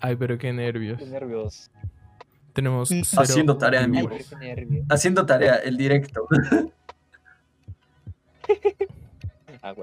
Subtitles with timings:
[0.00, 0.98] Ay, pero qué nervios.
[0.98, 1.70] Qué nervios.
[2.54, 3.02] Tenemos Mm.
[3.04, 4.08] cero Haciendo tarea, Ay, amigo.
[4.08, 4.28] viewers.
[4.30, 4.86] qué nervios.
[4.88, 6.26] Haciendo tarea, el directo.
[9.60, 9.74] Ah.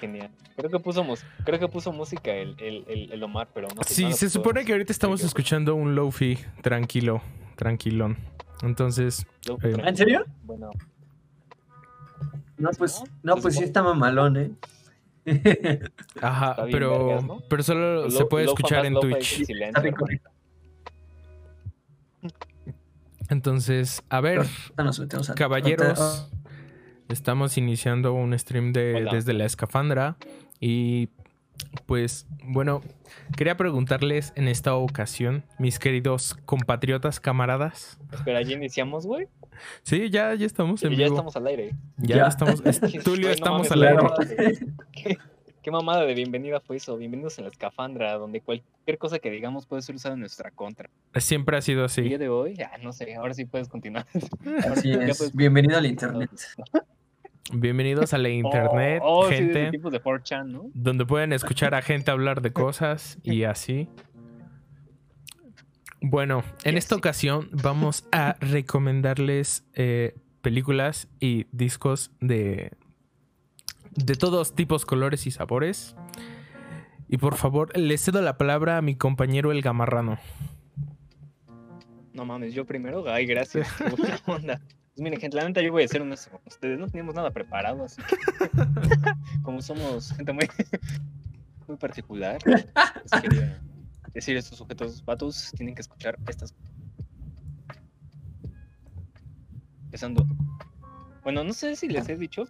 [0.00, 0.30] Genial.
[0.56, 3.82] Creo que puso, mus- creo que puso música el, el, el, el Omar, pero no
[3.82, 3.92] sé.
[3.92, 7.20] Sí, se supone que ahorita estamos escuchando un lofi tranquilo,
[7.56, 8.16] tranquilón.
[8.62, 9.26] Entonces,
[9.64, 10.24] eh, ¿En serio?
[10.44, 10.70] Bueno,
[12.56, 13.36] No, pues, ¿No?
[13.36, 14.52] pues sí está mamalón, ¿eh?
[16.20, 17.42] Ajá, pero, vergas, ¿no?
[17.48, 19.44] pero solo se puede escuchar en Twitch.
[19.44, 19.94] silencio.
[23.28, 24.46] Entonces, a ver,
[25.36, 26.28] caballeros,
[27.08, 29.12] estamos iniciando un stream de Hola.
[29.12, 30.16] desde la escafandra
[30.60, 31.08] y
[31.86, 32.80] pues bueno,
[33.36, 37.98] quería preguntarles en esta ocasión, mis queridos compatriotas, camaradas.
[38.12, 39.28] Espera, ¿ya iniciamos, güey?
[39.82, 41.08] Sí, ya ya estamos en Ya vivo.
[41.16, 41.74] estamos al aire.
[41.98, 42.26] Ya, Ya.
[42.26, 42.62] estamos.
[42.64, 44.58] es- Tulio, no estamos mames, al aire.
[44.92, 45.18] ¿Qué,
[45.62, 46.96] qué mamada de bienvenida fue eso?
[46.96, 50.88] Bienvenidos en la escafandra, donde cualquier cosa que digamos puede ser usada en nuestra contra.
[51.16, 52.02] Siempre ha sido El así.
[52.02, 54.06] día de hoy, ah, no sé, ahora sí puedes continuar.
[54.70, 55.18] Así es.
[55.18, 56.30] puedes- Bienvenido al internet.
[57.54, 60.70] Bienvenidos a la internet, Oh, oh, sí, gente, tipos de 4chan, ¿no?
[60.74, 63.88] donde pueden escuchar a gente hablar de cosas y así.
[66.00, 72.72] Bueno, en esta ocasión vamos a recomendarles eh, películas y discos de
[73.94, 75.94] de todos tipos, colores y sabores.
[77.08, 80.18] Y por favor, le cedo la palabra a mi compañero el gamarrano.
[82.14, 83.70] No mames, yo primero, ay, gracias.
[83.74, 84.60] qué buena onda.
[84.94, 86.78] Pues miren, gente, la neta yo voy a ser honesto con ustedes.
[86.78, 88.50] No teníamos nada preparado, así que
[89.42, 90.46] como somos gente muy,
[91.66, 93.62] muy particular, pues quería
[94.12, 96.54] decir estos sujetos vatos tienen que escuchar estas.
[99.84, 100.26] Empezando.
[101.22, 102.44] Bueno, no sé si les he dicho,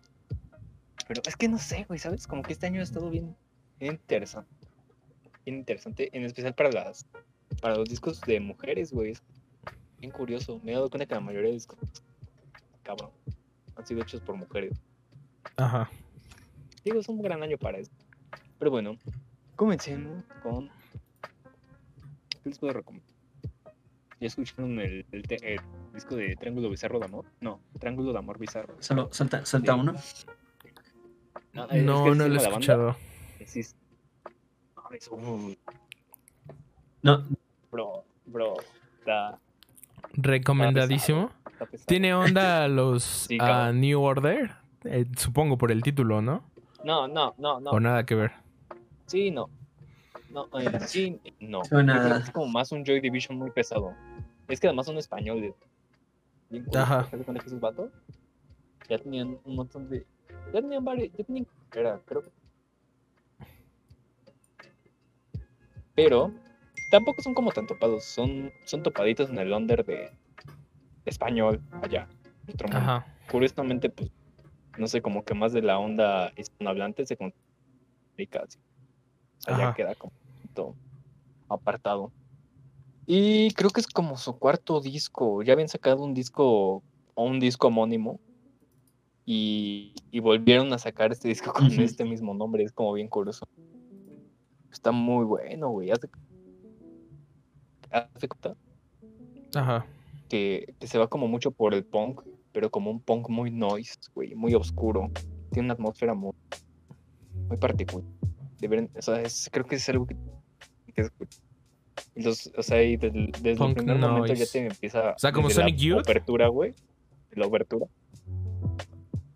[1.07, 2.27] pero es que no sé, güey, ¿sabes?
[2.27, 3.37] Como que este año ha estado bien,
[3.79, 4.51] bien interesante.
[5.45, 7.07] Bien interesante, en especial para las
[7.61, 9.13] para los discos de mujeres, güey.
[9.13, 9.23] Es
[10.01, 10.61] bien curioso.
[10.65, 11.79] Me he dado cuenta que la mayoría de discos,
[12.83, 13.11] cabrón,
[13.77, 14.81] han sido hechos por mujeres.
[15.57, 15.91] Ajá.
[16.85, 17.91] Digo, es un gran año para eso.
[18.59, 18.97] Pero bueno,
[19.57, 20.69] comencemos con.
[22.43, 23.09] ¿Qué les puedo recomendar?
[24.21, 25.61] ¿Ya escucharon el, el el
[25.95, 27.25] disco de Triángulo Bizarro de Amor?
[27.41, 28.77] No, Triángulo de Amor Bizarro.
[28.81, 29.95] Solo suelta, suelta uno.
[31.53, 32.97] No, es No, que no se lo he escuchado.
[33.41, 33.75] Es-
[34.77, 35.11] no, es-
[37.03, 37.25] No,
[37.71, 38.55] bro, bro,
[39.01, 39.39] está,
[40.15, 41.31] Recomendadísimo.
[41.63, 41.87] Está pesado.
[41.87, 43.81] ¿Tiene onda los Sí, a cabrón.
[43.81, 44.51] New Order?
[44.85, 46.45] Eh, supongo por el título, ¿no?
[46.85, 47.71] No, no, no, no.
[47.71, 48.33] O nada que ver.
[49.07, 49.49] Sí, no.
[50.31, 51.65] No, eh, sí, no.
[51.65, 53.95] Suena- Es como más un Joy Division muy pesado.
[54.49, 55.55] Es que además son españoles.
[56.51, 57.05] Bien Ajá.
[57.11, 57.91] ¿te das cuenta que esos vatos
[58.89, 60.07] ya tenían un montón de.
[60.53, 61.13] Ya tenían varios.
[61.17, 61.47] Ya tenían.
[61.75, 62.31] Era, creo que.
[65.95, 66.33] Pero
[66.91, 68.05] tampoco son como tan topados.
[68.05, 70.11] Son, son topaditos en el under de
[71.05, 72.09] español allá.
[72.53, 73.05] otro mundo.
[73.31, 74.11] Curiosamente, pues.
[74.79, 78.59] No sé, como que más de la onda hispanohablante se complica así.
[79.47, 80.75] Allá queda como un poquito
[81.49, 82.11] apartado.
[83.07, 85.43] Y creo que es como su cuarto disco.
[85.43, 86.83] Ya habían sacado un disco
[87.15, 88.19] o un disco homónimo.
[89.27, 92.65] Y, y volvieron a sacar este disco con este mismo nombre.
[92.65, 93.47] Es como bien curioso.
[94.71, 95.89] Está muy bueno, güey.
[95.89, 96.09] De
[98.29, 98.57] cuenta
[99.55, 99.85] Ajá.
[100.33, 102.23] Que, que se va como mucho por el punk,
[102.53, 105.11] pero como un punk muy noise, güey, muy oscuro.
[105.53, 106.33] Tiene una atmósfera muy,
[107.49, 108.07] muy particular.
[108.59, 110.17] Deberían- o sea, es- creo que es algo que,
[112.15, 115.11] los- o sea, y del- desde, el primer momento ya te empieza.
[115.11, 115.99] O sea, como desde la Sonic Youth.
[116.01, 116.75] Apertura, güey.
[117.33, 117.87] La apertura.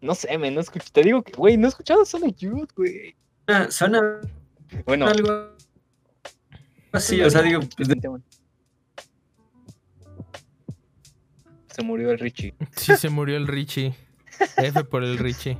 [0.00, 0.88] No sé, men, no escuché.
[0.90, 3.14] Te digo que, güey, no he escuchado Sonic Youth, güey.
[3.48, 4.00] Ah, suena
[4.86, 5.50] Bueno, algo
[6.92, 7.96] así, o sea, digo, pues, de-
[11.76, 12.54] Se murió el Richie.
[12.74, 13.94] Sí, se murió el Richie.
[14.56, 15.58] F por el Richie.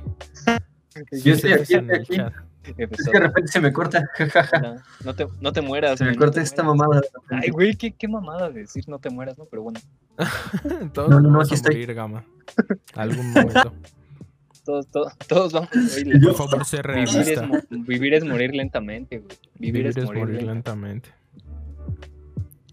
[1.23, 2.15] Yo estoy aquí, en el aquí.
[2.15, 2.33] chat.
[2.63, 4.03] es que de repente se me corta.
[4.61, 4.75] No,
[5.05, 5.99] no te, no te mueras.
[5.99, 6.79] Se me corta esta mueras.
[7.29, 7.41] mamada.
[7.43, 9.45] Ay, güey, qué, qué mamada de decir no te mueras, ¿no?
[9.45, 9.79] Pero bueno,
[10.93, 11.75] Todos No, no, no, vamos aquí a estoy.
[11.75, 12.25] morir, Gama.
[12.95, 13.73] Algún momento.
[14.65, 16.19] todos, todos, todos vamos a morir.
[16.19, 19.37] Yo- Por favor, sé Vivir es, vivir morir lentamente, güey.
[19.59, 20.45] Vivir, es, morir, lentamente.
[20.45, 21.09] lentamente.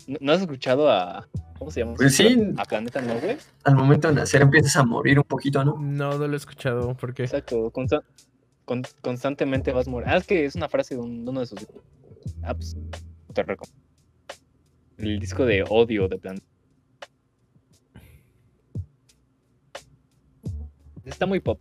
[0.06, 1.26] ¿No, has escuchado a.
[1.58, 1.94] ¿Cómo se llama?
[1.94, 2.52] Pues sí.
[2.56, 3.36] A Planeta No, güey.
[3.64, 5.76] Al momento de nacer empiezas a morir un poquito, ¿no?
[5.78, 7.70] No, no lo he escuchado porque Exacto.
[7.70, 8.02] consta-
[8.64, 10.08] con- constantemente vas a morir.
[10.08, 11.66] Ah, es que es una frase de, un- de uno de sus.
[12.42, 12.76] Ah, pues,
[13.32, 13.80] te recomiendo.
[14.98, 16.46] El disco de odio de Planeta.
[21.04, 21.60] Está muy pop.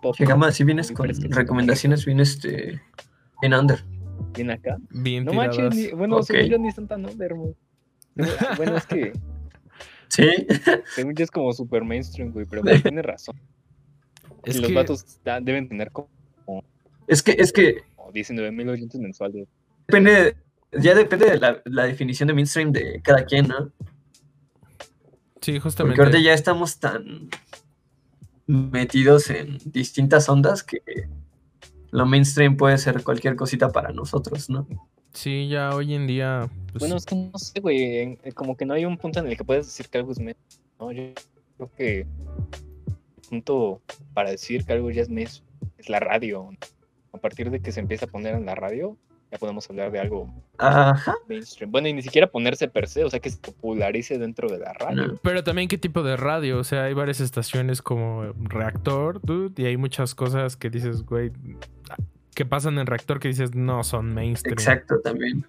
[0.00, 2.80] pop Que gama, si vienes con recomendaciones, vienes este,
[3.42, 3.84] en under.
[4.34, 4.78] bien acá.
[4.90, 5.58] Bien No tiradas.
[5.58, 6.24] manches, ni- bueno, Ok.
[6.24, 7.54] según yo ni están tan under, güey.
[8.56, 9.12] Bueno, es que
[10.08, 10.28] Sí,
[10.94, 13.40] según yo es como super mainstream, güey, pero güey, tienes razón.
[14.44, 16.08] Es los que- vatos da- deben tener como
[17.06, 17.82] es que, es que
[18.12, 19.46] 19 mil oyentes mensuales.
[19.86, 20.36] depende,
[20.72, 23.70] ya depende de la, la definición de mainstream de cada quien, ¿no?
[25.40, 26.00] Sí, Porque justamente.
[26.00, 27.28] ahorita ya estamos tan
[28.46, 30.80] metidos en distintas ondas que
[31.90, 34.66] lo mainstream puede ser cualquier cosita para nosotros, ¿no?
[35.12, 36.48] Sí, ya hoy en día.
[36.72, 39.26] pues, Bueno, es que no sé, güey, eh, como que no hay un punto en
[39.26, 40.62] el que puedes decir que algo es mainstream.
[40.80, 41.02] No, yo
[41.56, 42.06] creo que el
[43.28, 43.80] punto
[44.14, 45.46] para decir que algo ya es mainstream
[45.78, 46.50] es la radio.
[47.12, 48.96] A partir de que se empieza a poner en la radio,
[49.30, 51.14] ya podemos hablar de algo Ajá.
[51.28, 51.70] mainstream.
[51.70, 54.72] Bueno, y ni siquiera ponerse per se, o sea, que se popularice dentro de la
[54.72, 55.18] radio.
[55.22, 59.66] Pero también qué tipo de radio, o sea, hay varias estaciones como Reactor, dude, y
[59.66, 61.32] hay muchas cosas que dices, güey,
[62.34, 64.54] que pasan en Reactor que dices no son mainstream.
[64.58, 65.44] Exacto, también.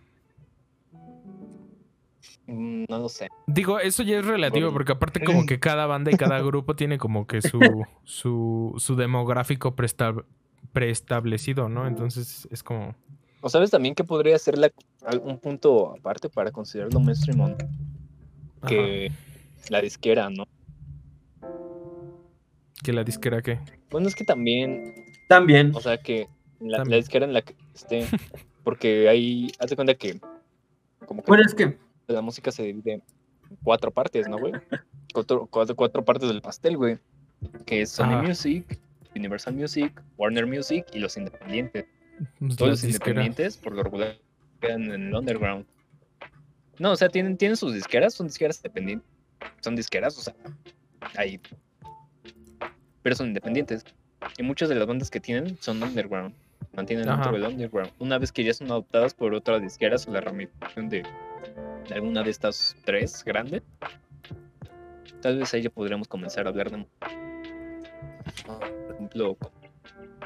[2.47, 3.29] Mm, No lo sé.
[3.47, 4.73] Digo, eso ya es relativo, Bueno.
[4.73, 7.59] porque aparte como que cada banda y cada grupo tiene como que su,
[8.03, 10.25] su, su demográfico preestab-
[10.73, 11.87] preestablecido, ¿no?
[11.87, 12.95] Entonces es como...
[13.41, 14.71] ¿O sabes también que podría ser la,
[15.21, 17.55] un punto aparte para considerarlo mainstream o no?
[18.61, 19.11] ajá, Que
[19.69, 20.45] la disquera, ¿no?
[22.83, 23.59] que la disquera que...
[23.91, 24.93] Bueno, es que también
[25.29, 25.71] También.
[25.75, 26.27] O sea que
[26.69, 28.05] la, la disquera en la que esté,
[28.63, 30.19] porque ahí, haz de cuenta que
[31.05, 31.77] como que Bueno, es que
[32.07, 33.03] la música se divide en
[33.63, 34.53] cuatro partes, ¿no, güey?
[35.13, 36.97] Cuatro, cuatro, cuatro partes del pastel, güey.
[37.67, 38.23] Que es Sony Ajá.
[38.23, 38.79] Music,
[39.15, 41.85] Universal Music, Warner Music y los independientes.
[42.39, 44.17] pues, Todos los independientes, por lo regular,
[44.59, 45.67] quedan en el underground.
[46.79, 49.07] No, o sea, tienen, tienen sus disqueras, son disqueras independientes.
[49.61, 50.33] Son disqueras, o sea,
[51.15, 51.39] ahí.
[53.03, 53.85] Pero son independientes.
[54.39, 56.33] Y muchas de las bandas que tienen son underground.
[56.75, 57.21] Mantienen Ajá.
[57.21, 57.91] dentro del underground.
[57.99, 61.03] Una vez que ya son adoptadas por otras disqueras o la ramificación de,
[61.87, 63.61] de alguna de estas tres grandes,
[65.21, 66.85] tal vez ahí ya podríamos comenzar a hablar de.
[68.45, 69.37] por ejemplo,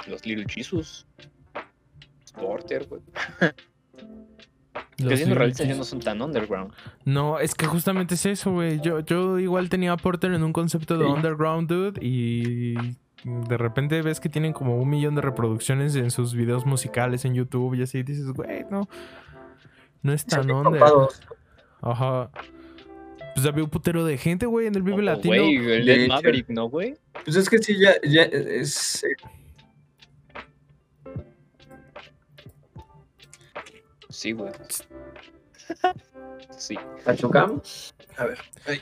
[0.08, 1.06] los Little Jesus,
[2.34, 3.02] Porter, güey.
[5.00, 6.74] Los Que siendo realistas ya no son tan underground.
[7.06, 8.80] No, es que justamente es eso, güey.
[8.82, 11.12] Yo, yo igual tenía a Porter en un concepto de Sí.
[11.12, 12.76] underground, dude, y
[13.24, 17.34] de repente ves que tienen como un millón de reproducciones en sus videos musicales en
[17.34, 18.88] YouTube y así dices, güey, no.
[20.04, 21.22] No es tan copados.
[21.82, 22.30] Ajá.
[23.36, 25.36] Pues había un putero de gente, güey, en el Vive Latino.
[25.36, 26.08] Güey, el de.
[26.08, 26.98] Maverick, ¿no, güey?
[27.24, 29.04] Pues es que sí, ya, ya es.
[29.04, 29.16] eh,
[34.10, 34.52] Sí, güey.
[36.58, 36.76] Sí.
[37.06, 37.94] ¿La chocamos?
[38.18, 38.40] A ver.
[38.66, 38.82] Ay.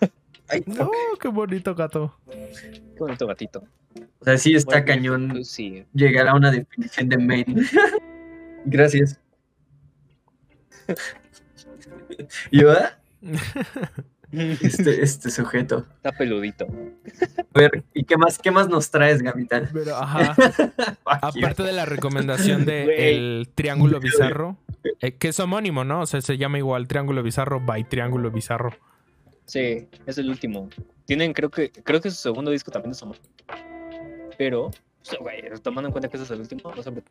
[0.50, 2.16] Ay, No, qué bonito gato.
[2.30, 3.64] Qué bonito gatito.
[4.20, 5.84] O sea, sí está Bueno, cañón Sí.
[5.94, 7.46] llegar a una definición de main.
[8.64, 9.18] Gracias.
[12.50, 12.98] ¿Y va?
[14.32, 15.84] Este, este sujeto.
[15.96, 16.64] Está peludito.
[17.52, 19.20] A ver, ¿y qué más, qué más nos traes?
[19.72, 20.36] Pero, ajá.
[21.34, 21.40] You.
[21.40, 23.14] Aparte de la recomendación de Güey.
[23.16, 24.56] el Triángulo Bizarro,
[25.00, 26.02] eh, que es homónimo, ¿no?
[26.02, 28.76] O sea, se llama igual Triángulo Bizarro by Triángulo Bizarro.
[29.50, 30.68] Sí, es el último.
[31.06, 33.16] Tienen, creo que, creo que su segundo disco también es amor.
[34.38, 37.02] Pero, o sea, güey, tomando en cuenta que ese es el último, no sobre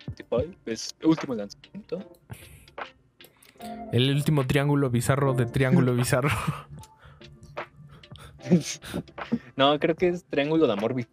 [0.68, 2.00] es el último lanzamiento.
[3.92, 6.30] El último Triángulo Bizarro de Triángulo Bizarro.
[9.58, 10.94] no, creo que es Triángulo de Amor.
[10.94, 11.08] bi-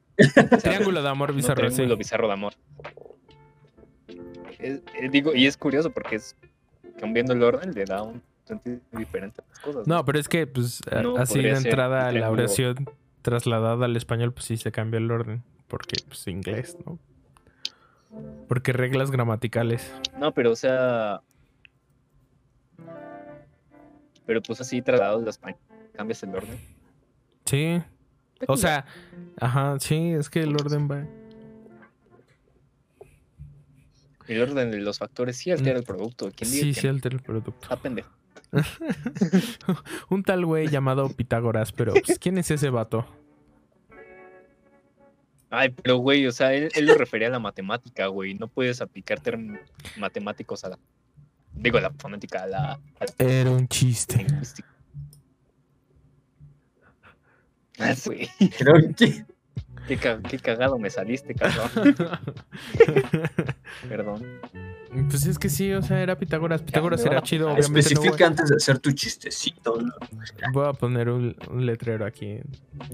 [0.63, 1.75] Triángulo de Amor No, Bizarro, sí.
[1.75, 2.53] Triángulo Bizarro de Amor.
[4.61, 6.37] Es- eh, digo, y es curioso porque es
[7.01, 9.87] cambiando el orden le da un sentido diferente a las cosas.
[9.87, 12.43] No, pero es que, pues, a- No, así de entrada la Triángulo.
[12.43, 12.89] oración
[13.23, 15.43] trasladada al español, pues sí se cambia el orden.
[15.69, 16.99] Porque, pues, inglés, ¿no?
[18.49, 19.93] Porque reglas gramaticales.
[20.19, 21.21] No, pero o sea.
[24.27, 25.59] Pero pues así trasladado al español,
[25.95, 26.59] cambias el orden.
[27.45, 27.83] Sí.
[28.49, 28.85] O sea,
[29.41, 31.05] ajá, sí, es que el orden va.
[34.29, 36.31] El orden de los factores sí altera el producto.
[36.35, 36.69] ¿Quién dice Mm.
[36.69, 36.93] Sí, que sí no?
[36.95, 37.61] altera el producto.
[37.63, 38.11] Está pendejo.
[40.11, 43.07] Un tal güey llamado Pitágoras, pero pues, ¿quién es ese vato?
[45.51, 48.35] Ay, pero güey, o sea, él, él lo refería a la matemática, güey.
[48.35, 49.61] No puedes aplicar términos
[49.97, 50.79] matemáticos a la.
[51.53, 54.27] Digo, a la fonética, a la, a la Era un chiste.
[57.79, 58.29] Ah, güey.
[58.59, 59.25] Creo que
[59.87, 61.95] Qué, qué cagado me saliste, cabrón.
[63.89, 64.41] Perdón.
[65.09, 66.63] Pues es que sí, o sea, era Pitágoras.
[66.63, 69.93] Pitágoras era chido, no especifica antes de hacer tu chistecito, ¿no?
[70.11, 72.45] voy, voy a poner un, un letrero aquí en,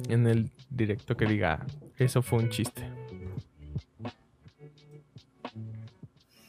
[0.09, 1.64] en el directo que diga:
[1.97, 2.90] Eso fue un chiste.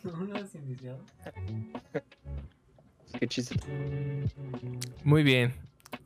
[3.20, 3.56] Qué chiste.
[5.04, 5.54] Muy bien.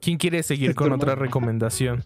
[0.01, 2.03] ¿Quién quiere seguir con otra recomendación?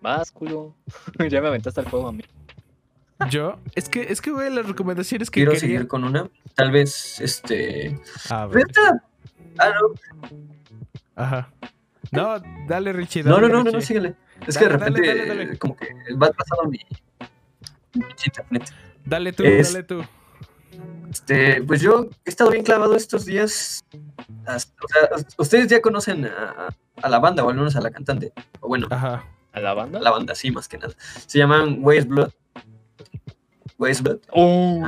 [0.00, 0.74] Más, culo.
[1.30, 2.22] ya me aventaste al fuego a mí.
[3.30, 6.28] Yo, es que, es que, güey, las recomendaciones que Quiero quería- seguir con una.
[6.54, 8.00] Tal vez, este.
[8.30, 8.64] A ver,
[9.58, 10.30] Ah, no.
[11.16, 11.52] Ajá.
[12.12, 13.24] No, dale, Richie.
[13.24, 14.14] No, dale, no, no, no, no, síguele.
[14.46, 15.58] Es que de Dale, dale, repente, dale, dale.
[15.58, 16.78] como que va pasando mi,
[17.94, 18.72] mi internet.
[19.04, 20.04] Dale tú, Es- dale tú.
[21.10, 23.84] Este, pues yo he estado bien clavado estos días.
[24.46, 26.68] Hasta- o sea, ustedes ya conocen a,
[27.02, 28.32] a la banda, o al menos a la cantante.
[28.60, 29.24] O bueno, Ajá.
[29.52, 29.98] ¿A la banda?
[29.98, 30.94] a la banda, sí, más que nada.
[31.26, 32.30] Se llaman Waste Blood.
[34.32, 34.82] Oh,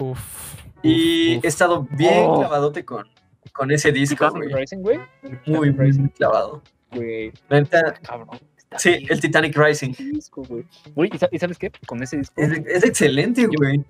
[0.00, 0.54] Uf.
[0.82, 1.44] Y uf.
[1.44, 2.38] he estado bien Oh.
[2.40, 3.06] clavadote con,
[3.52, 4.62] con ese disco, Titanic güey.
[4.62, 4.98] Rising, güey.
[5.46, 6.62] Muy, muy, clavado.
[6.92, 7.32] Güey,
[8.02, 8.38] cabrón.
[8.76, 9.92] sí, bien el Titanic Rising.
[10.12, 10.64] disco, güey.
[10.94, 11.70] Güey, ¿y sa- ¿y sabes qué?
[11.86, 12.34] Con ese disco.
[12.40, 13.84] Es, es excelente, güey.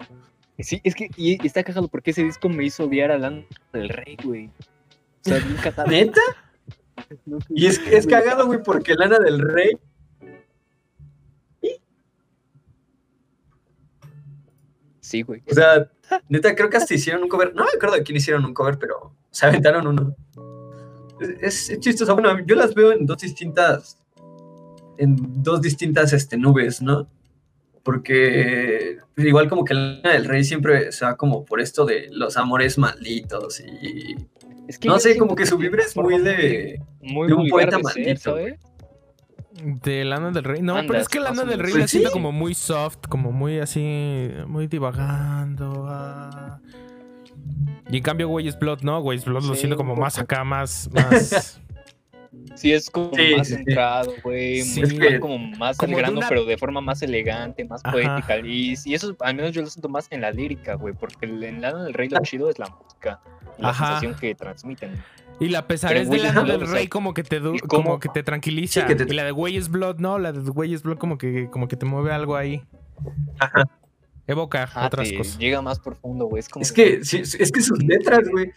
[0.61, 3.89] Sí, es que y está cagado porque ese disco me hizo odiar a Lana del
[3.91, 4.47] Rey, güey.
[4.47, 4.51] O
[5.29, 5.39] sea,
[5.85, 6.07] bien.
[6.09, 6.21] ¿Neta?
[7.27, 9.77] No Y es, es cagado, güey, porque Lana del Rey.
[15.09, 15.43] Sí, güey.
[15.51, 15.91] O sea,
[16.29, 17.55] neta, creo que hasta hicieron un cover.
[17.55, 20.15] No me acuerdo de quién hicieron un cover, pero se aventaron uno.
[21.41, 22.13] Es, es chistoso.
[22.13, 23.97] Bueno, yo las veo en dos distintas.
[24.99, 27.09] En dos distintas este, nubes, ¿no?
[27.83, 32.37] Porque igual como que Lana del Rey siempre se va como por esto de los
[32.37, 34.15] amores malditos y.
[34.69, 36.83] Es que No sé, como que su vibra es muy de.
[37.01, 38.61] muy de un vulgar poeta de ser, maldito, ¿sabes?
[39.63, 40.63] De Lana del Rey.
[40.63, 41.59] No, pero es que Lana del.
[41.59, 42.13] Rey Pues la siento sí.
[42.13, 45.87] como muy soft, como muy así, muy divagando.
[45.89, 46.61] ah.
[47.91, 51.61] Y en cambio, Way's Blood, no, Way's Blood lo siento como más acá, más, más.
[52.55, 54.63] Sí, es como Sí, más centrado, güey.
[54.63, 54.81] Sí.
[54.81, 57.65] más- Es que- como más como al de grano, una- pero de forma más elegante,
[57.65, 57.93] más Ajá.
[57.93, 58.39] poética.
[58.41, 60.93] Y, y eso, al menos yo lo siento más en la lírica, güey.
[60.95, 63.21] Porque el- en Lana del Rey lo chido es la música.
[63.59, 63.87] La Ajá.
[63.87, 64.91] sensación que transmiten.
[65.41, 68.81] Y la pesadez del o sea, Rey como que te como que te tranquiliza.
[68.81, 71.49] Sí, que te- Y la de Way's Blood, no, la de Way's Blood como que,
[71.51, 72.63] como que te mueve algo ahí.
[73.39, 73.63] Ajá.
[74.27, 75.39] Evoca Ajá, otras cosas.
[75.39, 76.41] llega más profundo, güey.
[76.41, 76.63] Es como.
[76.63, 78.53] Es que, sí, es que sus letras, güey.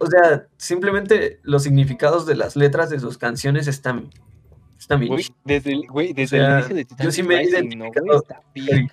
[0.00, 4.10] O sea, simplemente los significados de las letras de sus canciones están,
[4.78, 5.12] están bien.
[5.12, 7.78] Güey, desde el, güey, desde sea, el inicio de yo Titanic sí me he Rising,
[7.78, 8.24] ¿no, identificado.
[8.54, 8.88] güey?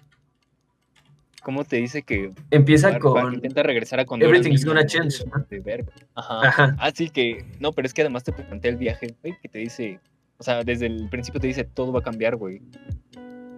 [1.41, 3.33] ¿Cómo te dice que Empieza con.
[3.33, 5.43] intenta regresar a cuando Everything's gonna change, ¿no?
[5.49, 5.91] De verga.
[6.15, 6.47] Ajá.
[6.47, 6.75] Ajá.
[6.79, 9.99] Así que, no, pero es que además te plantea el viaje, güey, que te dice,
[10.37, 12.61] o sea, desde el principio te dice, todo va a cambiar, güey.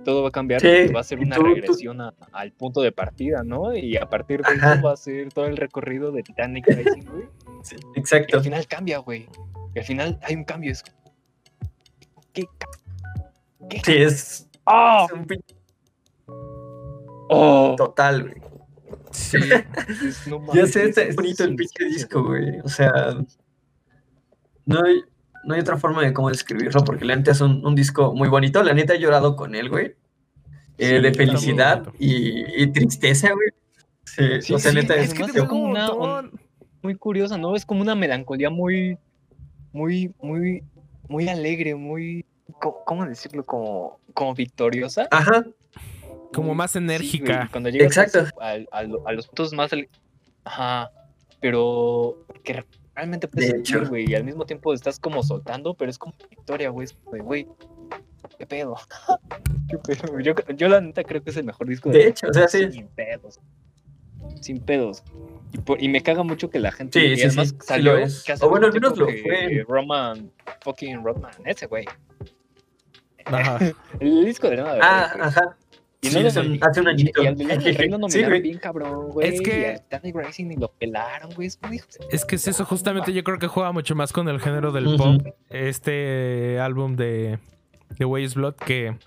[0.05, 2.81] Todo va a cambiar, Sí, va a ser una tú- tú- regresión a- al punto
[2.81, 3.73] de partida, ¿no?
[3.75, 4.73] Y a partir de Ajá.
[4.75, 7.27] eso va a ser todo el recorrido de Titanic güey.
[7.63, 8.37] Sí, Y exacto.
[8.37, 9.27] al final cambia, güey.
[9.75, 10.71] Y al final hay un cambio.
[10.71, 10.83] Es...
[12.33, 12.43] ¿Qué?
[13.69, 13.81] ¿Qué?
[13.85, 15.05] Sí, es, ¡Oh!
[15.07, 15.25] es un
[17.33, 17.75] ¡Oh!
[17.77, 18.35] total, güey.
[19.11, 19.37] Sí.
[20.07, 22.59] Es- no Ya sé, está- es- es bonito el es- pinche disco, güey.
[22.63, 22.91] O sea,
[24.65, 25.01] no hay,
[25.45, 28.29] no hay otra forma de cómo describirlo, porque la neta es un, un disco muy
[28.29, 28.63] bonito.
[28.63, 29.95] La neta he llorado con él, güey.
[30.77, 33.49] Eh, Sí, de felicidad y, y tristeza, güey.
[34.05, 36.39] Sí, Sí, o sea, sí, neta es es que pega como un una- montón.
[36.81, 37.55] muy curiosa, ¿no?
[37.55, 38.97] Es como una melancolía muy,
[39.71, 40.63] muy, muy,
[41.07, 42.25] muy alegre, muy,
[42.85, 43.43] ¿cómo, decirlo?
[43.45, 45.07] Como, como victoriosa.
[45.11, 45.45] Ajá,
[46.33, 47.49] Como más sí, güey, enérgica.
[47.51, 48.39] cuando llegas a Exacto.
[48.71, 49.71] a, lo- a los puntos más,
[50.45, 50.91] ajá,
[51.39, 52.63] pero que
[52.95, 56.69] realmente puedes De güey, y al mismo tiempo estás como soltando, pero es como victoria,
[56.69, 57.47] güey, de, güey,
[58.37, 58.75] qué pedo,
[59.69, 60.19] qué pedo.
[60.19, 62.71] Yo, yo la neta creo que es el mejor disco de hecho, o sea, sí.
[62.71, 63.39] sin pedos.
[64.41, 65.03] Sin pedos.
[65.51, 66.99] Y, por- y me caga mucho que la gente.
[66.99, 69.63] Sí, y sí, además sí, sí salió hace O bueno, al menos lo que fue.
[69.67, 71.85] Roman, fucking Rodman, ese güey.
[73.25, 73.59] Ajá.
[73.99, 74.79] El disco de nada.
[74.81, 75.57] Ah, ajá.
[76.03, 76.39] Y sí, lo un- hace
[76.81, 77.23] un y- añito.
[77.23, 79.29] Y al del Sí, bien cabrón, güey.
[79.35, 79.81] Es que-
[80.37, 81.47] Y y lo pelaron, güey.
[82.11, 84.87] Es que es eso, justamente yo creo que juega mucho más con el género del
[84.87, 84.97] Ujú.
[84.97, 85.27] pop.
[85.49, 87.39] Este álbum de,
[87.97, 88.97] de Way's Blood que,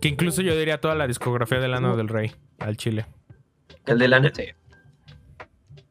[0.00, 3.06] que incluso yo diría toda la discografía de Lana del Rey al chile.
[3.86, 4.32] El de Lana.
[4.34, 4.44] Sí.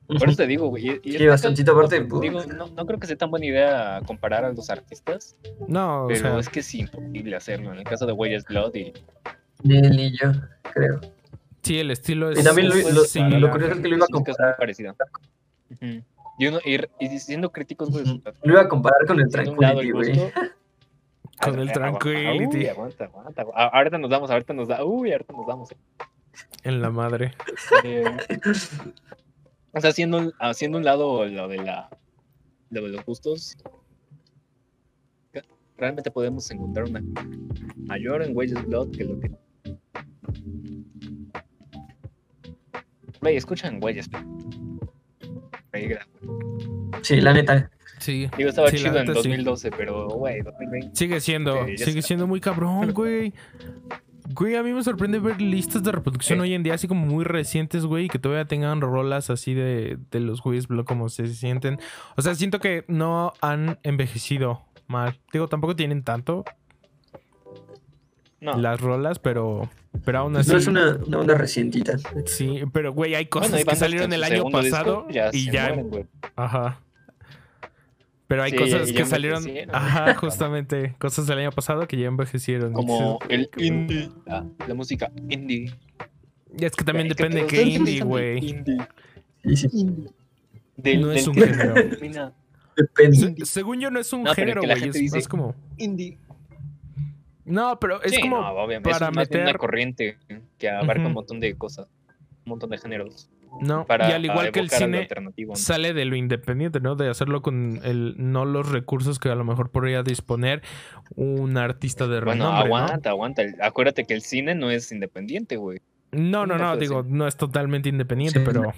[0.08, 0.88] Por eso te digo, güey.
[0.88, 3.46] y- y Sí, bastantito tan- aparte, no, digo, no, no creo que sea tan buena
[3.46, 5.36] idea comparar a los artistas,
[5.68, 7.72] No, o pero sea, es que es imposible hacerlo.
[7.72, 8.94] En el caso de Way's Blood y
[9.64, 10.32] Ni él ni yo,
[10.74, 11.00] creo.
[11.62, 12.40] sí, el estilo es.
[12.40, 13.40] Y también lo- lo- similar.
[13.42, 14.58] lo curioso es que lo iba a comparar.
[14.58, 14.96] parecida.
[15.72, 16.04] Ujú.
[16.40, 18.22] Y, uno, y, y siendo críticos, güey, Ujú.
[18.44, 20.32] Lo iba a comparar con el de Tranquility, güey.
[21.42, 22.58] Con el Ah, Tranquility.
[22.58, 23.42] Uy, aguanta, aguanta.
[23.56, 24.84] Ahorita nos damos, ahorita nos da.
[24.86, 25.76] Uy, ahorita nos damos.
[26.64, 27.34] En la madre.
[27.84, 28.04] Eh,
[29.74, 31.90] o sea, haciendo, un- haciendo un lado lo de la
[32.70, 33.56] lo de los gustos,
[35.78, 37.04] realmente podemos encontrar una
[37.78, 39.32] mayor en Wages Blood que lo que
[43.22, 44.10] Güey, escuchan güeyes.
[45.72, 45.98] Güey,
[47.02, 47.70] Sí, la neta.
[48.00, 48.30] Sí.
[48.38, 49.30] Digo, estaba Sí, chido en neta, sí.
[49.30, 50.96] 2012, pero, güey, 2020.
[50.96, 53.34] Sigue siendo, Sí, sigue siendo muy cabrón, güey.
[54.34, 57.24] Güey, a mí me sorprende ver listas de reproducción hoy en día así como muy
[57.24, 61.80] recientes, güey, y que todavía tengan rolas así de, de los güeyes como se sienten.
[62.16, 65.20] O sea, siento que no han envejecido mal.
[65.32, 66.46] Digo, tampoco tienen tanto
[68.44, 68.58] No.
[68.58, 69.70] las rolas, pero,
[70.06, 70.52] pero aún así.
[70.52, 71.98] No es una, una onda recientita.
[72.26, 75.74] Sí, pero güey, hay cosas Bueno, hay que salieron el año pasado y ya.
[75.74, 76.10] mueren.
[76.36, 76.80] Ajá.
[78.28, 79.44] Pero hay Sí, cosas que salieron.
[79.72, 80.96] Ajá, justamente.
[80.98, 82.74] Cosas del año pasado que ya envejecieron.
[82.74, 84.10] Como dices, el "Qué indie.
[84.28, 85.72] Ah, la música indie.
[86.58, 87.48] Y es que también Güey, ¿qué depende de pedo?
[87.48, 88.50] qué ¿Ustedes indie, güey.
[88.50, 88.78] Indie.
[89.44, 89.70] Sí, sí.
[89.74, 90.10] Indie.
[90.78, 92.34] Del- No es del un que género.
[93.46, 94.90] según yo no es un género, que güey.
[95.06, 95.56] Es más como.
[95.78, 96.18] Indie.
[97.46, 98.40] No, pero es Sí, como.
[98.42, 98.90] no, obviamente.
[98.90, 100.18] para es meter- una corriente
[100.58, 101.88] que abarca un montón de cosas.
[102.46, 103.30] Un montón de géneros.
[103.62, 105.08] No, Para y al igual que el cine
[105.54, 106.96] sale de lo independiente, ¿no?
[106.96, 110.64] De hacerlo con el no los recursos que a lo mejor podría disponer
[111.16, 112.76] un artista de Bueno, renombre, ¿no?
[112.78, 113.44] aguanta, aguanta.
[113.62, 115.82] Acuérdate que el cine no es independiente, güey.
[116.12, 118.46] No, no, no, digo, no es totalmente independiente, Sí.
[118.46, 118.74] pero.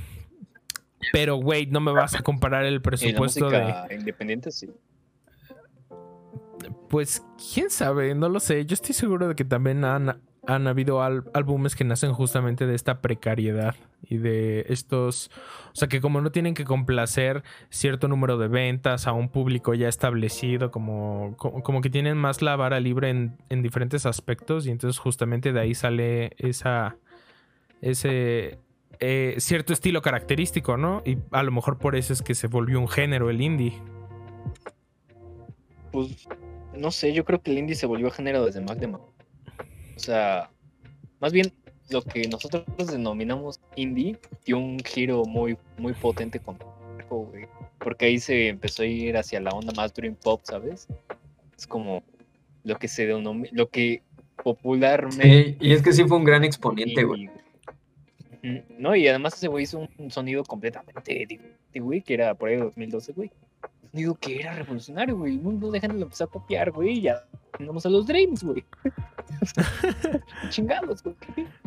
[1.14, 3.74] Pero, güey, no me vas a comparar el Y la presupuesto de.
[3.98, 4.70] independiente sí.
[6.90, 8.66] Pues, quién sabe, no lo sé.
[8.66, 13.02] Yo estoy seguro de que también han, han habido álbumes que nacen justamente de esta
[13.02, 15.32] precariedad y de estos.
[15.68, 19.74] O sea, que como no tienen que complacer cierto número de ventas a un público
[19.74, 24.68] ya establecido, como, como, como que tienen más la vara libre en, en diferentes aspectos,
[24.68, 26.98] y entonces justamente de ahí sale esa.
[27.82, 28.60] ese.
[29.00, 31.02] eh, cierto estilo característico, ¿no?
[31.06, 33.82] Y a lo mejor por eso es que se volvió un género el indie.
[35.92, 36.28] Pues,
[36.78, 39.00] no sé, yo creo que el indie se volvió género desde Magdema.
[39.96, 40.50] O sea,
[41.20, 41.52] más bien
[41.90, 46.58] lo que nosotros denominamos indie dio un giro muy, muy potente con
[47.10, 47.48] güey.
[47.80, 50.88] Porque ahí se empezó a ir hacia la onda más dream pop, ¿sabes?
[51.58, 52.04] Es como
[52.64, 54.02] lo que se denomina, lo que
[54.44, 57.30] popularmente Sí, y es que sí fue un gran exponente, güey.
[58.78, 62.56] No, y además ese güey hizo un sonido completamente diferente, güey, que era por ahí
[62.56, 63.32] de 2012, güey.
[63.96, 65.36] Sonido que era revolucionario, güey.
[65.36, 67.24] El mundo de gente lo empezó a copiar, güey, ya
[67.58, 68.66] tenemos a los Dreams, güey.
[70.50, 71.16] Chingados, güey.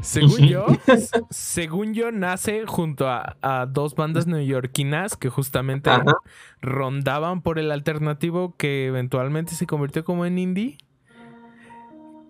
[0.03, 0.67] Según yo,
[1.31, 6.05] según yo, nace junto a, a dos bandas neoyorquinas que justamente Ajá.
[6.61, 10.77] rondaban por el alternativo que eventualmente se convirtió como en indie.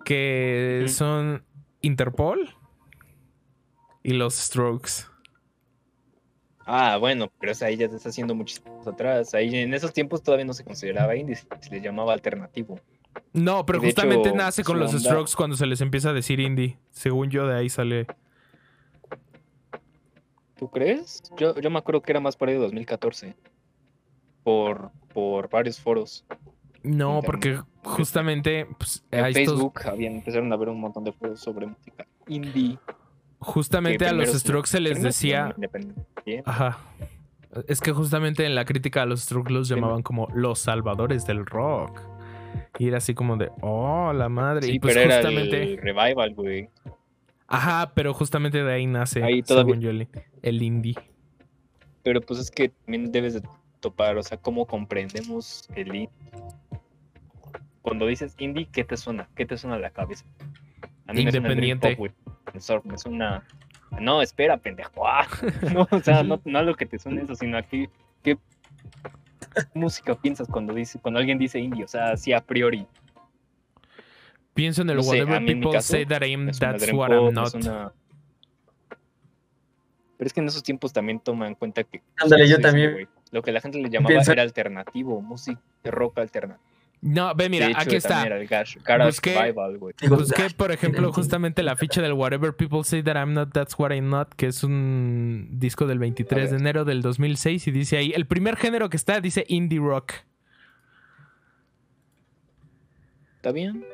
[0.05, 1.43] Que son
[1.83, 2.55] Interpol
[4.05, 5.08] y los Strokes.
[6.71, 9.33] Ah, bueno, pero o sea, ahí ya te está haciendo muchísimos atrás.
[9.35, 12.79] Ahí en esos tiempos todavía no se consideraba indie, se le llamaba alternativo.
[13.33, 16.13] No, pero de justamente hecho, nace con los onda- Strokes cuando se les empieza a
[16.13, 16.77] decir indie.
[16.91, 18.07] Según yo, de ahí sale.
[20.57, 21.23] ¿Tú crees?
[21.37, 23.35] Yo, yo me acuerdo que era más por ahí de 2014.
[24.43, 26.25] Por, por varios foros.
[26.83, 31.41] No, porque justamente pues, En estos- Facebook habían, empezaron a ver un montón de foros
[31.41, 32.79] sobre música indie.
[33.39, 35.55] Justamente a los Strokes se les decía.
[36.45, 36.79] Ajá.
[37.67, 41.47] Es que justamente en la crítica a los Strokes los llamaban como los salvadores del
[41.47, 42.01] rock.
[42.79, 44.63] Y era así como de, oh, la madre.
[44.67, 45.57] Sí, y pues pero justamente.
[45.57, 46.69] era el revival, güey.
[47.47, 50.09] Ajá, pero justamente de ahí nace, Ahí todavía- según yo, el,
[50.43, 50.95] el indie.
[52.03, 53.43] Pero pues es que también debes de
[53.81, 56.11] topar, o sea, cómo comprendemos el indie.
[57.83, 59.29] Cuando dices indie, ¿qué te suena?
[59.35, 60.25] ¿Qué te suena a la cabeza?
[61.07, 61.97] A mí me suena el dream Independiente.
[61.97, 62.28] pop,
[62.61, 63.43] surf, me suena...
[64.01, 65.07] No, espera, pendejo.
[65.07, 65.27] Ah,
[65.73, 67.89] No, o sea, no, no a lo que te suena eso, sino a qué,
[69.75, 72.87] música piensas cuando dice, cuando alguien dice indie, o sea, así a priori.
[74.55, 76.99] Pienso en el No sé, whatever people caso, say that I'm, Me suena that's dream
[76.99, 77.93] what pop, I'm not.
[80.17, 82.03] Pero es que en esos tiempos también toma en cuenta que...
[82.17, 83.09] Ándale, yo también.
[83.31, 86.68] Lo que la gente le llamaba Piensa- era alternativo, música rock alternativo.
[87.01, 88.25] No, ve, mira, hecho, aquí está.
[88.25, 89.55] garage Busqué-.
[90.01, 93.79] Digo, Busqué, por ejemplo, justamente la ficha del Whatever People Say That I'm Not, That's
[93.79, 97.99] What I'm Not, que es un disco del 23 de enero del 2006 y dice
[97.99, 100.13] ahí, el primer género que está dice indie rock.
[103.37, 103.85] ¿Está bien?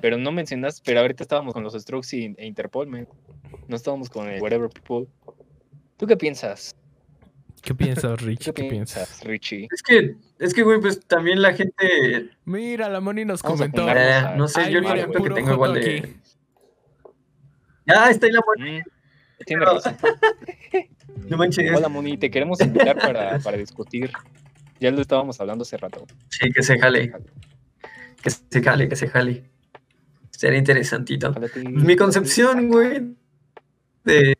[0.00, 3.08] Pero no mencionas, pero ahorita estábamos con los Strokes y, e Interpol, man.
[3.66, 5.08] No estábamos con el Whatever People.
[5.96, 6.76] ¿Tú qué piensas?
[7.62, 8.52] ¿Qué piensas, ¿Tú Rich?
[8.52, 9.22] ¿Qué piensas?
[9.24, 9.68] Richie?
[9.72, 12.30] Es que, es que, güey, pues también la gente.
[12.44, 13.86] Mira, la Moni nos Vamos comentó.
[13.88, 15.80] eh, no sé, Ay, yo mira, que tengo igual de.
[15.98, 16.16] aquí.
[17.86, 18.78] Ya, está ahí la mona.
[18.78, 19.96] Mm, Tienes razón.
[21.28, 21.70] No manches.
[21.76, 24.10] Hola, Moni, te queremos invitar para, para discutir.
[24.80, 26.06] Ya lo estábamos hablando hace rato.
[26.28, 27.12] Sí, que se jale.
[28.22, 29.44] Que se jale, que se jale.
[30.30, 31.32] Sería interesantito.
[31.64, 33.14] Mi concepción, güey,
[34.04, 34.36] de,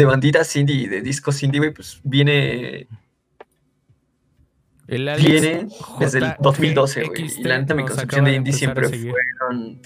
[0.00, 2.88] de banditas indie y de discos indie, güey, pues viene,
[4.86, 7.26] El Alex viene desde el JGXT 2012, güey.
[7.38, 9.80] Y la neta, mi concepción de indie siempre fueron.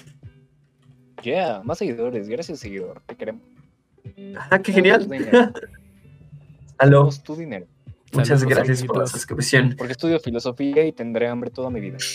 [1.22, 2.28] Yeah, más seguidores.
[2.28, 3.02] Gracias, seguidor.
[3.06, 3.42] Te queremos.
[4.50, 5.08] Ah, qué genial.
[6.78, 7.66] Aló, tu dinero.
[8.14, 9.74] Muchas Saludos, gracias por la suscripción.
[9.76, 11.98] Porque estudio filosofía y tendré hambre toda mi vida.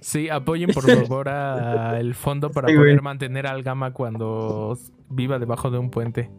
[0.00, 2.88] Sí, apoyen por favor a el fondo para Sí, güey.
[2.90, 4.76] poder mantener al Gama cuando
[5.08, 6.30] viva debajo de un puente.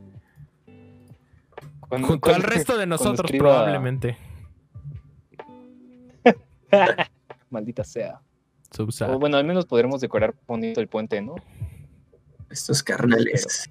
[1.87, 4.17] Cuando- Junto al resto de nosotros, escriba- probablemente.
[7.49, 8.19] Maldita sea.
[8.71, 9.11] Subsa.
[9.11, 11.35] O bueno, al menos podremos decorar bonito el puente, ¿no?
[12.49, 13.69] Estos carnales.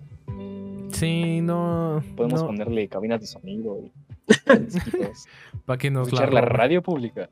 [0.93, 2.03] Sí, no.
[2.17, 3.93] Podemos no, ponerle cabinas de sonido y
[5.67, 6.57] para que nos la escuchar la roben.
[6.57, 7.31] radio pública.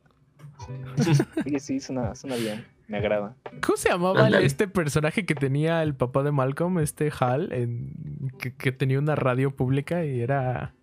[1.47, 2.65] Oye, sí, suena, suena bien.
[2.89, 3.37] Me agrada.
[3.65, 8.53] ¿Cómo se llamaba este personaje que tenía el papá de Malcolm, este Hal, en- que,
[8.55, 10.75] que tenía una radio pública y era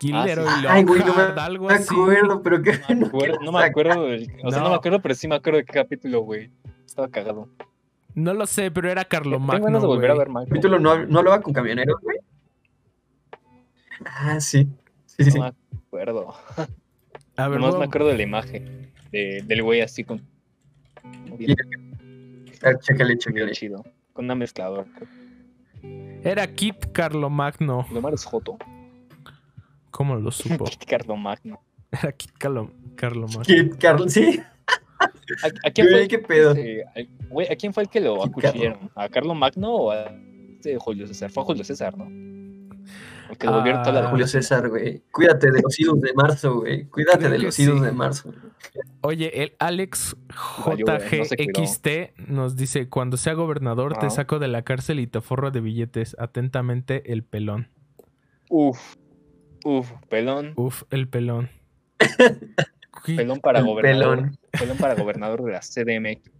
[0.00, 0.66] Gilderoy Ah, sí.
[0.68, 1.94] Ay, güey, no me, algo me así.
[1.94, 2.72] acuerdo, pero que.
[2.90, 4.64] No me acuerdo, no me acuerdo del- o sea, no.
[4.66, 4.70] No.
[4.70, 6.50] me acuerdo, pero sí me acuerdo de qué capítulo, güey.
[6.84, 7.48] Estaba cagado.
[8.16, 11.18] No lo sé, pero era Tengo ganas Carlomagno, de volver a ver capítulo no, no
[11.20, 12.16] hablaba con camioneros, güey.
[14.04, 14.68] Ah, sí.
[15.06, 15.38] Sí, sí, sí.
[15.38, 15.52] No me
[15.86, 16.34] acuerdo.
[17.36, 20.22] A ver, Nomás me acuerdo de la imagen de- del güey así con.
[21.38, 23.52] Y- A ver, chécale, Bien chécale.
[23.52, 23.84] chido.
[24.12, 24.86] Con una mezcladora.
[26.24, 27.86] era Kit Carlomagno.
[27.92, 28.56] Lo malo es Joto.
[29.90, 30.64] ¿Cómo lo supo?
[30.80, 31.60] Ricardo Magno.
[31.92, 33.42] Era Kit Carlo- Carlomagno.
[33.44, 34.40] Kid Carl, sí.
[35.42, 36.50] ¿A, a quién fue qué pedo.
[36.50, 38.90] al- güey, ¿a quién fue el que lo acuchillaron?
[38.94, 40.10] ¿A Carlo Magno o a
[40.54, 41.30] este Julio César?
[41.30, 42.04] Fue a Julio César, ¿no?
[43.28, 44.10] El que devolvieron toda la Ah.
[44.10, 45.02] Julio César, güey.
[45.10, 46.84] Cuídate de los idos de marzo, güey.
[46.84, 47.84] Cuídate Creo de los idos sí.
[47.84, 48.32] de marzo.
[49.00, 50.76] Oye, el Alex no.
[50.76, 51.88] JGXT
[52.28, 54.10] nos dice: Cuando sea gobernador, te Ah.
[54.10, 56.14] saco de la cárcel y te forro de billetes.
[56.20, 57.68] Atentamente, el pelón.
[58.48, 58.94] Uf.
[59.64, 60.52] Uf, pelón.
[60.54, 61.50] Uf, el pelón.
[63.04, 64.16] Pelón para El gobernador.
[64.16, 64.38] pelón.
[64.58, 66.30] Pelón para gobernador de la CDMX.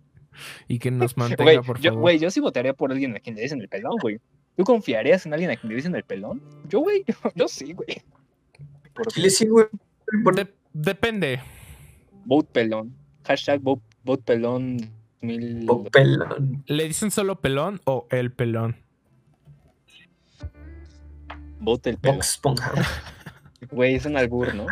[0.68, 2.00] Y que nos mantenga, por yo, favor.
[2.02, 4.18] güey, yo sí votaría por alguien a quien le dicen el pelón, güey.
[4.56, 6.42] ¿Tú confiarías en alguien a quien le dicen el pelón?
[6.68, 8.02] Yo, güey, yo sí, güey.
[8.94, 9.66] Por Chile sí, güey.
[10.24, 11.40] Por- De- depende.
[12.24, 12.94] vote pelón.
[13.24, 14.78] Hashtag vote, vote pelón.
[15.20, 15.64] Mil...
[15.66, 16.62] por pelón.
[16.66, 18.76] ¿Le dicen solo pelón o el pelón?
[21.58, 22.20] Vote el pelón.
[23.70, 24.66] Güey, es un albur, ¿no?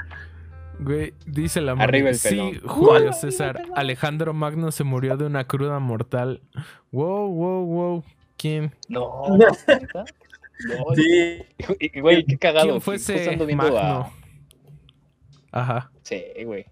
[0.81, 2.61] Güey, dice la Arriba el Sí.
[2.67, 3.63] Julio Uh, César.
[3.75, 6.43] Alejandro Magno se murió de una cruda mortal.
[6.93, 8.05] Wow, wow, wow.
[8.37, 8.75] ¿Quién?
[8.89, 9.23] No,
[10.95, 11.43] Sí.
[12.01, 12.67] Güey, qué cagado.
[12.69, 13.79] ¿Quién fue ese Magno?
[13.79, 14.13] a-
[15.53, 15.91] Ajá.
[16.03, 16.67] Sí, güey.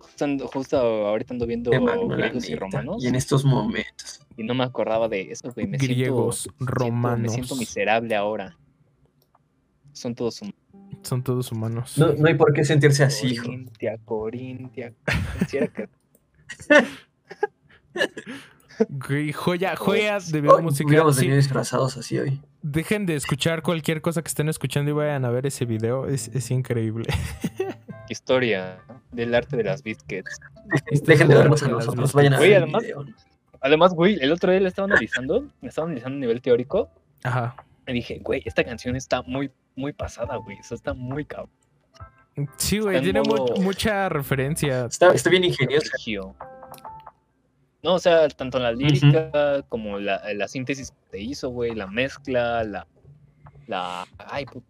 [0.00, 4.24] Justo, ando- justo ahorita ando viendo griegos y romanos Y en estos momentos.
[4.36, 5.66] y no me acordaba de eso, güey.
[5.66, 7.20] Me Griegos, siento, siento- romanos.
[7.20, 8.56] me siento miserable ahora.
[9.92, 10.58] Son todos humanos.
[11.04, 11.96] Son todos humanos.
[11.98, 13.44] No, no hay por qué sentirse así, hijo.
[13.44, 14.92] Corintia, Corintia.
[18.88, 20.88] Güey, joya, joya de Oh, video musical.
[20.88, 22.40] hubiéramos Sí, disfrazados así hoy.
[22.62, 26.08] dejen de escuchar cualquier cosa que estén escuchando y vayan a ver ese video.
[26.08, 27.06] Es, es increíble.
[28.08, 28.78] Historia
[29.12, 30.40] del arte de las biscuits.
[31.06, 32.12] Dejen de vernos a nosotros.
[32.14, 33.04] Vayan a ver además- video.
[33.60, 36.90] Además, güey, el otro día le estaba analizando, le estaba analizando a nivel teórico
[37.22, 37.54] Ajá.
[37.86, 40.56] Y dije, güey, esta canción está muy, muy pasada, güey.
[40.58, 41.50] Eso está muy cabrón.
[42.56, 44.86] Sí, güey, tiene mu- mucha referencia.
[44.86, 45.86] Está, está bien ingeniosa.
[45.88, 46.34] Sergio.
[47.82, 51.86] No, o sea, tanto la lírica como la, la síntesis que te hizo, güey, la
[51.86, 52.86] mezcla, la.
[53.66, 54.62] la ay, de-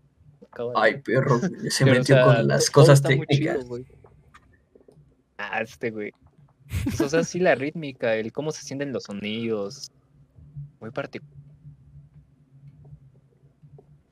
[0.76, 3.64] Ay, perro, güey, se Pero, o metió sea, con las cosas muy chido, técnicas.
[3.66, 3.86] güey.
[5.38, 6.12] Ah, este, güey.
[6.84, 9.90] Pues, o sea, sí, la rítmica, el cómo se sienten los sonidos.
[10.80, 11.32] Muy particular.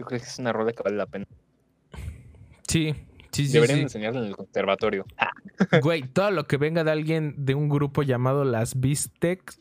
[0.03, 1.27] Yo creo que es una rola que vale la pena.
[2.67, 2.93] Sí,
[3.31, 3.53] sí, sí.
[3.53, 3.83] Deberían sí.
[3.85, 5.05] enseñarla en el conservatorio.
[5.83, 9.55] Güey, todo lo que venga de alguien de un grupo llamado las Bistec,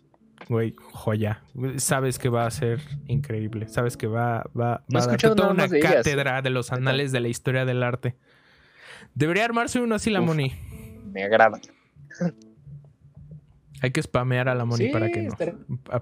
[0.49, 1.43] güey, joya.
[1.77, 3.67] Sabes que va a ser increíble.
[3.67, 5.93] Sabes que va, va, No va a escuchado toda una ellas.
[5.93, 8.15] cátedra de los anales de la historia del arte.
[9.13, 10.27] Debería armarse uno así, la Uf.
[10.27, 10.53] Moni.
[11.11, 11.59] me agrada.
[13.81, 15.35] Hay que spamear a la Moni Sí, para que no,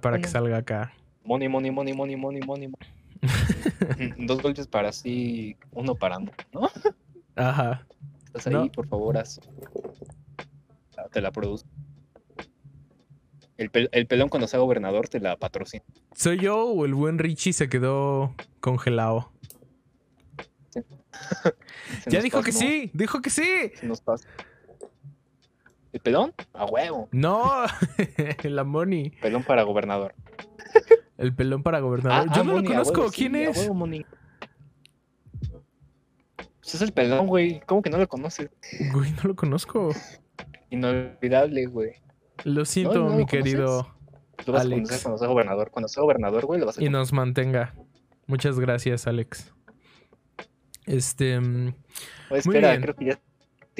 [0.02, 0.94] para que salga acá.
[1.26, 2.42] Money, money, money, money, money.
[2.46, 2.70] money.
[4.18, 6.70] Dos golpes para sí, uno para no, ¿no?
[7.36, 7.86] Ajá.
[8.28, 8.72] Estás ahí, No.
[8.72, 9.40] por favor, haz.
[10.98, 11.68] Ah, Te la produzco.
[13.58, 15.84] El, pel- el pelón cuando sea gobernador te la patrocina.
[16.16, 19.32] ¿Soy yo o el buen Richie se quedó congelado?
[22.04, 23.72] Se Ya dijo que sí, dijo que sí.
[23.76, 24.28] se nos pasa.
[25.92, 26.34] ¿El pelón?
[26.54, 27.10] A huevo.
[27.12, 27.66] No,
[28.44, 29.10] la Moni.
[29.22, 30.14] Pelón para gobernador.
[31.20, 32.28] El pelón para gobernador.
[32.30, 33.12] Ah, Yo ah, no lo Moni, a conozco.
[33.12, 33.70] ¿Quién es?
[33.70, 34.06] Moni.
[36.62, 37.62] Pues es el pelón, güey.
[37.66, 38.50] ¿Cómo que no lo conoces?
[38.94, 39.90] Güey, no lo conozco.
[40.70, 41.92] Inolvidable, güey.
[42.46, 43.96] Lo siento, no lo mi querido.
[44.46, 44.80] Lo vas Alex.
[44.80, 45.72] a conocer cuando sea gobernador.
[45.72, 47.00] Cuando sea gobernador, güey, lo vas a Y conocer.
[47.00, 47.76] nos mantenga.
[48.28, 49.54] Muchas gracias, Alex.
[50.86, 51.40] Este.
[51.40, 51.76] mm, Oye,
[52.30, 52.82] muy espera, bien.
[52.82, 53.20] creo que ya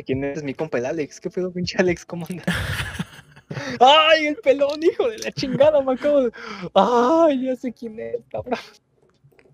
[0.04, 1.20] quién es mi compa el Alex.
[1.20, 2.06] ¿Qué pedo, pinche Alex?
[2.06, 2.44] ¿Cómo anda?
[3.80, 5.82] ¡Ay, el pelón, hijo de la chingada!
[5.82, 6.32] Me acabo de...
[6.74, 8.54] ¡Ay, ya sé quién es, cabrón!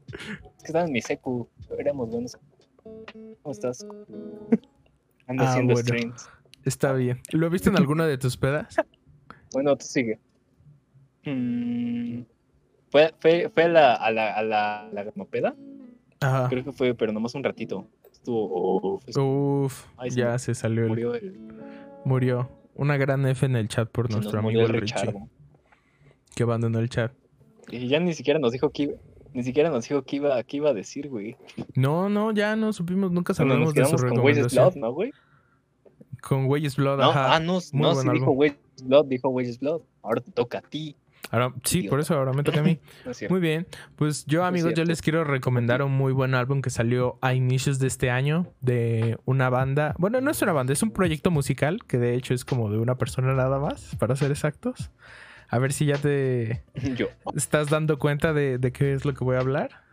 [0.07, 1.47] Es que estaba en mi secu.
[1.77, 2.37] Éramos buenos.
[2.83, 3.83] ¿Cómo estás?
[5.27, 5.87] Ando Ah, haciendo bueno.
[5.87, 6.29] streams.
[6.63, 7.21] Está bien.
[7.31, 8.75] ¿Lo viste en alguna de tus pedas?
[9.53, 10.19] Bueno, tú sigue.
[11.25, 12.21] Mm,
[12.91, 15.55] fue, fue, fue a la, a la, a la, la gramopeda.
[16.21, 16.47] Ajá.
[16.49, 17.87] Creo que fue, pero nomás un ratito.
[18.11, 18.95] Estuvo.
[18.95, 20.83] uf, estuvo- Uf, Ay, se ya me se salió.
[20.83, 21.37] el- murió el.
[22.03, 22.49] Murió.
[22.75, 25.13] Una gran F en el chat por se nuestro amigo Richie,
[26.35, 27.13] que abandonó el chat.
[27.71, 28.93] Y ya ni siquiera nos dijo que iba.
[29.33, 31.35] Ni siquiera nos dijo que iba, que iba a decir, güey.
[31.73, 34.63] No, no, ya no supimos, nunca sabemos de su quedamos con Wages recomendación.
[34.65, 35.11] Blood, ¿no, güey?
[36.21, 37.35] Con Wages Blood, No, ajá.
[37.35, 38.31] ah, no, Muy no, sí dijo.
[38.31, 39.81] Wages Blood, dijo Wages Blood.
[40.03, 40.95] Ahora te toca a ti.
[41.31, 42.79] Ahora, sí, por eso ahora me toca a mí.
[43.05, 43.11] No.
[43.29, 47.17] Muy bien, pues yo amigos, yo les quiero recomendar un muy buen álbum que salió
[47.21, 50.91] a inicios de este año de una banda, bueno, no es una banda, es un
[50.91, 54.91] proyecto musical que de hecho es como de una persona nada más, para ser exactos.
[55.49, 56.63] A ver si ya te
[56.95, 57.07] Yo.
[57.35, 59.83] estás dando cuenta de, de qué es lo que voy a hablar.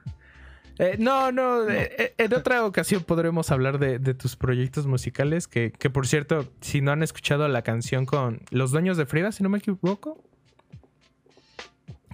[0.78, 5.46] Eh, no, no, eh, eh, en otra ocasión podremos hablar de, de tus proyectos musicales,
[5.46, 9.32] que, que por cierto, si no han escuchado la canción con Los Dueños de Frida,
[9.32, 10.24] si no me equivoco.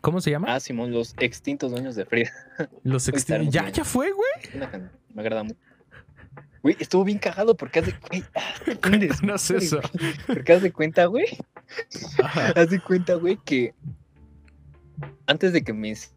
[0.00, 0.54] ¿Cómo se llama?
[0.54, 2.30] Ah, Simón, los extintos dueños de Frida.
[2.84, 4.68] Los Ahorita extin- haremos Ya, ya fue, güey.
[5.14, 5.58] Me agrada mucho.
[6.62, 9.80] Güey, estuvo bien cagado porque haz de, güey, ah, un Cuéntanos desmadre, eso.
[9.98, 10.12] güey.
[10.26, 11.26] Porque haz de cuenta, güey.
[12.70, 13.74] De cuenta, güey, que
[15.26, 16.10] antes de que me inici-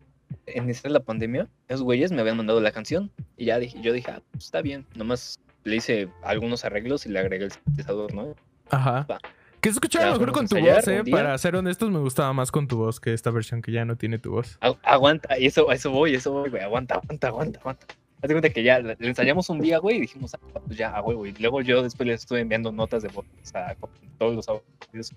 [0.55, 3.11] iniciara la pandemia, esos güeyes me habían mandado la canción.
[3.37, 4.85] Y ya dije, yo dije, ah, pues está bien.
[4.95, 8.35] Nomás le hice algunos arreglos y le agregué el sintetizador, ¿no?
[8.69, 9.05] Ajá.
[9.09, 9.19] Va.
[9.61, 11.03] Que se escuchaba Ya, mejor con tu voz, eh.
[11.09, 13.95] Para ser honestos, me gustaba más con tu voz que esta versión que ya no
[13.95, 14.57] tiene tu voz.
[14.59, 16.63] Agu- aguanta, y eso, eso voy, eso voy, güey.
[16.63, 17.85] Aguanta, aguanta, aguanta, aguanta.
[18.23, 20.89] Haz de cuenta que ya le ensayamos un día, güey, y dijimos, ah, pues ya,
[20.91, 21.25] a huevo.
[21.25, 25.11] Y luego yo después les estuve enviando notas de voz a con todos los audios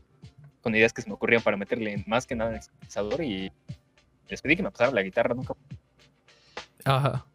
[0.62, 3.52] con ideas que se me ocurrían para meterle más que nada en el sintetizador y
[4.28, 5.54] les pedí que me pasaran la guitarra, nunca.
[6.84, 7.26] Ajá.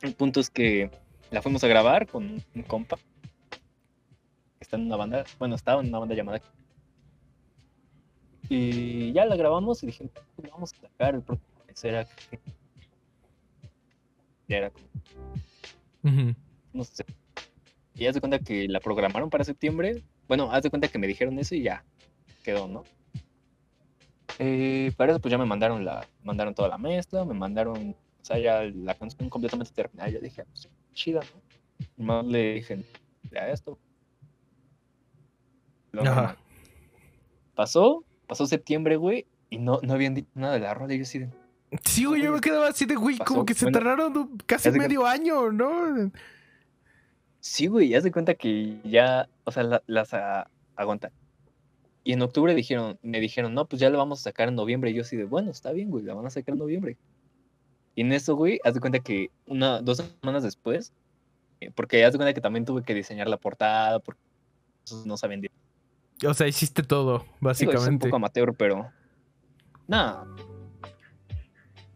[0.00, 0.90] El punto es que
[1.30, 2.98] la fuimos a grabar con un compa
[4.70, 6.40] está en una banda, bueno, estaba en una banda llamada.
[8.48, 12.06] Y ya la grabamos y dije, "Pues vamos a sacar el próximo mes", era
[14.46, 14.86] Ya era como,
[16.04, 16.34] Ujú.
[16.72, 17.04] no sé.
[17.94, 20.02] Y haz de cuenta que la programaron para septiembre.
[20.28, 21.84] Bueno, haz de cuenta que me dijeron eso y ya
[22.44, 22.84] quedó, ¿no?
[24.38, 28.24] Eh, para eso pues ya me mandaron la, mandaron toda la mezcla, me mandaron, o
[28.24, 30.10] sea, ya la canción completamente terminada.
[30.10, 31.42] Yo dije, pues, chida, ¿no?
[31.96, 32.84] Nomás le dije,
[33.30, 33.78] ya esto.
[35.98, 36.36] Ajá.
[37.54, 40.94] Pasó, pasó septiembre, güey, y no, no habían dicho nada de la rola.
[40.94, 41.28] Y yo así de,
[41.84, 45.06] Sí, güey, yo me quedaba así de, güey, como que se bueno, tardaron casi medio
[45.06, 46.10] año, ¿no?
[47.38, 51.12] Sí, güey, haz de cuenta que ya, o sea, la- las ah, aguanta.
[52.02, 54.90] Y en octubre dijeron, me dijeron, no, pues ya la vamos a sacar en noviembre.
[54.90, 56.96] Y yo así de, bueno, está bien, güey, la van a sacar en noviembre.
[57.94, 60.92] Y en eso, güey, haz de cuenta que una, dos semanas después,
[61.60, 64.20] eh, porque haz de cuenta que también tuve que diseñar la portada, porque
[65.04, 65.46] no saben.
[66.26, 68.06] O sea, hiciste todo, Digo, es un básicamente.
[68.06, 68.90] poco amateur, pero...
[69.86, 70.26] Nada.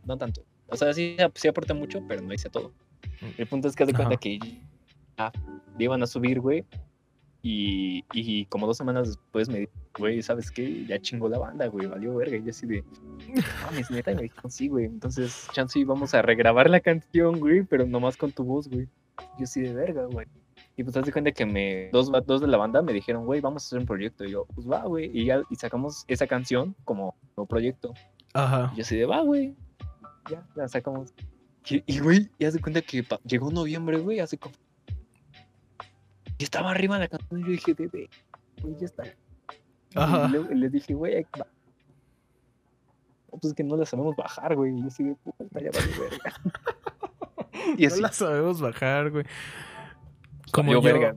[0.05, 0.43] No tanto.
[0.69, 2.73] O sea, sí, sí aporté mucho, pero no hice todo.
[3.37, 5.33] El punto es que haz de cuenta que ya
[5.79, 6.65] iban a subir, güey.
[7.43, 10.87] Y, y como dos semanas después me dijo, güey, ¿sabes qué?
[10.87, 12.37] Ya chingó la banda, güey, valió verga.
[12.37, 12.83] Y yo así de,
[13.63, 14.13] mames, neta.
[14.13, 14.87] Y me dijeron, sí, güey.
[14.87, 18.89] Entonces, chance vamos a regrabar la canción, güey, pero nomás con tu voz, güey.
[19.39, 20.27] Yo así de verga, güey.
[20.77, 23.63] Y pues de cuenta que me, dos, dos de la banda me dijeron, güey, vamos
[23.63, 24.25] a hacer un proyecto.
[24.25, 25.11] Y yo, pues va, güey.
[25.13, 27.95] Y ya, y sacamos esa canción como nuevo proyecto.
[28.33, 28.73] Ajá.
[28.73, 29.55] Y yo así de, va, güey.
[30.29, 31.15] Ya, la sacamos.
[31.67, 34.55] Y, güey, ya se cuenta que llegó noviembre, güey, hace como...
[36.37, 38.11] Y estaba arriba la canción y yo dije, bebé,
[38.61, 39.05] güey, ya está.
[39.95, 40.27] Ajá.
[40.27, 41.47] Y luego les dije, güey, va.
[43.33, 44.77] No, pues es que no la sabemos bajar, güey.
[44.77, 46.35] Y yo así de, puta, ya vale verga.
[47.79, 49.25] Y No así, la sabemos bajar, güey.
[50.55, 51.15] Como yo, verga,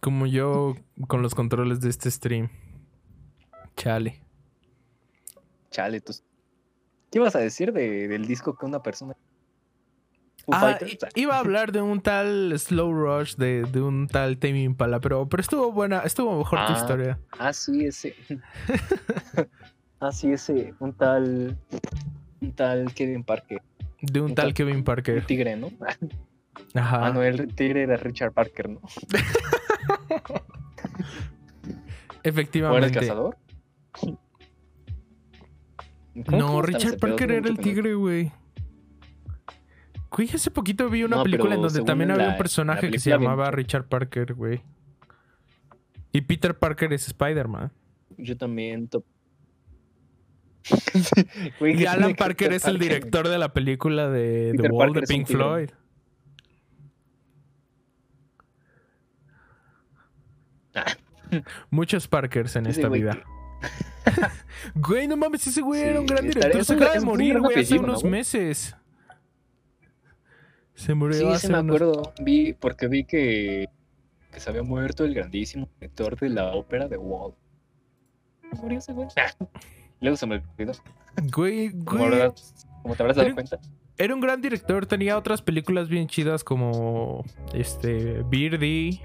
[0.00, 0.74] como yo
[1.08, 2.50] con los controles de este stream.
[3.76, 4.20] Chale.
[5.70, 6.12] Chale, tú...
[7.10, 9.16] ¿Qué ibas a decir de, del disco que una persona...
[10.52, 10.78] Ah,
[11.14, 15.26] iba a hablar de un tal Slow Rush, de, de un tal Tame Impala, pero,
[15.26, 16.76] pero estuvo buena, estuvo mejor tu Ah.
[16.76, 17.18] historia.
[17.38, 18.14] Ah, sí, ese.
[20.00, 20.74] ah, sí, ese.
[20.80, 21.56] Un tal.
[22.42, 23.62] un tal Kevin Parker.
[24.02, 25.24] De un Un tal tal- Kevin Un Parker.
[25.24, 25.70] tigre, ¿no?
[26.74, 27.06] Ajá.
[27.06, 28.80] Ah, no, el tigre era Richard Parker, ¿no?
[28.84, 28.88] ¿O
[30.26, 30.42] era
[32.22, 33.00] el Efectivamente.
[33.00, 33.36] cazador?
[33.92, 34.18] ¿Cómo-
[36.38, 36.98] No, Richard?
[36.98, 38.32] Parker era el tigre, güey.
[40.10, 43.10] Güey, hace poquito vi una No, película en donde también había un personaje que se
[43.10, 44.62] llamaba bien- Richard Parker, güey.
[46.12, 47.72] Y Peter Parker es Spider-Man.
[48.16, 48.86] Yo también.
[48.86, 49.04] to-
[51.58, 55.02] Güey, Y Alan Parker es el Parker, director de la película de The Wall Parker
[55.08, 55.26] de Pink.
[55.26, 55.70] Floyd.
[61.70, 63.22] Muchos Parkers en esta güey vida.
[64.74, 66.64] Güey, no mames, ese güey Sí, era un gran director.
[66.64, 68.76] Se acaba de morir, güey, hace apellido, ¿no, unos meses.
[70.74, 72.12] Se murió Sí, hace sí me unos- acuerdo.
[72.22, 73.68] Vi, porque vi que,
[74.32, 77.34] que se había muerto el grandísimo director de la ópera de Wall.
[78.60, 79.08] Murió ese güey.
[80.00, 80.72] Luego se me olvidó.
[81.32, 82.32] Güey, güey.
[82.82, 83.58] como te habrás dado cuenta.
[83.96, 89.00] Era un gran director, tenía otras películas bien chidas como este Birdie,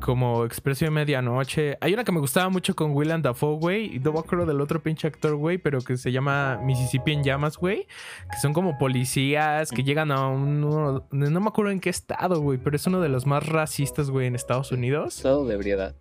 [0.00, 1.76] como Expreso de Medianoche.
[1.80, 4.60] Hay una que me gustaba mucho con Willem Dafoe, güey, y no me acuerdo del
[4.60, 7.86] otro pinche actor, güey, pero que se llama Mississippi en llamas, güey,
[8.30, 12.40] que son como policías que llegan a un no, no me acuerdo en qué estado,
[12.40, 15.16] güey, pero es uno de los más racistas, güey, en Estados Unidos.
[15.16, 15.96] Estado de ebriedad.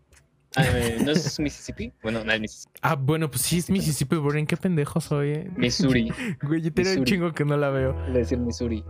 [0.55, 1.91] Ah, eh, ¿No es Mississippi?
[2.01, 2.79] Bueno, no es Mississippi.
[2.81, 5.29] Ah, bueno, pues sí es Mississippi, güey, ¿en qué pendejo soy?
[5.29, 5.51] eh?
[5.55, 6.11] Missouri.
[6.41, 7.91] Güey, yo tengo un chingo que no la veo.
[7.91, 8.83] Iba a decir Missouri.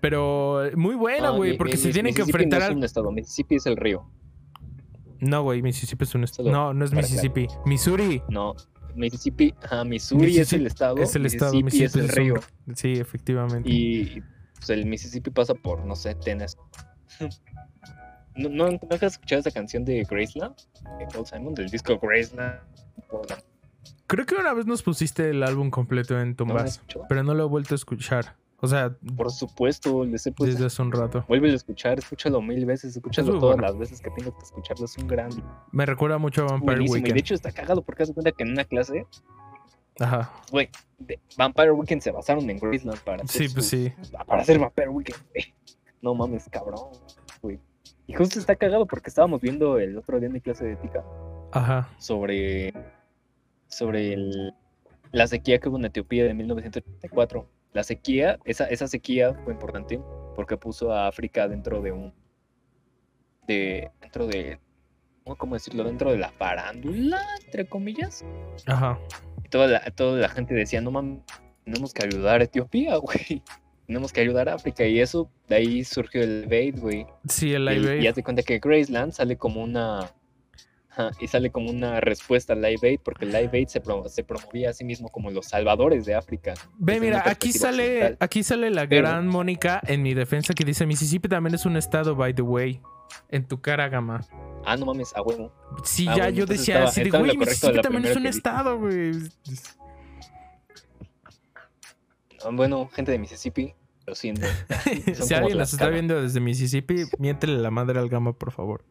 [0.00, 2.76] Pero muy buena, Ah, güey, porque mi- se tienen que Mississippi enfrentar no al es
[2.78, 3.12] un estado.
[3.12, 4.10] Mississippi es el río.
[5.20, 6.50] No, güey, Mississippi es un estado.
[6.50, 7.46] No, no es Mississippi.
[7.66, 8.22] Missouri.
[8.30, 8.54] No,
[8.94, 10.96] Mississippi, ajá, Missouri es Mississippi el estado.
[10.98, 11.52] Es el estado.
[11.54, 12.34] Mississippi es el un- río.
[12.74, 13.68] Sí, efectivamente.
[13.70, 14.22] Y
[14.54, 16.58] pues, el Mississippi pasa por, no sé, Tennessee.
[18.36, 20.54] ¿No, no, ¿no has escuchado esa canción de Graceland?
[20.98, 22.60] De Paul Simon, del disco Graceland.
[24.06, 27.04] Creo que una vez nos pusiste el álbum completo en ¿No Tumbas, escuchado?
[27.08, 28.36] pero no lo he vuelto a escuchar.
[28.62, 30.52] O sea, Por supuesto, les he puesto.
[30.54, 31.24] desde hace un rato.
[31.28, 33.62] Vuelve a escuchar, escúchalo mil veces, escúchalo todas bueno.
[33.62, 34.84] las veces que tengas que escucharlo.
[34.84, 35.30] Es un gran.
[35.72, 36.96] Me recuerda mucho a Vampire Buenísimo.
[36.96, 37.14] Y Weekend.
[37.14, 39.06] de hecho está cagado porque haz de cuenta que en una clase,
[39.98, 40.30] Ajá.
[40.50, 40.68] güey,
[41.38, 43.92] Vampire Weekend se basaron en Graceland para hacer, Sí, pues su- sí.
[44.26, 45.18] para hacer Vampire Weekend.
[46.02, 46.80] No mames, cabrón,
[47.42, 47.58] güey.
[48.06, 51.04] Y justo está cagado porque estábamos viendo el otro día en mi clase de ética
[51.52, 51.88] Ajá.
[51.98, 52.72] sobre,
[53.68, 54.54] sobre el-
[55.12, 57.46] la sequía que hubo en Etiopía de 1984.
[57.72, 60.00] La sequía, esa, esa sequía fue importante
[60.34, 62.12] porque puso a África dentro de un.
[63.46, 63.90] de.
[64.00, 64.58] dentro de.
[65.38, 65.84] ¿Cómo decirlo?
[65.84, 68.24] Dentro de la farándula, entre comillas.
[68.66, 68.98] Ajá.
[69.44, 71.20] Y toda la, toda la gente decía, no mames,
[71.64, 73.42] tenemos que ayudar a Etiopía, güey.
[73.86, 74.84] Tenemos que ayudar a África.
[74.86, 77.06] Y eso, de ahí surgió el Aid, güey.
[77.28, 80.10] Sí, el Y, Live y haz de cuenta que Graceland sale como una.
[80.90, 84.24] Ajá, y sale como una respuesta al Live Aid, porque Live Aid se, pro- se
[84.24, 86.54] promovía a sí mismo como los salvadores de África.
[86.78, 88.16] Ve, mira, aquí sale, occidental.
[88.20, 91.76] aquí sale la Pero- gran Mónica en mi defensa que dice Mississippi también es un
[91.76, 92.80] estado, by the way.
[93.28, 94.20] En tu cara, gama.
[94.64, 95.52] Ah, no mames, a huevo.
[95.84, 98.78] Sí, Ah, ya bueno, yo decía estaba- así de, güey, Mississippi también es un estado,
[98.78, 99.12] güey.
[102.44, 103.74] Ah, Bueno, gente de Mississippi,
[104.06, 104.46] lo siento.
[105.14, 108.84] Si alguien nos está viendo desde Mississippi, miéntele la madre al gama, por favor.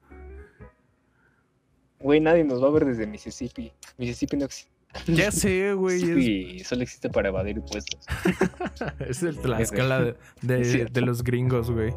[1.99, 3.71] Güey, nadie nos va a ver desde Mississippi.
[3.97, 4.71] Mississippi no existe.
[5.07, 5.97] Ya sé, güey.
[5.97, 8.05] Es, Mississippi solo existe para evadir impuestos.
[8.99, 11.93] es el Tlaxcala de, los gringos, güey.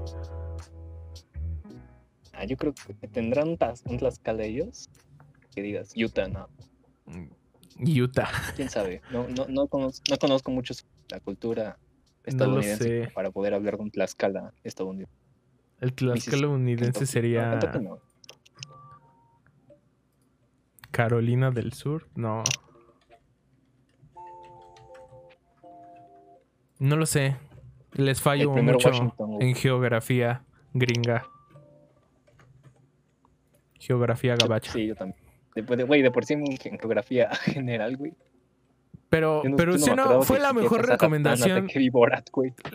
[2.32, 4.90] Ah, yo creo que tendrán un, un Tlaxcala ellos.
[5.54, 6.48] Que digas, Utah, no.
[7.78, 8.28] Utah.
[8.56, 9.02] quién sabe.
[9.10, 10.74] No, no, no, conozco, no conozco mucho
[11.10, 11.78] la cultura
[12.26, 13.10] No lo estadounidense sé.
[13.14, 15.12] para poder hablar de un Tlaxcala estadounidense.
[15.80, 17.06] El Tlaxcala unidense Kentucky.
[17.06, 18.00] sería no.
[20.92, 22.06] Carolina del Sur.
[22.14, 22.44] No.
[26.78, 27.36] No lo sé.
[27.94, 31.24] Les fallo mucho Washington, en geografía gringa.
[33.78, 34.72] Geografía gabacha.
[34.72, 35.18] Sí, yo también.
[35.54, 36.46] Después de, güey, de por sí en
[36.78, 38.14] geografía general, güey.
[39.10, 41.68] Pero, no- pero no si no, fue la mejor recomendación.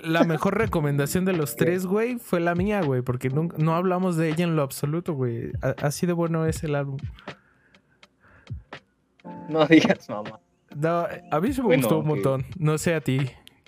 [0.04, 4.18] La mejor recomendación de los tres, güey, fue la mía, güey, porque no, no hablamos
[4.18, 5.52] de ella en lo absoluto, güey.
[5.82, 7.00] Así de bueno es el álbum.
[9.50, 10.40] No digas, mamá.
[10.76, 12.46] No, a mí se me Bueno, gustó un que- montón.
[12.58, 13.20] No sé a ti.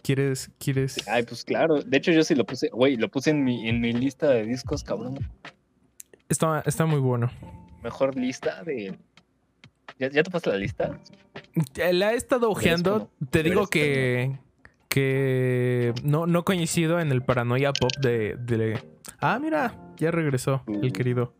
[0.02, 1.08] ¿Quieres, quieres?
[1.08, 1.82] Ay, pues claro.
[1.82, 4.46] De hecho, yo sí lo puse, güey, lo puse en mi, en mi lista de
[4.46, 5.20] discos, cabrón.
[6.30, 7.30] Está, está muy bueno.
[7.84, 8.98] Mejor lista de.
[10.00, 11.00] ¿Ya, ya te pasaste la lista?
[11.76, 13.10] Eh, La he estado ojeando.
[13.30, 14.38] Te digo que.
[14.88, 18.80] Que no, no coincido en el paranoia pop de, de-
[19.20, 21.36] Ah, mira, ya regresó el querido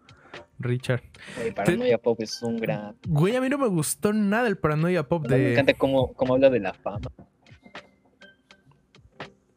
[0.60, 1.02] Richard.
[1.38, 2.96] Güey, Paranoia Pop es un gran.
[3.08, 5.52] Güey, a mí no me gustó nada el paranoia pop Me de.
[5.54, 7.12] encanta cómo, cómo habla de la fama.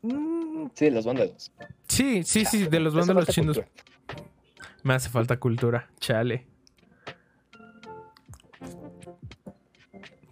[0.03, 1.53] Mm, Sí, de los vándalos.
[1.89, 3.57] sí, sí, sí, de los vándalos chinos.
[3.59, 3.73] cultura.
[4.85, 5.91] Me hace falta cultura.
[6.01, 6.47] Chale.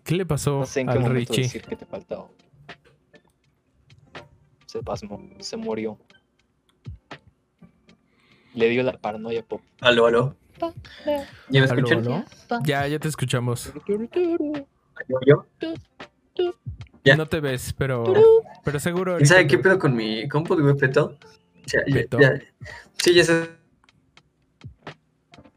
[0.05, 1.43] ¿Qué le pasó No sé en qué al momento Richie?
[1.45, 2.25] decir que te falta.
[4.67, 5.99] Se pasmó, se murió.
[8.55, 9.61] Le dio la paranoia pop.
[9.81, 10.37] Aló, aló.
[10.69, 11.99] ¿Ya me ¿Aló, escuchan?
[11.99, 12.25] aló?
[12.65, 13.73] Ya, ya te escuchamos.
[15.27, 15.47] ¿Yo?
[17.05, 17.17] Ya.
[17.17, 18.05] No te ves, pero,
[18.65, 19.19] pero seguro.
[19.21, 20.55] ¿Y sabe qué te- pedo con mi compu?
[20.61, 21.19] Güey, petó.
[21.67, 22.41] Ya, ya, ya.
[22.99, 23.51] Sí, ya se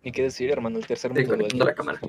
[0.03, 1.35] Ni qué decir, hermano, el tercer estoy mundo.
[1.37, 1.71] conectando duele.
[1.71, 1.99] la cámara.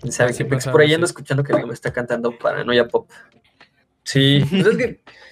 [0.00, 1.10] ¿Quién sabe qué pasa Por ahí ando veces.
[1.10, 3.10] escuchando que me está cantando Paranoia Pop.
[4.04, 5.02] Sí, pues es que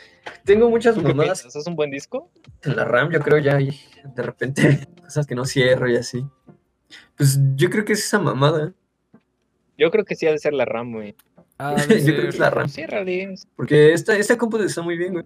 [0.48, 1.60] tengo muchas ¿Tú qué mamadas piensas?
[1.60, 2.30] ¿Es un buen disco?
[2.62, 6.26] en la RAM, yo creo ya, y de repente cosas que no cierro y así.
[7.16, 8.72] Pues yo creo que es esa mamada,
[9.76, 11.14] Yo creo que sí ha de ser la RAM, güey.
[11.58, 12.68] Ah, yo creo que es la RAM.
[12.68, 13.34] Ciérrale.
[13.56, 15.24] Porque esta, esta compu está muy bien, güey.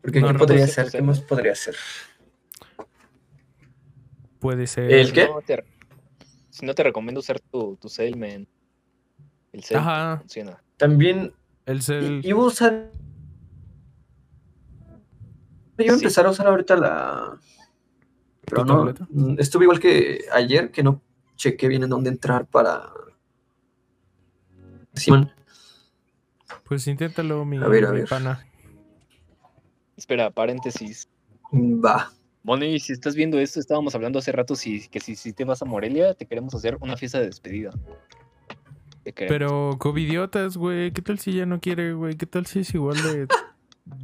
[0.00, 0.90] Porque No, ¿qué no, podría ser?
[0.90, 1.76] ¿Qué más podría ser?
[4.38, 4.90] Puede ser.
[4.90, 5.26] ¿El qué?
[5.26, 5.64] No te-
[6.50, 8.48] si no te recomiendo usar tu, tu Sailman.
[9.52, 10.62] El Sail Ajá, funciona.
[10.76, 11.34] También
[11.68, 12.90] a usar...
[15.78, 16.04] Iba a Sí.
[16.04, 17.38] empezar a usar ahorita la...
[18.44, 19.08] Pero ¿Tu no, tableta?
[19.38, 21.02] estuve igual que ayer, que no
[21.36, 22.90] chequé bien en dónde entrar para...
[24.94, 25.30] Simón,
[26.64, 28.08] Pues inténtalo, mi, A ver, a mi ver.
[28.08, 28.44] pana.
[29.96, 31.08] Espera, paréntesis.
[31.52, 32.10] va.
[32.42, 35.60] Bonnie, si estás viendo esto, estábamos hablando hace rato si, que si, si te vas
[35.62, 37.70] a Morelia, te queremos hacer una fiesta de despedida.
[39.02, 39.12] Te.
[39.12, 40.92] Pero covidiotas, güey.
[40.92, 42.16] ¿Qué tal si ya no quiere, güey?
[42.16, 43.26] ¿Qué tal si es igual de.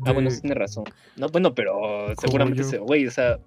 [0.06, 0.84] Ah, bueno, sí tienes razón.
[1.16, 3.38] No, bueno, pero seguramente, se, güey, o sea,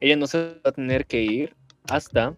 [0.00, 1.54] ella no se va a tener que ir
[1.88, 2.36] hasta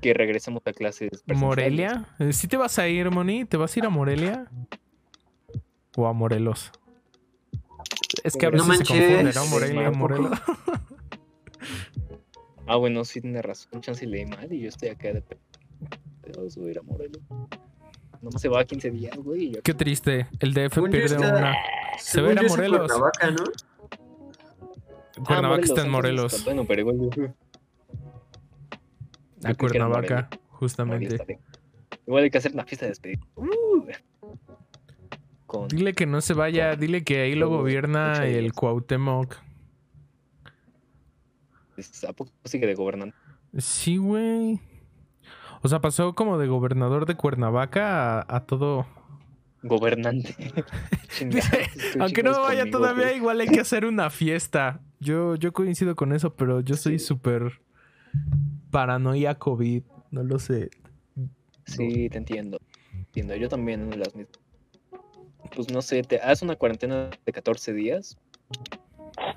[0.00, 1.40] que regresemos a clases presenciales.
[1.40, 2.08] ¿Morelia?
[2.18, 3.44] Eh, ¿Sí te vas a ir, Moni?
[3.44, 4.46] ¿Te vas a ir a Morelia?
[5.96, 6.72] ¿O a Morelos?
[8.24, 9.46] Es que a No veces se confunde, ¿no?
[9.46, 9.90] Morelia.
[9.90, 10.38] Morelos.
[12.66, 13.80] Ah, bueno, sí tienes razón.
[13.80, 15.24] Chance leí mal y yo estoy acá de...
[16.32, 17.20] Dios, voy a ir a Morelia.
[18.22, 19.52] Nomás se va a 15 días, güey.
[19.62, 20.26] Qué triste.
[20.40, 21.54] El DF Según yo pierde está- una.
[21.98, 22.92] Se va a ir a Según yo es en Morelos.
[22.92, 23.44] Cuernavaca, ¿no?
[25.18, 26.32] Ah, Cuernavaca está en Morelos.
[26.34, 26.96] está- Bueno, pero igual...
[26.98, 27.30] yo- yo A creí
[29.40, 31.06] que era Cuernavaca, justamente.
[31.14, 31.40] está bien.
[32.06, 33.20] Igual hay que hacer una fiesta de despedida.
[33.36, 33.84] Uh.
[35.46, 35.68] Con...
[35.68, 38.52] Dile que no se vaya, dile que ahí lo gobierna el.
[38.52, 39.36] Cuauhtémoc.
[42.06, 43.16] ¿A poco sigue de gobernante?
[43.58, 44.60] Sí, güey.
[45.62, 48.86] O sea, pasó como de gobernador de Cuernavaca a, a todo.
[49.62, 50.34] Gobernante.
[52.00, 54.80] Aunque no vaya conmigo, todavía, igual hay que hacer una fiesta.
[55.00, 57.06] Yo, yo coincido con eso, pero yo soy Sí.
[57.06, 57.60] súper
[58.70, 59.82] paranoia COVID.
[60.10, 60.70] No lo sé.
[61.66, 62.58] Sí, te entiendo.
[62.94, 63.36] Entiendo.
[63.36, 64.38] Yo también las mismas.
[65.54, 68.16] Pues no sé, te haz una cuarentena de 14 días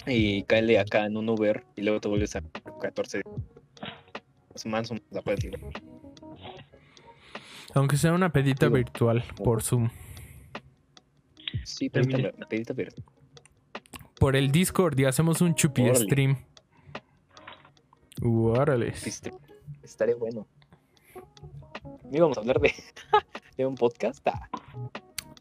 [0.06, 2.42] y cáele acá en un Uber y luego te vuelves a
[2.82, 4.66] 14 días.
[4.66, 5.40] Más o menos la puedes.
[7.74, 9.90] Aunque sea una pedita Digo, virtual por Zoom.
[11.64, 12.94] Sí, pedita, pedita ver.
[14.20, 16.00] Por el Discord y hacemos un chupi Órale.
[16.06, 16.38] stream.
[18.22, 18.94] Órale.
[19.04, 19.34] Viste,
[19.82, 20.48] Estaría bueno.
[21.84, 22.74] No íbamos a hablar de,
[23.58, 24.26] de un podcast.
[24.28, 24.50] Ah,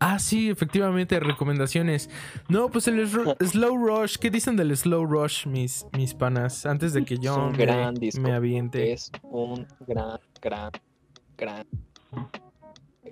[0.05, 2.11] Ah, sí, efectivamente, recomendaciones.
[2.49, 3.07] No, pues el
[3.41, 4.17] Slow Rush.
[4.17, 6.67] ¿Qué dicen del Slow Rush, mis, mis panas?
[6.67, 8.21] Antes de que yo me, gran disco.
[8.21, 8.91] me aviente.
[8.91, 10.73] es un gran, gran,
[11.39, 11.65] gran.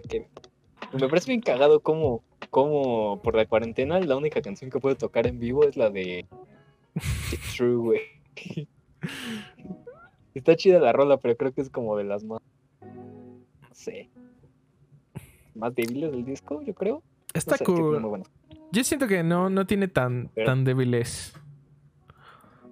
[0.09, 0.29] Que-
[0.93, 5.27] me parece bien cagado como, como por la cuarentena la única canción que puedo tocar
[5.27, 6.27] en vivo es la de
[6.97, 8.01] It's True, güey.
[10.35, 12.41] Está chida la rola, pero creo que es como de las más,
[12.81, 14.11] no sé,
[15.55, 17.03] más débiles del disco, yo creo.
[17.35, 18.01] Está no sé, cool.
[18.01, 18.23] muy.
[18.73, 21.35] Yo siento que no, no tiene tan, Pero- tan débiles.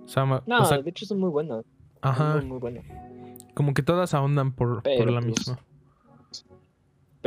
[0.05, 1.65] O sea, No, o sea, de hecho son muy buenas.
[2.01, 2.85] ajá, Muy, muy buenas.
[3.55, 5.59] como que todas ahondan por, por la pues, misma.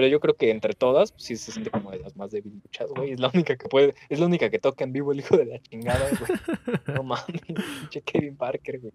[0.02, 2.92] Pero yo creo que entre todas, pues, sí se siente como de las más debilitadas,
[2.96, 3.12] güey.
[3.12, 5.46] Es la única que puede, es la única que toca en vivo el hijo de
[5.46, 6.40] la chingada, güey.
[6.98, 8.94] No mames, pinche Kevin Parker, güey.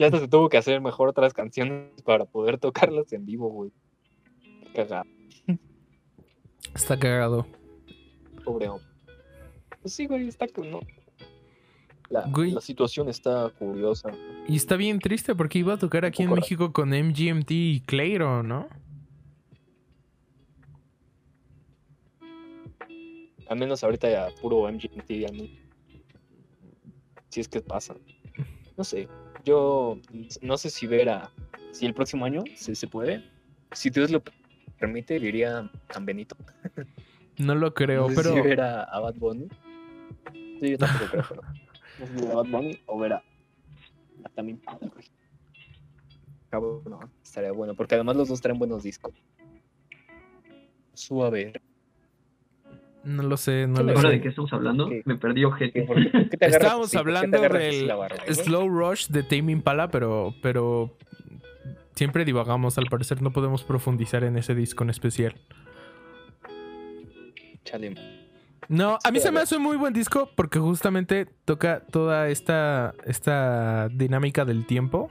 [0.00, 3.70] Ya hasta se tuvo que hacer mejor otras canciones para poder tocarlas en vivo, güey.
[4.74, 5.04] Cagado,
[6.74, 7.46] Está cagado.
[8.44, 8.84] pobre hombre.
[9.80, 10.80] Pues sí, güey, está que no.
[12.10, 12.50] La, Güey.
[12.50, 14.10] la situación está curiosa.
[14.48, 16.40] Y está bien triste porque iba a tocar aquí en raro.
[16.40, 18.66] México con MGMT y Clairo, ¿no?
[23.48, 25.10] Al menos ahorita ya puro MGMT.
[27.30, 27.94] Si es que pasa.
[28.76, 29.08] No sé.
[29.44, 29.98] Yo
[30.42, 31.32] no sé si ver a.
[31.72, 33.24] Si el próximo año se, se puede.
[33.72, 34.22] Si Dios lo
[34.78, 36.36] permite, iría a San Benito.
[37.38, 38.34] No lo creo, no sé pero.
[38.34, 39.46] si ver a, a Bad Bunny.
[40.60, 41.42] Sí, yo tampoco creo, pero.
[42.00, 43.22] No sé si ver a Bad Bunny o ver a.
[44.24, 44.60] a También
[46.50, 49.14] Cabrón, estaría bueno, porque además los dos traen buenos discos.
[50.94, 51.52] Suave.
[53.08, 54.14] No lo sé, no ¿Qué lo le- ¿Ahora sé.
[54.16, 54.88] de qué estamos hablando?
[54.90, 55.02] ¿Qué?
[55.06, 55.82] Me perdí ojete.
[55.84, 57.90] ¿Por qué- por qué te agarras Estábamos hablando del?
[58.34, 60.94] Slow Rush de Tame Impala, pero, pero
[61.94, 62.76] siempre divagamos.
[62.76, 65.34] Al parecer no podemos profundizar en ese disco en especial.
[67.64, 67.94] Chale.
[68.68, 72.28] No, a mí Sí, se me hace un muy buen disco porque justamente toca toda
[72.28, 75.10] esta, esta dinámica del tiempo.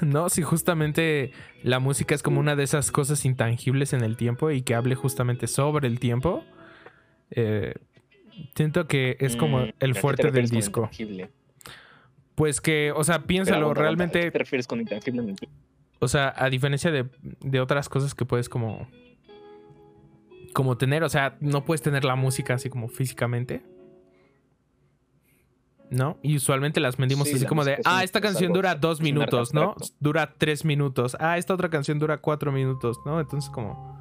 [0.06, 1.32] no, si justamente
[1.62, 4.94] la música es como una de esas cosas intangibles en el tiempo y que hable
[4.94, 6.44] justamente sobre el tiempo.
[7.30, 7.74] eh,
[8.54, 10.90] siento que es como Mm, ¿a el fuerte del disco.
[12.34, 15.34] Pues que, o sea, piénsalo, aguanta, aguanta, ¿A realmente qué te refieres con intangible
[15.98, 17.06] o sea, a diferencia de,
[17.40, 18.88] de otras cosas que puedes como.
[20.52, 23.62] Como tener, o sea, no puedes tener la música así como físicamente.
[25.96, 26.18] ¿No?
[26.22, 29.54] Y usualmente las medimos Sí, así como de, ah, esta es canción dura dos minutos,
[29.54, 29.74] ¿no?
[29.98, 31.16] Dura tres minutos.
[31.18, 33.20] Ah, esta otra canción dura cuatro minutos, ¿no?
[33.20, 33.96] Entonces como...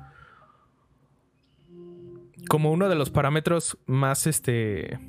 [2.47, 4.99] Como uno de los parámetros más, este...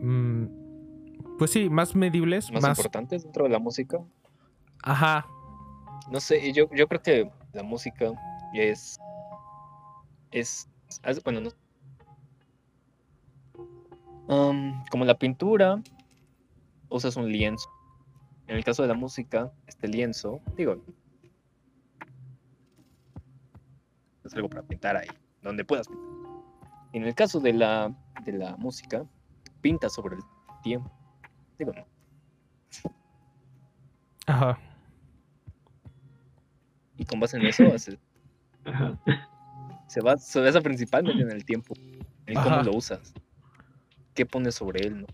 [0.00, 0.46] mm,
[1.38, 2.78] pues sí, más medibles, Más, más...
[2.78, 3.98] importantes dentro de la música.
[4.82, 5.26] Ajá,
[6.10, 8.12] No sé, yo, yo creo que la música
[8.54, 8.98] es.
[10.30, 10.68] Es.
[11.24, 11.50] Bueno, no.
[14.26, 15.82] Um, como la pintura,
[16.94, 17.68] usas un lienzo.
[18.46, 20.82] En el caso de la música, este lienzo, digo.
[24.24, 25.08] Es algo para pintar ahí,
[25.42, 26.04] donde puedas pintar.
[26.92, 29.04] En el caso de la, de la música,
[29.60, 30.22] pinta sobre el
[30.62, 30.90] tiempo.
[31.58, 31.84] Digo, no.
[34.26, 34.58] ajá.
[36.96, 37.64] Y con base en eso,
[38.64, 38.98] Ajá.
[39.88, 41.74] se, va, se basa principalmente en el tiempo,
[42.26, 43.12] en cómo lo usas,
[44.14, 45.06] qué pones sobre él, ¿no?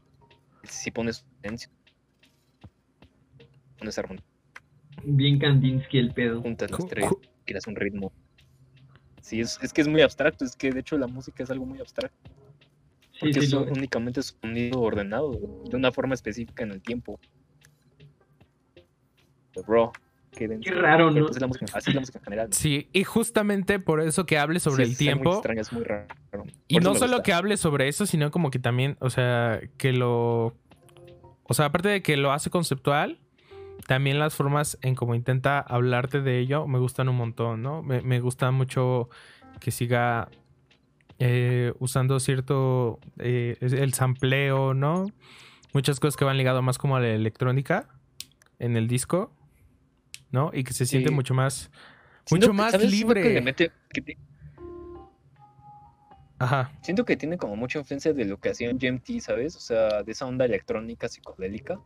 [0.64, 1.70] Si pones silencio,
[3.78, 4.22] pones armonía,
[5.04, 6.42] Bien Kandinsky el pedo.
[6.42, 7.10] juntas las tres,
[7.46, 8.12] creas un ritmo.
[9.22, 11.64] Sí, es, es que es muy abstracto, es que de hecho la música es algo
[11.66, 12.16] muy abstracto,
[13.12, 17.18] Sí, porque sí, es lo- únicamente sonido ordenado, de una forma específica en el tiempo.
[19.54, 19.92] Pero, Bro,
[20.36, 21.20] qué, raro, ¿no?
[21.22, 22.48] pues, es la música, así es la música en general.
[22.48, 22.54] ¿no?
[22.54, 25.32] Sí, y justamente por eso que hable sobre Sí, el muy tiempo...
[25.34, 26.06] extraño, es muy raro.
[26.68, 27.22] Y no solo gusta.
[27.22, 30.54] que hable sobre eso, sino como que también, o sea, que lo...
[31.44, 33.18] O sea, aparte de que lo hace conceptual,
[33.86, 37.82] también las formas en cómo intenta hablarte de ello me gustan un montón, ¿no?
[37.82, 39.08] Me, me gusta mucho
[39.58, 40.28] que siga
[41.18, 42.98] eh, usando cierto...
[43.18, 45.06] eh, el sampleo, ¿no?
[45.72, 47.88] Muchas cosas que van ligado más como a la electrónica
[48.58, 49.32] en el disco,
[50.32, 50.50] ¿no?
[50.52, 51.14] Y que se siente Sí.
[51.14, 51.70] mucho más...
[52.30, 52.90] Mucho más ¿sabes?
[52.90, 53.34] Siento que libre.
[53.34, 54.16] le mete- que ti-
[56.38, 56.72] Ajá.
[56.82, 59.56] Siento que tiene como mucha influencia de lo que hacía en GMT, ¿sabes?
[59.56, 61.78] O sea, de esa onda electrónica psicodélica,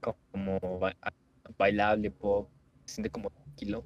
[0.00, 0.96] como ba-
[1.56, 2.50] bailable, pop,
[2.84, 3.84] se siente como tranquilo.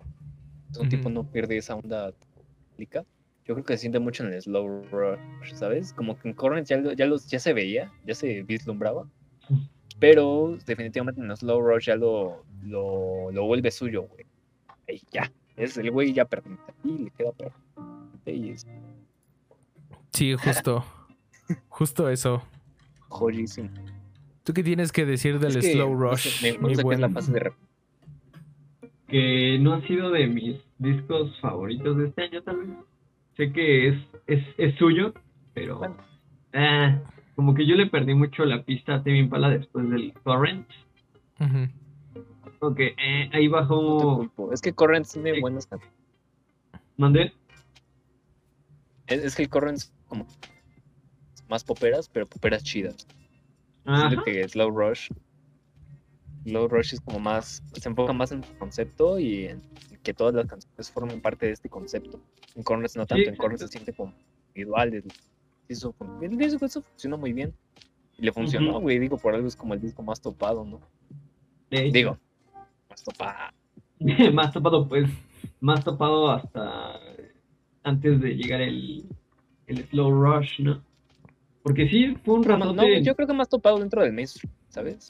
[0.73, 3.05] Es un tipo no pierde esa onda psicodélica.
[3.45, 5.93] Yo creo que se siente mucho en el slow rush, ¿sabes?
[5.93, 9.07] Como que en Current ya, ya, los, ya se veía, ya se vislumbraba.
[10.01, 14.27] Pero definitivamente en el slow rush ya lo, lo, lo vuelve suyo, güey.
[14.89, 15.31] Ahí ya.
[15.57, 17.63] Es el güey ya pertenece aquí, le queda perfecto.
[18.27, 18.67] Y es
[20.13, 20.85] Sí, justo.
[21.69, 22.43] justo eso.
[23.09, 23.71] joyísimo.
[24.43, 26.43] ¿Tú qué tienes que decir del Es que, slow rush?
[26.43, 27.15] me, me gusta que es la buen?
[27.15, 27.55] fase de rep-
[29.09, 32.69] que no ha sido de mis discos favoritos de este año tal vez.
[33.37, 35.13] Sé que es, es, es suyo,
[35.55, 35.97] pero Bueno.
[36.53, 36.99] ah,
[37.37, 40.69] como que yo le perdí mucho la pista a Tame Impala después del Torrent.
[41.41, 41.69] Ujú.
[42.67, 44.53] Ok, eh, ahí no culpo.
[44.53, 45.41] Es que Corrent tiene Sí.
[45.41, 45.99] buenas canciones.
[46.97, 47.33] ¿Mandé?
[49.07, 50.27] Es, es que el Corrent es como
[51.49, 53.07] más poperas, pero poperas chidas.
[53.85, 54.09] Ajá.
[54.09, 55.11] Siento que Slow Rush.
[56.45, 57.63] Slow Rush es como más.
[57.75, 59.63] Se enfoca más en el concepto y en
[60.03, 62.21] que todas las canciones formen parte de este concepto.
[62.55, 64.13] En Corners no tanto, en Corners se siente como
[64.49, 64.95] individual.
[64.95, 65.05] es-
[65.67, 67.55] Eso, eso, eso funcionó muy bien.
[68.19, 68.99] Y le funcionó, güey.
[68.99, 70.81] Digo, por algo es como el disco más topado, ¿no?
[71.71, 72.19] Digo,
[72.95, 73.53] más topado.
[74.33, 75.11] más topado, pues,
[75.61, 77.01] más topado hasta
[77.83, 79.07] antes de llegar el,
[79.67, 80.83] el Slow Rush, ¿no?
[81.63, 85.09] Porque sí, fue un rato no, yo creo que más topado dentro del mainstream, ¿sabes?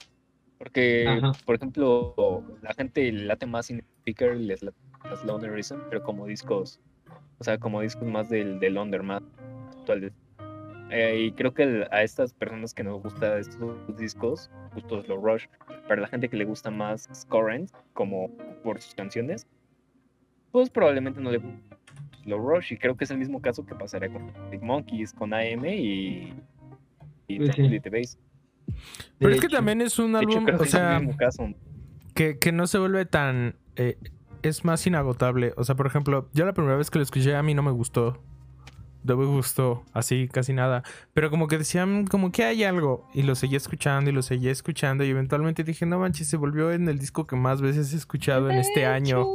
[0.57, 1.33] Porque, Ajá.
[1.45, 6.79] por ejemplo, la gente late más sin speaker, les late más Lonerism, pero como discos,
[7.39, 9.21] o sea, como discos más del, del under, más
[9.77, 10.13] actuales.
[10.91, 15.19] Eh, y creo que el- a estas personas que nos gusta estos discos, justo Slow
[15.25, 15.45] Rush,
[15.87, 18.29] para la gente que le gusta más Scorrent, como
[18.63, 19.47] por sus canciones,
[20.51, 21.41] pues probablemente no le
[22.23, 22.73] Slow Rush.
[22.73, 26.33] Y creo que es el mismo caso que pasaría con Big Monkeys, con AM y,
[27.27, 27.79] y Pues sí.
[27.89, 28.17] Base.
[29.19, 31.49] Pero De es que también es un hecho, álbum, o es sea, caso.
[32.13, 33.55] que, que no se vuelve tan...
[33.75, 33.97] eh,
[34.43, 35.53] es más inagotable.
[35.57, 37.71] O sea, por ejemplo, yo la primera vez que lo escuché a mí no me
[37.71, 38.21] gustó.
[39.05, 40.81] No me gustó, así casi nada.
[41.13, 43.07] Pero como que decían, como que hay algo.
[43.13, 45.03] Y lo seguía escuchando y lo seguía escuchando.
[45.03, 48.49] Y eventualmente dije, no manches, se volvió en el disco que más veces he escuchado
[48.49, 49.27] en este año.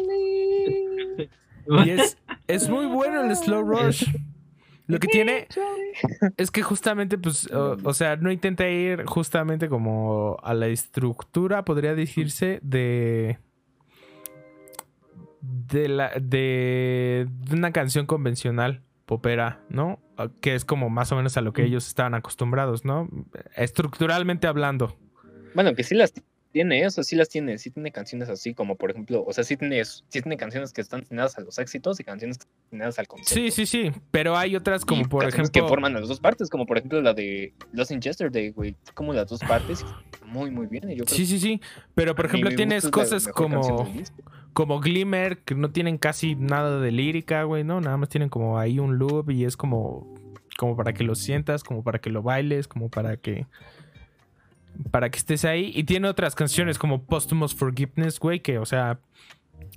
[1.84, 2.18] Y es,
[2.48, 4.08] es muy bueno el Slow Rush.
[4.88, 5.46] Lo que tiene
[6.36, 11.64] es que justamente, pues, o, o sea, no intenta ir justamente como a la estructura,
[11.64, 13.38] podría decirse, de.
[15.42, 19.98] De, la, de, de una canción convencional, popera, ¿no?
[20.40, 23.08] Que es como más o menos a lo que ellos estaban acostumbrados, ¿no?
[23.56, 24.96] Estructuralmente hablando.
[25.52, 26.14] Bueno, que sí las
[26.52, 29.56] tiene, eso sí las tiene, sí tiene canciones así, como por ejemplo, o sea, sí
[29.56, 32.98] tiene, sí tiene canciones que están destinadas a los éxitos y canciones que están destinadas
[33.00, 33.34] al concepto.
[33.34, 33.90] Sí, sí, sí.
[34.12, 35.50] Pero hay otras como Y por ejemplo.
[35.50, 39.12] que forman las dos partes, como por ejemplo la de Lost in Yesterday, güey, como
[39.12, 39.84] las dos partes,
[40.24, 40.88] muy, muy bien.
[40.88, 41.60] y Yo creo Sí, sí, sí.
[41.96, 43.92] Pero por ejemplo tienes cosas como.
[44.52, 47.80] Como Glimmer, que no tienen casi nada de lírica, güey, ¿no?
[47.80, 50.14] Nada más tienen como ahí un loop y es como,
[50.58, 53.46] como para que lo sientas, como para que lo bailes, como para que...
[54.90, 55.72] Para que estés ahí.
[55.74, 59.00] Y tiene otras canciones como Posthumous Forgiveness, güey, que, o sea,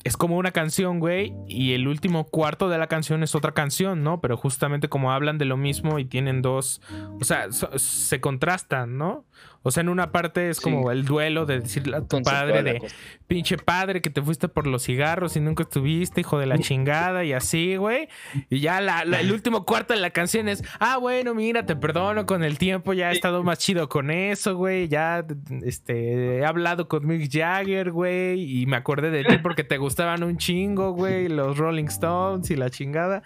[0.04, 4.04] es como una canción, güey, y el último cuarto de la canción es otra canción,
[4.04, 4.20] ¿no?
[4.22, 6.82] Pero justamente como hablan de lo mismo y tienen dos,
[7.20, 9.26] o sea, se contrastan, ¿no?
[9.66, 10.64] O sea, en una parte es Sí.
[10.64, 12.96] como el duelo de decirle a tu padre de, cosa.
[13.28, 17.24] pinche padre que te fuiste por los cigarros y nunca estuviste, hijo de la chingada,
[17.24, 18.10] y así, güey.
[18.50, 21.76] Y ya la- la- el último cuarto de la canción es, ah, bueno, mira, te
[21.76, 24.88] perdono con el tiempo, ya he estado más chido con eso, güey.
[24.90, 25.26] Ya,
[25.64, 30.24] este, he hablado con Mick Jagger, güey, y me acordé de ti porque te gustaban
[30.24, 33.24] un chingo, güey, los Rolling Stones y la chingada.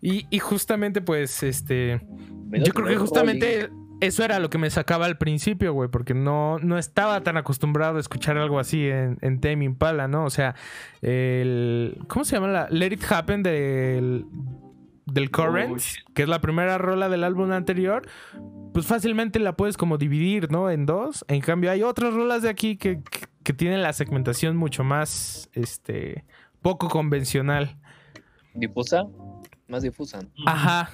[0.00, 2.00] Y, y justamente, pues, este,
[2.50, 3.06] yo creo que Rolling.
[4.02, 7.96] Eso era lo que me sacaba al principio, güey, porque no, no estaba tan acostumbrado
[7.96, 10.24] a escuchar algo así en, en Tame Impala, ¿no?
[10.24, 10.56] O sea,
[11.00, 11.98] el...
[12.08, 12.48] ¿Cómo se llama?
[12.48, 14.26] La Let It Happen del,
[15.06, 18.02] del Currents, que es la primera rola del álbum anterior,
[18.74, 20.68] pues fácilmente la puedes como dividir, ¿no?
[20.68, 21.24] En dos.
[21.28, 25.48] En cambio, hay otras rolas de aquí que, que, que tienen la segmentación mucho más,
[25.52, 26.24] este,
[26.60, 27.78] poco convencional.
[28.54, 29.04] Difusa,
[29.68, 30.20] más difusa.
[30.44, 30.90] Ajá.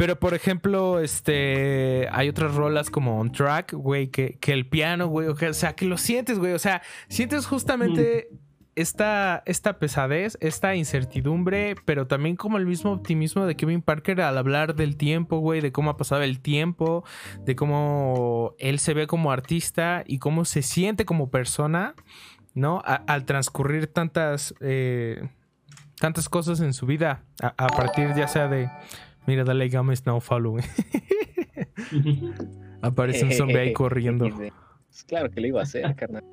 [0.00, 2.08] Pero por ejemplo, este.
[2.10, 5.28] Hay otras rolas como On Track, güey, que, que el piano, güey.
[5.28, 6.54] O sea, que lo sientes, güey.
[6.54, 8.30] O sea, sientes justamente
[8.76, 14.38] esta, esta pesadez, esta incertidumbre, pero también como el mismo optimismo de Kevin Parker al
[14.38, 17.04] hablar del tiempo, güey, de cómo ha pasado el tiempo,
[17.44, 21.94] de cómo él se ve como artista y cómo se siente como persona,
[22.54, 22.80] ¿no?
[22.86, 24.54] A- al transcurrir tantas.
[24.60, 25.28] eh,
[25.98, 28.70] tantas cosas en su vida a, a partir ya sea de
[29.26, 30.58] mira dale game now follow
[32.82, 34.28] aparece un zombie ahí corriendo.
[34.36, 36.24] Pues claro que lo iba a hacer, carnal.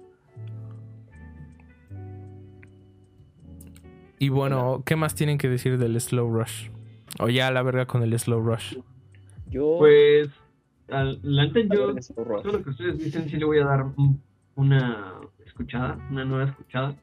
[4.20, 6.70] y bueno qué más tienen que decir del slow rush
[7.20, 8.78] o ya a la verga con el slow rush
[9.50, 9.76] Yo.
[9.80, 10.30] Pues,
[10.90, 11.96] al- la neta, a yo
[12.42, 14.22] todo lo que ustedes dicen sí le voy a dar un-
[14.56, 15.14] una
[15.46, 16.96] escuchada, una nueva escuchada.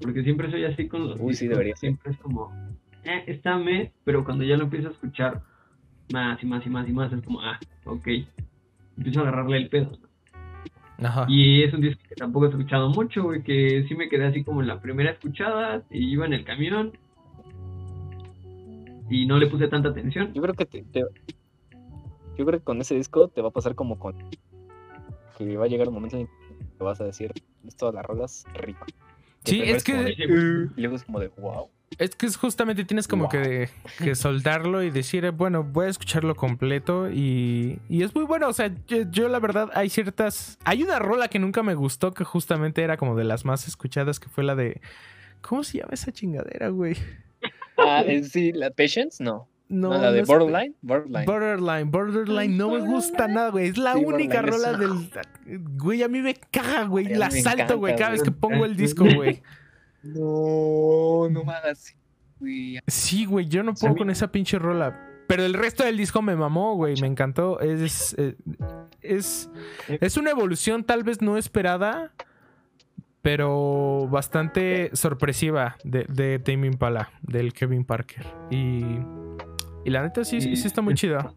[0.00, 1.88] Porque siempre soy así con los Uy, sí, debería ser.
[1.90, 2.52] Siempre es como,
[3.06, 5.42] eh, está me, pero cuando ya lo empiezo a escuchar
[6.12, 8.08] más y más y más y más, es como, ah, ok.
[8.96, 9.92] Empiezo a agarrarle el pedo.
[10.98, 14.26] ajá Y es un disco que tampoco he escuchado mucho, güey, que sí me quedé
[14.26, 16.92] así como en la primera escuchada y iba en el camión
[19.08, 20.32] y no le puse tanta atención.
[20.34, 21.00] Yo creo que te, te-
[22.36, 24.16] Yo creo que con ese disco te va a pasar como con.
[25.38, 26.32] Que va a llegar un momento en que
[26.78, 27.32] te vas a decir.
[27.78, 28.86] Todas las rolas rico.
[29.44, 31.68] sí es que como de, Y luego es como de wow.
[31.98, 33.30] Es que es justamente tienes como Wow.
[33.30, 33.68] que,
[33.98, 38.48] que soltarlo y decir eh, bueno voy a escucharlo completo y, y es muy bueno
[38.48, 42.12] o sea yo, yo la verdad hay ciertas hay una rola que nunca me gustó
[42.12, 44.80] que justamente era como de las más escuchadas que fue la de
[45.42, 46.96] ¿cómo se llama esa chingadera güey?
[47.78, 49.48] Ah, eh, sí, la Patience, no.
[49.68, 50.74] No, No, la de no es- Borderline.
[50.80, 51.26] Borderline.
[51.26, 53.68] Borderline, Borderline, no me gusta nada, güey.
[53.68, 55.10] Es la Sí, única rola del.
[55.76, 57.06] Güey, a mí me caga, güey.
[57.14, 59.42] La salto, güey, cada vez que pongo el disco, güey.
[60.14, 61.94] No, no me hagas así,
[62.40, 62.78] güey.
[62.86, 65.02] Sí, güey, yo no puedo mí- con esa pinche rola.
[65.28, 67.00] Pero el resto del disco me mamó, güey.
[67.00, 67.58] Me encantó.
[67.60, 68.14] Es.
[68.18, 68.36] eh,
[69.02, 69.50] Es.
[69.88, 72.12] Es una evolución tal vez no esperada.
[73.22, 78.24] Pero bastante sorpresiva de, de Tame Impala, del Kevin Parker.
[78.50, 78.84] Y.
[79.84, 81.32] Y la neta sí, sí, sí está muy chida.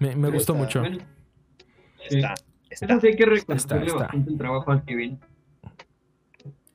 [0.00, 0.82] Me, me gustó Está- mucho.
[0.84, 2.34] Está, está.
[2.70, 3.98] Eso sí hay que Está, reconocerle está.
[3.98, 5.18] bastante el trabajo al Kevin.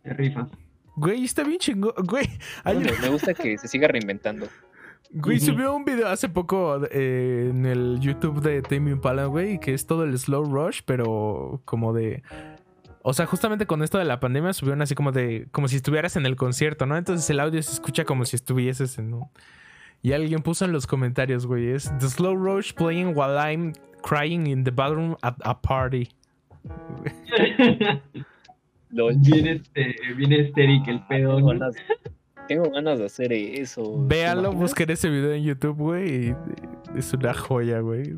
[0.03, 0.47] Se rifa.
[0.95, 1.93] Güey, está bien chingón.
[2.05, 2.27] Güey,
[2.63, 4.47] Bueno, me gusta que se siga reinventando.
[5.11, 9.73] güey subió un video hace poco eh, en el YouTube de Tame Impala, güey, que
[9.73, 12.23] es todo el slow rush, pero como de.
[13.03, 15.47] O sea, justamente con esto de la pandemia subieron así como de.
[15.51, 16.97] como si estuvieras en el concierto, ¿no?
[16.97, 19.29] Entonces el audio se escucha como si estuvieses en un.
[20.03, 24.47] Y alguien puso en los comentarios, güey, es The Slow Rush playing while I'm crying
[24.47, 26.09] in the bathroom at a party.
[28.93, 29.15] Lol.
[29.17, 30.33] bien, este, bien
[30.87, 31.35] el pedo.
[31.37, 31.75] Tengo ganas,
[32.47, 33.81] tengo ganas de hacer eso.
[34.07, 34.61] ¿te Véalo, imaginas?
[34.61, 36.35] busquen ese video en YouTube, güey.
[36.95, 38.13] Es una joya, güey.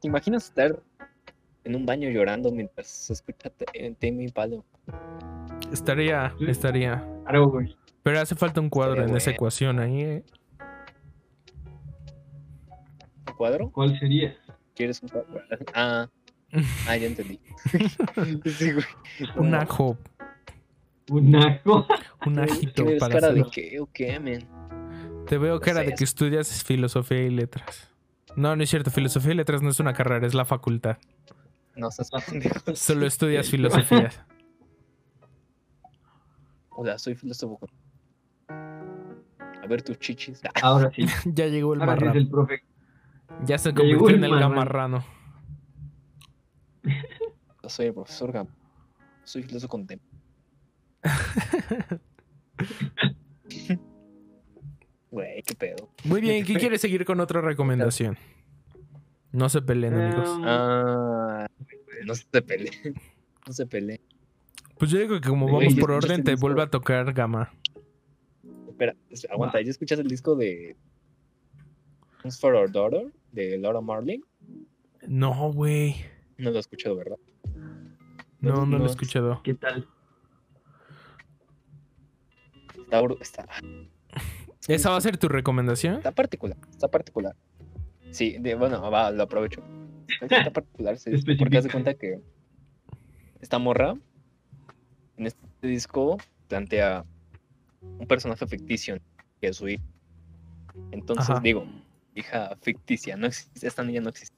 [0.00, 0.80] ¿Te imaginas estar
[1.64, 3.66] en un baño llorando mientras se escucha te-
[4.00, 4.56] Tame Impala?
[5.72, 7.04] Estaría, estaría.
[7.24, 7.76] Claro, güey.
[8.02, 10.24] Pero hace falta un cuadro Estaría en esa ecuación ahí, ¿eh?
[13.28, 13.70] ¿Un cuadro?
[13.70, 14.36] ¿Cuál sería?
[14.74, 15.40] ¿Quieres un cuadro?
[15.74, 16.08] Ah,
[16.88, 17.40] ah ya entendí.
[18.44, 18.84] sí, güey.
[19.36, 19.98] Un ajo,
[21.10, 21.86] Un ajo.
[22.26, 23.52] un ¿qué ajito ves para cara de hacer.
[23.52, 24.46] qué o qué, men?
[25.26, 27.90] Te veo cara de que es- estudias filosofía y letras.
[28.36, 28.90] No, no es cierto.
[28.90, 30.98] Filosofía y letras no es una carrera, es la facultad.
[31.76, 32.74] No seas pendejo.
[32.76, 34.10] Solo estudias filosofía.
[36.70, 37.58] Hola, soy filósofo.
[38.48, 40.40] A ver tus chichis.
[40.44, 41.06] Ah, Ahora sí.
[41.24, 42.20] ya llegó el Ahora sí es marrano.
[42.20, 42.62] el profe.
[43.46, 44.48] Ya se convirtió en el marrano.
[44.50, 45.04] gamarrano.
[47.62, 48.46] Yo soy el profesor Gam.
[49.24, 49.98] Soy filósofo con tem.
[55.10, 55.88] Güey, qué pedo.
[56.04, 58.16] Muy bien, ¿quién quiere seguir con otra recomendación?
[59.32, 60.28] No se peleen, amigos.
[60.42, 61.46] Ah,
[62.04, 62.94] no se peleen.
[63.46, 64.00] No se peleen.
[64.78, 67.52] Pues yo digo que como vamos ¿ya por orden, te vuelve a tocar gama.
[68.68, 69.60] Espera, es- aguanta.
[69.60, 70.76] ¿Ya escuchas el disco de
[72.22, 74.20] Songs for Our Daughter de Laura Marling?
[75.06, 75.94] No, güey.
[76.38, 77.16] No lo he escuchado, ¿verdad?
[78.40, 79.40] No, no lo he escuchado.
[79.42, 79.88] ¿Qué tal?
[82.76, 83.46] Está, está,
[84.68, 85.96] ¿Esa va a ser tu recomendación?
[85.96, 86.56] está particular.
[86.70, 87.34] Está particular.
[88.10, 89.62] Sí, de- bueno, va, lo aprovecho.
[90.20, 91.72] Está particular, sí, porque haz de Especifica.
[91.72, 92.20] cuenta que
[93.40, 93.94] esta morra
[95.16, 96.18] en este disco
[96.48, 97.04] plantea
[97.98, 98.98] un personaje ficticio
[99.40, 99.82] que es su hija.
[100.92, 101.40] Entonces Ajá.
[101.40, 101.66] digo,
[102.14, 104.36] hija ficticia, no existe, esta niña no existe.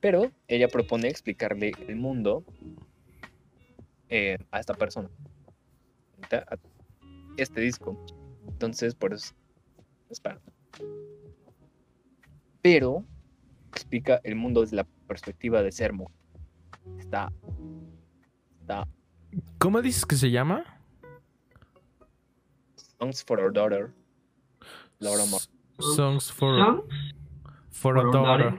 [0.00, 2.44] Pero ella propone explicarle el mundo
[4.08, 5.10] eh, a esta persona.
[6.30, 6.56] A
[7.36, 7.98] Este disco.
[8.46, 9.34] Entonces, por eso.
[10.10, 10.40] Espera.
[12.62, 13.04] Pero
[13.72, 16.16] explica el mundo desde la perspectiva de ser mujer.
[16.98, 17.32] Está.
[18.60, 18.88] Está.
[19.58, 20.64] ¿Cómo dices que se llama?
[22.98, 23.92] Songs for Our Daughter.
[24.98, 25.40] Laura Mar.
[25.78, 26.82] Songs for, ¿Son?
[27.70, 28.58] for a Por Daughter.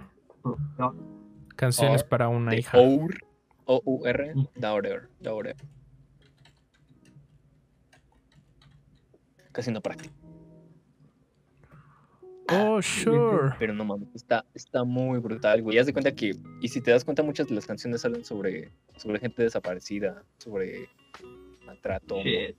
[1.60, 2.78] Canciones Or- para una hija.
[2.80, 3.18] Our.
[3.66, 4.34] O-U-R.
[4.56, 5.10] Daughter.
[5.20, 5.56] Daughter.
[9.52, 10.14] Casi no práctico.
[12.52, 13.54] Oh, sure.
[13.60, 15.76] Pero no mames, está, está muy brutal, güey.
[15.76, 16.32] Y haz de cuenta que,
[16.62, 20.88] y si te das cuenta, muchas de las canciones hablan sobre, sobre gente desaparecida, sobre
[21.66, 22.24] maltrato.
[22.24, 22.56] Shit.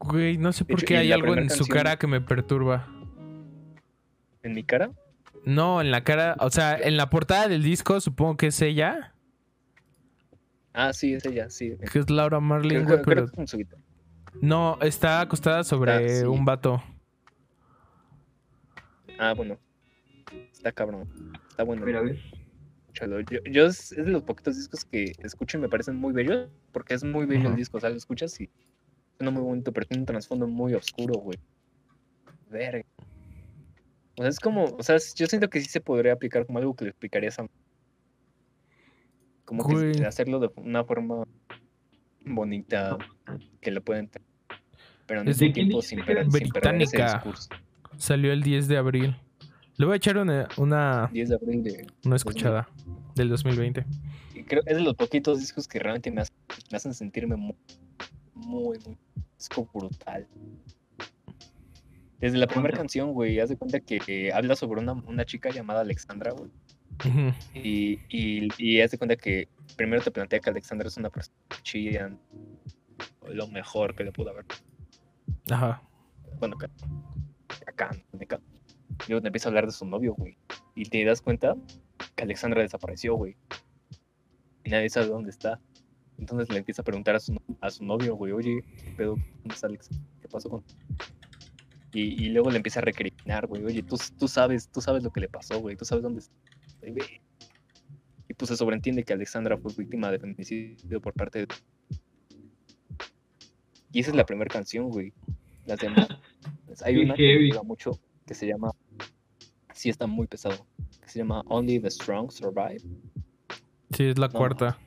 [0.00, 2.88] Güey, no sé por hecho, qué hay algo en su canción- cara que me perturba.
[4.42, 4.90] En mi cara,
[5.44, 9.14] No, en la cara, o sea, en la portada del disco supongo que es ella,
[10.72, 11.76] ah, sí, es ella, sí.
[11.90, 13.66] que es Laura Marling, Creo, pero que
[14.40, 16.24] no, está acostada sobre Ah, sí.
[16.24, 16.82] un vato.
[19.18, 19.58] Ah, bueno.
[20.52, 21.08] Está cabrón.
[21.48, 21.82] Está bueno.
[21.82, 22.18] A ver, a ver.
[22.80, 23.20] escúchalo.
[23.20, 26.48] Yo, yo es, es de los poquitos discos que escucho y me parecen muy bellos,
[26.72, 28.48] porque es muy bello el disco, o sea, lo escuchas y
[29.18, 31.38] suena muy bonito, pero tiene un trasfondo muy oscuro, güey.
[32.50, 32.84] Verga.
[34.18, 36.74] O sea, es como, o sea, yo siento que sí se podría aplicar como algo
[36.74, 37.46] que le explicarías a...
[39.44, 41.24] Como que hacerlo de una forma
[42.24, 42.96] bonita,
[43.60, 44.28] que lo pueden entender.
[45.06, 47.14] Pero al Es mismo de quién tiempo sin, que per- sin perder ese Británica.
[47.14, 47.48] discurso.
[47.96, 49.16] Salió el 10 de abril.
[49.76, 51.86] Le voy a echar una, una, 10 de abril de...
[52.04, 52.68] una escuchada
[53.14, 53.84] del 2020.
[54.34, 56.36] Y creo es de los poquitos discos que realmente me hacen,
[56.70, 57.56] me hacen sentirme muy,
[58.34, 58.96] muy, muy
[59.74, 60.26] brutal.
[62.22, 65.50] Desde la primera canción, güey, haz de cuenta que eh, habla sobre una, una chica
[65.50, 66.50] llamada Alexandra, güey.
[67.52, 71.36] Y, y, y haz de cuenta que primero te plantea que Alexandra es una persona
[71.62, 72.16] chida,
[73.28, 74.44] lo mejor que le pudo haber.
[75.50, 75.82] Ajá.
[76.38, 76.66] Bueno, que-
[77.66, 78.40] acá, acá.
[79.08, 80.36] Luego te empieza a hablar de su novio, güey.
[80.76, 81.56] Y te das cuenta
[82.14, 83.36] que Alexandra desapareció, güey.
[84.62, 85.58] Y nadie sabe dónde está.
[86.18, 89.16] Entonces le empieza a preguntar a su, a su novio, güey, oye, ¿qué pedo?
[89.38, 89.88] ¿Dónde está Alex?
[90.20, 90.62] ¿Qué pasó con...?
[91.92, 95.10] Y, y luego le empieza a recriminar, güey, oye, tú, tú sabes, tú sabes lo
[95.12, 96.34] que le pasó, güey, tú sabes dónde está.
[96.86, 97.20] Y, güey,
[98.28, 101.48] y pues se sobreentiende que Alexandra fue víctima de feminicidio por parte de...
[103.92, 105.12] Y esa es la primera canción, güey.
[105.66, 106.08] Las demás.
[106.82, 108.70] Hay Qué una que me gusta mucho que se llama...
[109.74, 110.66] Sí, está muy pesado.
[111.02, 112.80] Que se llama Only the Strong Survive.
[113.90, 114.32] Sí, es la No.
[114.32, 114.78] cuarta.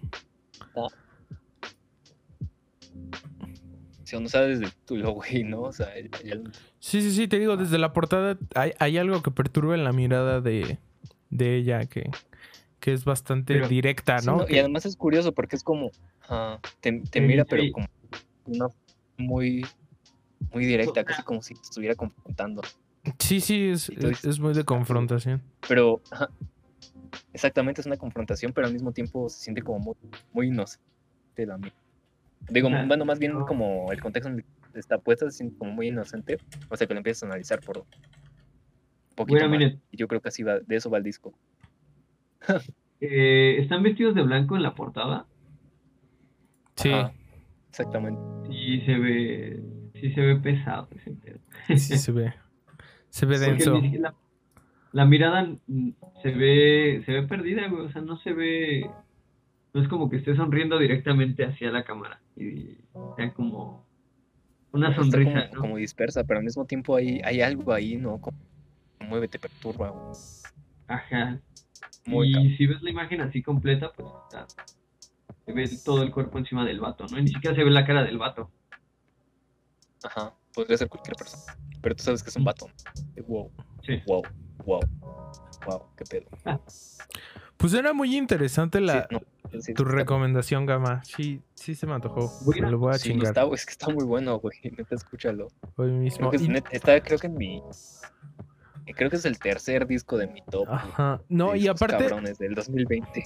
[4.06, 5.62] Si no sabes del título, güey, ¿no?
[5.64, 9.22] O sea, el- el- Sí, sí, sí, te digo, desde la portada hay, hay algo
[9.22, 10.78] que perturba en la mirada de,
[11.32, 12.10] de ella que,
[12.80, 14.46] que es bastante Pero- directa, Sí, ¿no?
[14.48, 15.92] Y además es curioso porque es como,
[16.82, 17.88] te, te Sí, mira, pero como
[18.46, 18.68] una
[19.18, 19.66] muy,
[20.54, 22.62] muy directa, casi como si te estuviera confrontando.
[23.20, 25.42] sí, sí, es, es, dices- es muy de confrontación.
[25.68, 26.02] Pero,
[27.34, 29.96] exactamente es una confrontación, pero al mismo tiempo se siente como muy,
[30.34, 30.84] muy inocente
[31.38, 31.74] la mía.
[32.50, 33.46] Digo, Ajá, bueno, más bien no.
[33.46, 34.44] como el contexto en el
[34.74, 36.38] que está puesta se siente como muy inocente,
[36.70, 37.86] o sea que lo empiezas a analizar por un
[39.16, 39.58] poquito Bueno, más.
[39.60, 41.34] miren, Y yo creo que así va, de eso va el disco.
[43.02, 45.26] eh, están vestidos de blanco en la portada.
[46.76, 47.14] Sí, Ajá,
[47.70, 48.22] exactamente.
[48.50, 49.64] Y se ve,
[49.96, 51.40] sí se ve pesado ese pedo.
[51.78, 52.34] sí se ve.
[53.10, 53.82] Se ve denso.
[53.82, 54.14] la,
[54.92, 55.56] la mirada
[56.22, 57.86] se ve, se ve perdida, güey.
[57.86, 58.90] O sea, no se ve,
[59.76, 62.22] no es como que esté sonriendo directamente hacia la cámara.
[62.38, 62.78] Y
[63.18, 63.86] sea como
[64.72, 65.60] una Está sonrisa, como, ¿no?
[65.62, 68.18] como dispersa, pero al mismo tiempo hay, hay algo ahí, ¿no?
[68.22, 68.38] Como,
[69.02, 69.94] mueve, te perturba.
[70.88, 71.42] Ajá.
[72.06, 72.54] Muy y cabrón.
[72.58, 74.48] si ves la imagen así completa, pues está-
[75.46, 77.20] se ve todo el cuerpo encima del vato, ¿no?
[77.20, 78.50] Y ni siquiera se ve la cara del vato.
[80.04, 81.44] Ajá, podría ser cualquier persona.
[81.82, 82.68] Pero tú sabes que es un vato.
[83.14, 83.52] De Wow,
[83.86, 84.02] Sí.
[84.06, 84.22] wow,
[84.66, 84.80] wow,
[85.68, 86.30] wow, qué pedo.
[87.58, 89.22] Pues era muy interesante la, Sí, no,
[89.62, 91.04] sí, tu está- recomendación, Gama.
[91.04, 92.32] Sí, sí se me antojó.
[92.60, 94.58] Me lo voy a sí, chingar está, es que está muy bueno, güey.
[94.64, 95.48] Neta, escúchalo.
[95.76, 96.30] hoy Creo mismo.
[96.32, 97.62] que, es Y- net- está, creo que en mi.
[98.96, 100.68] Creo que es el tercer disco de mi top.
[100.70, 101.20] Ajá.
[101.28, 103.24] No, de y aparte, Cabrones del 2020.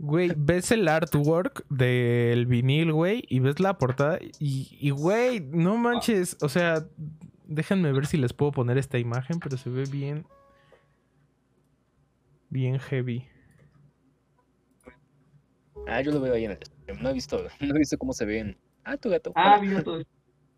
[0.00, 5.76] güey, ves el artwork del vinil, güey, y ves la portada y, y, güey, no
[5.76, 6.36] manches.
[6.42, 6.84] O sea,
[7.46, 10.26] déjenme ver si les puedo poner esta imagen, pero se ve bien.
[12.50, 13.26] Bien heavy.
[15.86, 17.02] Ah, yo lo veo ahí en el stream.
[17.02, 18.56] No he visto, no he visto cómo se ven.
[18.84, 19.32] Ah, tu gato.
[19.34, 20.10] Ah, todo esto.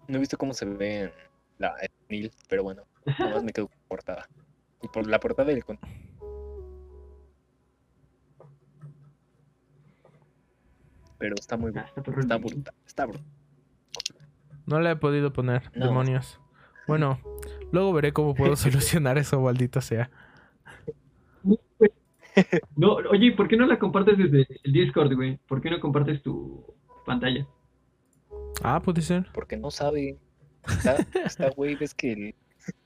[0.09, 1.12] No he visto cómo se ve en
[1.59, 1.74] la
[2.09, 2.85] vinil, pero bueno,
[3.18, 4.29] nomás me quedo con la portada.
[4.83, 5.79] Y por la portada del con-
[11.18, 11.89] Pero está muy Ah, bueno.
[11.97, 12.74] está el Está brutal.
[12.87, 13.26] Está brutal.
[14.66, 15.87] No la he podido poner, No.
[15.87, 16.41] demonios.
[16.87, 17.20] Bueno,
[17.72, 20.11] luego veré cómo puedo solucionar eso, maldita sea.
[22.76, 25.39] No, oye, ¿por qué no la compartes desde el Discord, güey?
[25.49, 26.64] ¿Por qué no compartes tu
[27.07, 27.47] pantalla?
[28.62, 29.26] Ah, puede ser.
[29.32, 30.18] Porque no sabe.
[30.66, 32.34] Está, está güey, ves que el-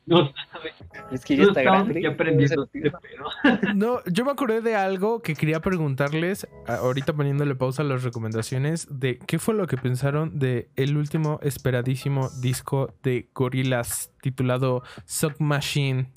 [0.06, 0.74] No sabes.
[1.10, 2.06] es que ya No está grande.
[2.06, 2.94] aprendiendo este pedo.
[3.74, 8.86] No, yo me acordé de algo que quería preguntarles, ahorita poniéndole pausa a las recomendaciones,
[8.90, 15.40] de qué fue lo que pensaron de el último esperadísimo disco de Gorillaz titulado Sock
[15.40, 16.12] Machine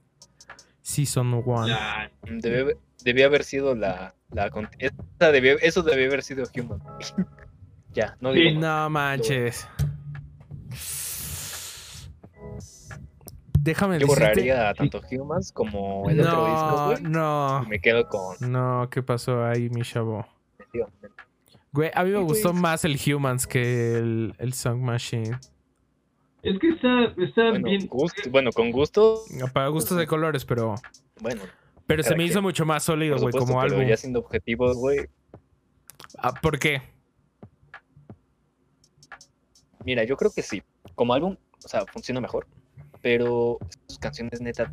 [0.86, 1.68] Season 1.
[1.68, 2.76] Ya, Debe,
[3.24, 4.14] haber- sido la.
[4.32, 6.80] la esa debió- eso debió haber sido Human.
[7.94, 8.60] ya, no digo.
[8.60, 9.68] No manches.
[13.62, 14.22] Déjame Yo decirte.
[14.28, 17.02] borraría tanto Humans como el otro disco, No, güey.
[17.02, 18.36] no, Y me quedo con.
[18.52, 20.24] no, ¿qué pasó ahí, mi chavo?
[21.72, 25.40] Güey, a mí me gustó más el Humans que el, el Song Machine.
[26.46, 27.88] Es que está, está Bueno, bien.
[27.88, 29.22] gusto- bueno, con gusto.
[29.54, 30.76] Para gustos de colores, pero.
[31.20, 31.42] Bueno,
[31.88, 33.84] Pero se me hizo mucho más sólido, güey, como álbum.
[33.86, 35.08] ya siendo objetivos, güey.
[36.18, 36.82] Ah, ¿Por qué?
[39.84, 40.64] Mira, yo creo que sí.
[40.96, 42.48] Como álbum, o sea, funciona mejor.
[43.02, 44.70] Pero sus canciones neta.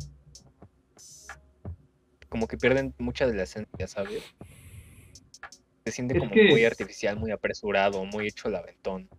[2.29, 4.23] Como que pierden mucha de la esencia, ¿sabes?
[5.85, 9.09] Se siente Es como que- muy artificial, muy apresurado, muy hecho al aventón.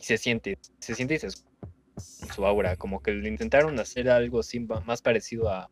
[0.00, 2.76] Y se siente, se siente y se en su aura.
[2.76, 4.40] Como que intentaron hacer algo
[4.84, 5.64] más parecido a,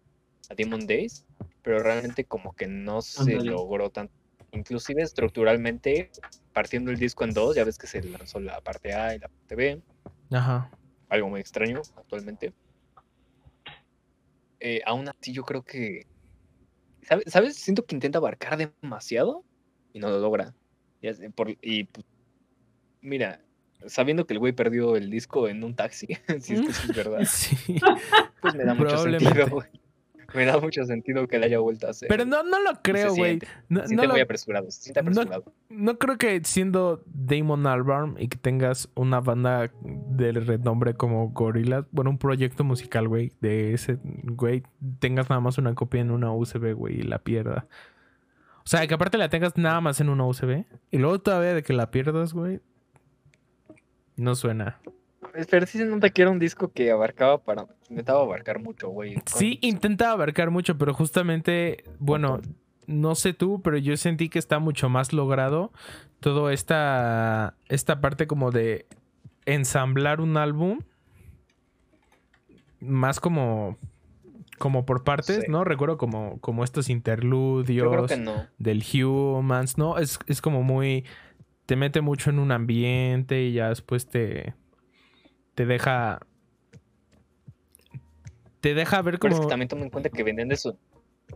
[0.51, 1.26] a Demon Days,
[1.62, 3.51] pero realmente como que no se Ándale.
[3.51, 4.12] logró tanto.
[4.53, 6.11] Inclusive estructuralmente,
[6.53, 9.29] partiendo el disco en dos, ya ves que se lanzó la parte A y la
[9.29, 9.83] parte B
[10.31, 10.70] Ajá.
[11.09, 12.53] algo muy extraño actualmente.
[14.61, 16.07] Eh, aún así, yo creo que.
[17.03, 17.57] ¿sabe- ¿Sabes?
[17.57, 19.45] Siento que intenta abarcar demasiado
[19.93, 20.55] y no lo logra.
[21.01, 22.05] Sé, por- y pues,
[23.01, 23.41] mira,
[23.87, 26.07] sabiendo que el güey perdió el disco en un taxi,
[26.41, 27.57] si es que eso es verdad, Sí.
[28.41, 29.68] pues me da mucho sentido, güey.
[30.35, 32.07] Me da mucho sentido que le haya vuelto a hacer.
[32.07, 33.39] Pero no, no lo creo, güey.
[33.39, 35.55] siente- No, no lo- muy apresurado, se siente no- apresurado.
[35.70, 41.87] no creo que siendo Damon Albarn y que tengas una banda de renombre como Gorillaz,
[41.93, 44.64] bueno, un proyecto musical, güey, de ese, güey,
[44.99, 47.66] tengas nada más una copia en una USB, güey, y la pierda.
[47.66, 50.66] O O sea, que aparte la tengas nada más en una USB.
[50.91, 52.61] Y luego todavía de que la pierdas, güey.
[54.19, 54.79] No suena.
[55.51, 57.66] Pero sí se nota que era un disco que abarcaba para.
[57.89, 59.16] Intentaba abarcar mucho, güey.
[59.27, 62.41] Sí, intentaba abarcar mucho, pero justamente, bueno,
[62.87, 65.73] no sé tú, pero yo sentí que está mucho más logrado
[66.21, 68.87] todo esta, esta parte como de
[69.47, 70.81] ensamblar un álbum.
[72.81, 73.77] Más como
[74.59, 75.51] como por partes, Sí.
[75.51, 75.62] ¿no?
[75.62, 78.47] Recuerdo como, como estos Yo creo interludios que no.
[78.59, 79.99] del Humans, ¿no?
[79.99, 81.05] Es, es como muy.
[81.69, 84.55] Te mete mucho en un ambiente y ya después te.
[85.55, 86.19] Te deja.
[88.62, 89.47] Te deja ver Pero es como.
[89.47, 90.75] que también toma en cuenta que venden de su,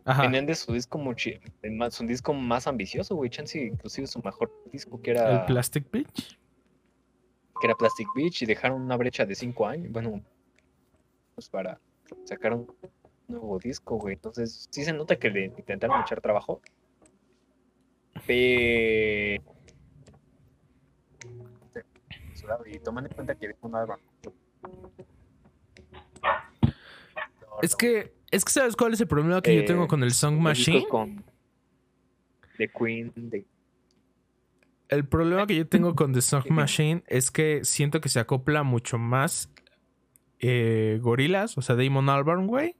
[0.06, 0.22] Ajá.
[0.22, 3.28] venden de su disco más, un disco más ambicioso, güey.
[3.28, 6.38] Chance inclusive su mejor disco que era, El Plastic Beach.
[7.60, 9.92] que era Plastic Beach y dejaron una brecha de cinco años.
[9.92, 10.22] Bueno,
[11.34, 11.78] pues para
[12.24, 12.74] sacar un
[13.28, 14.14] nuevo disco, güey.
[14.14, 16.62] Entonces, sí se nota que le intentaron echar trabajo.
[18.26, 19.42] Pero.
[22.66, 23.96] Y toman en cuenta que un álbum.
[26.22, 28.12] No, Es que.
[28.30, 30.86] Es que sabes cuál es el problema que yo Eh, tengo con el Song Machine.
[30.88, 31.22] con
[32.56, 33.44] The Queen, de
[34.88, 36.46] El problema que yo tengo con The Song.
[36.50, 39.50] Machine es que siento que se acopla mucho más
[40.38, 42.74] eh, gorilas, o sea, Damon Albarn, güey,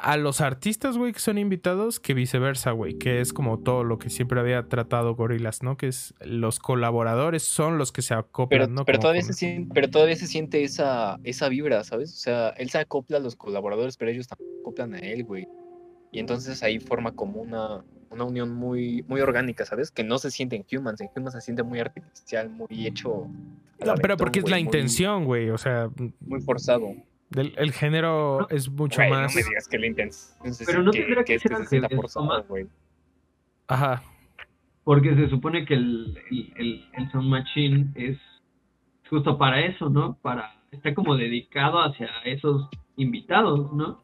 [0.00, 3.98] a los artistas, güey, que son invitados, que viceversa, güey, que es como todo lo
[3.98, 5.76] que siempre había tratado gorilas, ¿no?
[5.76, 8.84] Que es los colaboradores son los que se acoplan, Pero, ¿no?
[8.84, 12.12] pero, Como todavía se siente, pero todavía se siente esa, esa vibra, ¿sabes?
[12.12, 15.24] O sea, él se acopla a los colaboradores, pero ellos también se acoplan a él,
[15.24, 15.48] güey.
[16.12, 19.90] Y entonces ahí forma como una, una unión muy, muy orgánica, ¿sabes?
[19.90, 21.00] Que no se siente en Humans.
[21.00, 23.26] En Humans se siente muy artificial, muy hecho.
[23.84, 25.90] No, pero porque es la muy- intención, güey, o sea,
[26.20, 26.94] Muy forzado.
[27.34, 29.34] El, el género es mucho más...
[29.34, 31.66] No me digas que la intención es Pero no que, tendría que que, ser se
[31.66, 32.66] sienta revés, forzado, güey.
[33.66, 34.02] Ajá.
[34.84, 38.18] Porque se supone que el, el, el, el Sound Machine es
[39.10, 40.16] justo para eso, ¿no?
[40.22, 44.02] Para está como dedicado hacia esos invitados, ¿no?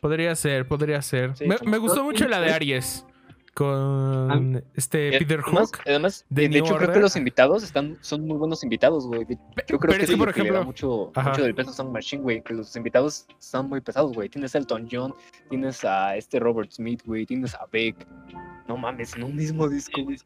[0.00, 1.36] Podría ser, podría ser.
[1.36, 3.06] Sí, me, me gustó mucho la de Aries
[3.54, 5.80] con este Eh, Peter Además, Hook.
[5.86, 9.20] además, de de, New hecho, creo que los invitados están, son muy buenos invitados, güey.
[9.20, 11.30] Yo creo pero que es que, por lo que le da ejemplo- mucho, Ajá.
[11.30, 12.42] mucho del peso Sound Machine, güey.
[12.42, 14.28] Que los invitados están muy pesados, güey.
[14.28, 15.14] Tienes a Elton John,
[15.50, 17.26] tienes a este Robert Smith, güey.
[17.26, 18.06] Tienes a Beck.
[18.68, 20.16] No mames, en un mismo disco, güey.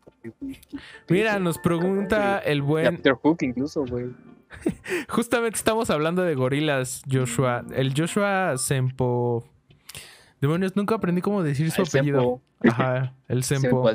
[1.08, 2.96] Mira, nos pregunta el buen.
[2.96, 4.06] Peter Hook incluso, güey.
[5.08, 7.64] Justamente estamos hablando de gorilas, Joshua.
[7.74, 9.44] El Joshua Sempo.
[10.40, 12.18] Demonios, nunca aprendí cómo decir su El apellido.
[12.20, 13.90] Sempo, Ajá, el Sempo.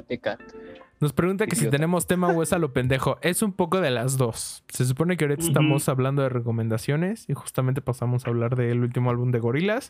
[1.00, 3.18] Nos pregunta que si tenemos tema o es a lo pendejo.
[3.22, 4.64] Es un poco de las dos.
[4.68, 9.10] Se supone que ahorita estamos hablando de recomendaciones y justamente pasamos a hablar del último
[9.10, 9.90] álbum de gorilas.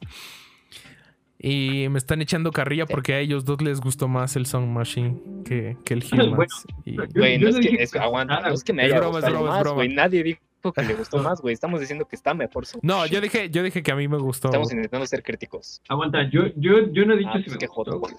[1.43, 2.93] Y me están echando carrilla Sí.
[2.93, 6.65] porque a ellos dos les gustó más el Song Machine que, que el Humans.
[6.85, 9.19] Bueno, Y- Güey, no es que, es, aguanta, no es que me Es haya broma,
[9.19, 9.75] es gustado broma, es más, broma.
[9.75, 9.89] güey.
[9.95, 10.39] Nadie dijo
[10.71, 11.53] que le gustó más, güey.
[11.53, 12.65] Estamos diciendo que está mejor.
[12.83, 14.49] No, yo dije, yo dije que a mí me gustó.
[14.49, 15.81] Estamos intentando ser críticos.
[15.89, 18.13] Aguanta, yo, yo, yo no he dicho Ah, si pues me qué gustó, joto, güey.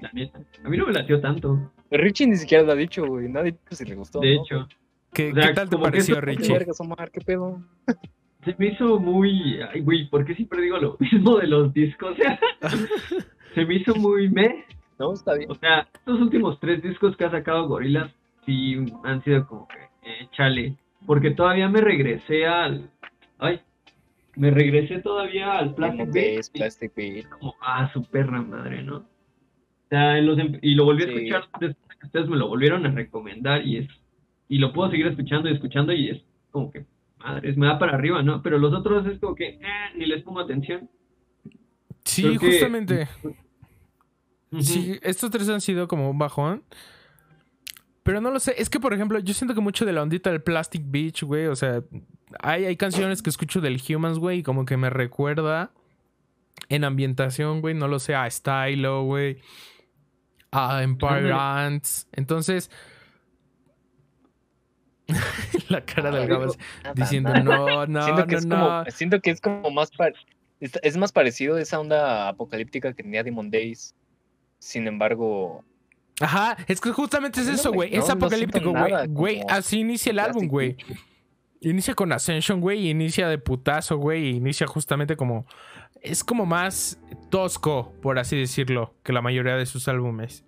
[0.00, 0.40] la neta.
[0.64, 3.28] A mí no me latió tanto, Richie ni siquiera lo ha dicho, güey.
[3.28, 4.20] Nadie dijo si le gustó.
[4.20, 4.42] de ¿no?
[4.42, 4.68] hecho.
[5.14, 6.52] ¿Qué, O sea, qué tal te que pareció, eso- ¿Qué Richie?
[6.52, 7.10] vergas, Omar?
[7.10, 7.62] ¿Qué pedo?
[8.44, 9.60] Se me hizo muy.
[9.72, 12.16] Ay, güey, ¿por qué siempre digo lo mismo de los discos?
[13.54, 14.64] se me hizo muy meh.
[14.98, 15.50] No, está bien.
[15.50, 18.10] O sea, estos últimos tres discos que ha sacado Gorilas
[18.46, 20.76] sí han sido como que, eh, chale.
[21.06, 22.90] Porque todavía me regresé al.
[23.38, 23.60] Ay,
[24.34, 27.28] me regresé todavía al Plastic Beach que es y Plastic Beach.
[27.28, 28.96] como, ah, su perra madre, ¿no?
[28.98, 31.12] O sea, los em- y lo volví a Sí.
[31.14, 33.88] escuchar después de que ustedes me lo volvieron a recomendar y es.
[34.48, 36.84] Y lo puedo seguir escuchando y escuchando y es como que,
[37.18, 38.42] madres, me da para arriba, ¿no?
[38.42, 39.60] Pero los otros es como que, eh,
[39.96, 40.88] ni les pongo atención.
[42.04, 43.08] Sí, Creo que- justamente.
[44.60, 46.62] Sí, estos tres han sido como un bajón.
[48.06, 48.54] Pero no lo sé.
[48.56, 51.46] Es que, por ejemplo, yo siento que mucho de la ondita del Plastic Beach, güey.
[51.46, 51.82] O sea,
[52.38, 55.72] hay, hay canciones que escucho del Humans, güey, y como que me recuerda
[56.68, 57.74] en ambientación, güey.
[57.74, 59.38] No lo sé, a Stylo, güey.
[60.52, 61.32] A Empire.
[61.32, 62.06] Ants.
[62.12, 62.70] Entonces.
[65.68, 66.56] la cara del Gabas
[66.94, 68.56] diciendo, no, no, siento, que no, es no.
[68.56, 69.90] como, siento que es como más
[70.60, 73.96] es más parecido a esa onda apocalíptica que tenía Demon Days.
[74.60, 75.64] Sin embargo,
[76.20, 77.94] Ajá, es que justamente es No, eso, güey.
[77.94, 79.06] Es apocalíptico, güey.
[79.08, 80.76] Güey, así inicia el álbum, güey.
[81.60, 82.86] Inicia con Ascension, güey.
[82.86, 84.26] y Inicia de putazo, güey.
[84.28, 85.46] y Inicia justamente como.
[86.02, 86.98] Es como más
[87.30, 90.44] tosco, por así decirlo, que la mayoría de sus álbumes.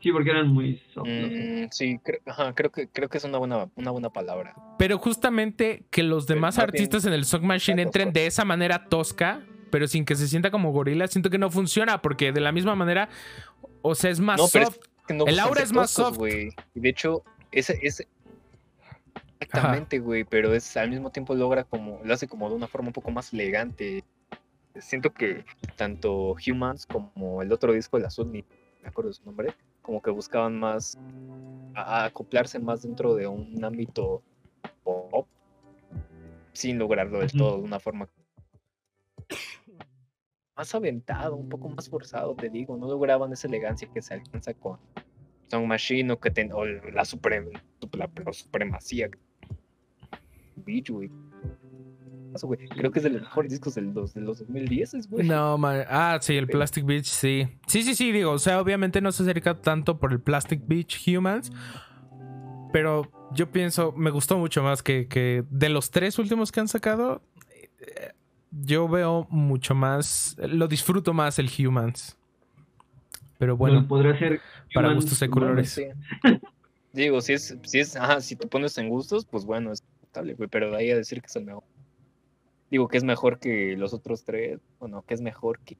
[0.00, 0.80] Sí, porque eran muy.
[0.96, 4.54] Mm, sí, creo, ajá, creo que creo que es una buena, una buena palabra.
[4.78, 8.86] Pero justamente que los demás bien, artistas en el Song Machine entren de esa manera
[8.86, 12.52] tosca, pero sin que se sienta como gorila, siento que no funciona, porque de la
[12.52, 13.10] misma manera,
[13.86, 14.86] o sea, es más No, pero es soft.
[15.06, 16.16] que no El aura es más soft.
[16.16, 16.50] güey.
[16.74, 17.22] Y de hecho,
[17.52, 18.08] ese, ese...
[19.40, 22.88] Exactamente, güey, pero es al mismo tiempo logra como, lo hace como de una forma
[22.88, 24.02] un poco más elegante.
[24.80, 25.44] Siento que
[25.76, 28.42] tanto Humans como el otro disco, el azul, ni
[28.82, 30.98] me acuerdo de su nombre, como que buscaban más
[31.74, 34.22] a- a acoplarse más dentro de un ámbito
[34.82, 35.26] pop,
[36.52, 38.08] sin lograrlo del todo de una forma
[40.56, 44.54] más aventado, un poco más forzado, te digo, no lograban esa elegancia que se alcanza
[44.54, 44.78] con
[45.48, 47.50] Song Machine o que ten- o la, suprem,
[47.92, 49.08] la, la supremacía
[50.56, 51.10] Beach, güey.
[52.34, 55.26] Eso, güey, Creo que es de los mejores discos del dos- de los 2010, güey.
[55.26, 55.84] No, man.
[55.88, 57.46] Ah, sí, el Plastic Beach, sí.
[57.66, 61.06] Sí, sí, sí, digo, o sea, obviamente no se acerca tanto por el Plastic Beach
[61.08, 61.52] Humans,
[62.72, 66.68] pero yo pienso, me gustó mucho más que, que de los tres últimos que han
[66.68, 67.22] sacado,
[67.80, 68.12] eh,
[68.62, 72.16] yo veo mucho más, lo disfruto más el Humans.
[73.38, 74.40] Pero bueno, Bueno, podría ser.
[74.72, 75.70] para Humans, gustos de colores.
[75.70, 75.84] Sí.
[76.92, 80.34] Digo, si es, si es, ajá, si te pones en gustos, pues bueno, es aceptable,
[80.34, 81.64] güey, pero de ahí a decir que es el mejor.
[82.70, 85.76] Digo que es mejor que los otros tres, bueno, que es mejor que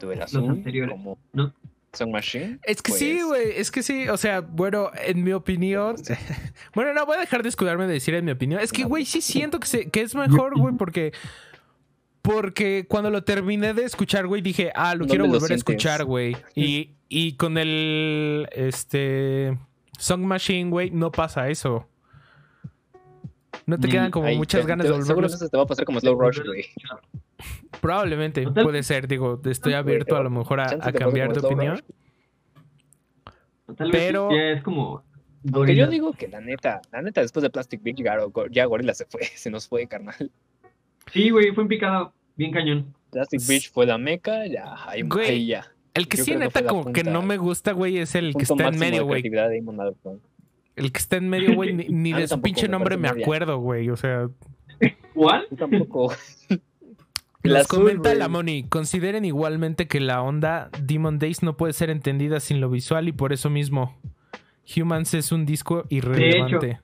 [0.00, 1.52] el azul, anteriores, como ¿no?
[1.92, 2.58] Song Machine.
[2.62, 5.96] Es que sí, pues, güey, es que sí, o sea, bueno, en mi opinión,
[6.74, 9.04] bueno, no voy a dejar de escudarme de decir en mi opinión, es que, güey,
[9.06, 11.12] sí siento que, se- que es mejor, güey, porque,
[12.28, 15.54] porque cuando lo terminé de escuchar, güey, dije, ah, lo ¿Dónde quiero lo volver a
[15.54, 19.58] escuchar, güey, y, y con el, este,
[19.98, 21.88] Song Machine, güey, no pasa eso.
[23.64, 25.32] No te Ni- quedan como ahí muchas te- ganas te- de volverlos.
[25.32, 26.66] Seguramente te va a pasar como Slow Rush, güey.
[27.80, 31.82] Probablemente, puede ser, digo, estoy abierto a lo mejor a, cambiar de opinión.
[33.74, 35.02] Tal vez pero- ya es como.
[35.52, 38.18] Aunque yo digo que la neta, la neta, después de Plastic Beach, ya,
[38.50, 40.30] ya Gorilla se fue, se nos fue, carnal.
[41.10, 42.94] Sí, güey, fue en picada bien cañón.
[43.10, 45.66] Plastic Beach fue la meca, ya, ahí, Güey, ahí ya.
[45.94, 48.44] El que Yo sí, que neta, como que no me gusta, güey, es el que
[48.44, 49.22] está en de medio, güey.
[49.22, 50.18] de.
[50.76, 53.90] El que está en medio, güey, ni, de su tampoco, pinche nombre me acuerdo, güey.
[53.90, 54.28] O sea,
[55.14, 55.46] ¿Cuál?
[55.58, 56.12] Tampoco.
[57.44, 58.64] Azul, comenta la Moni.
[58.64, 63.12] Consideren igualmente que la onda Demon Days no puede ser entendida sin lo visual y
[63.12, 63.96] por eso mismo
[64.76, 66.80] Humans es un disco irrelevante.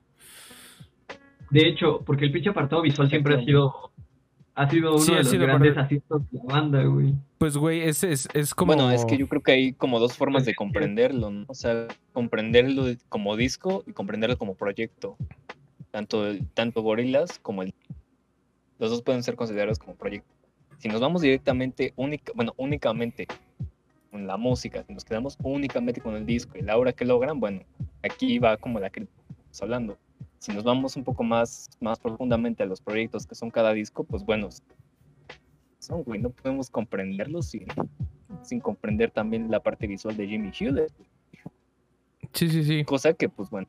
[1.50, 3.92] De hecho, porque el pinche apartado visual siempre ha sido.
[4.57, 7.14] Ha sido uno Sí, ha de los sido grandes parte- asistos de la banda, güey.
[7.38, 8.74] Pues, güey, es, es, es como.
[8.74, 11.44] Bueno, es que yo creo que hay como dos formas de comprenderlo, ¿no?
[11.48, 15.16] O sea, comprenderlo de- como disco y comprenderlo como proyecto.
[15.90, 17.74] Tanto, el- tanto Gorillaz como el...
[18.78, 20.28] Los dos pueden ser considerados como proyecto.
[20.78, 23.26] Si nos vamos directamente, única, bueno, únicamente
[24.11, 27.40] con la música, si nos quedamos únicamente con el disco y la obra que logran,
[27.40, 27.61] bueno,
[28.02, 29.98] aquí va como la que estamos hablando.
[30.45, 34.05] Si nos vamos un poco más, más profundamente a los proyectos que son cada disco,
[34.05, 34.51] pues bueno,
[35.78, 37.64] son, güey, no podemos comprenderlos sin,
[38.42, 40.92] sin comprender también la parte visual de Jimmy Hewlett,
[42.34, 42.84] Sí, sí, sí.
[42.84, 43.66] cosa que, pues bueno,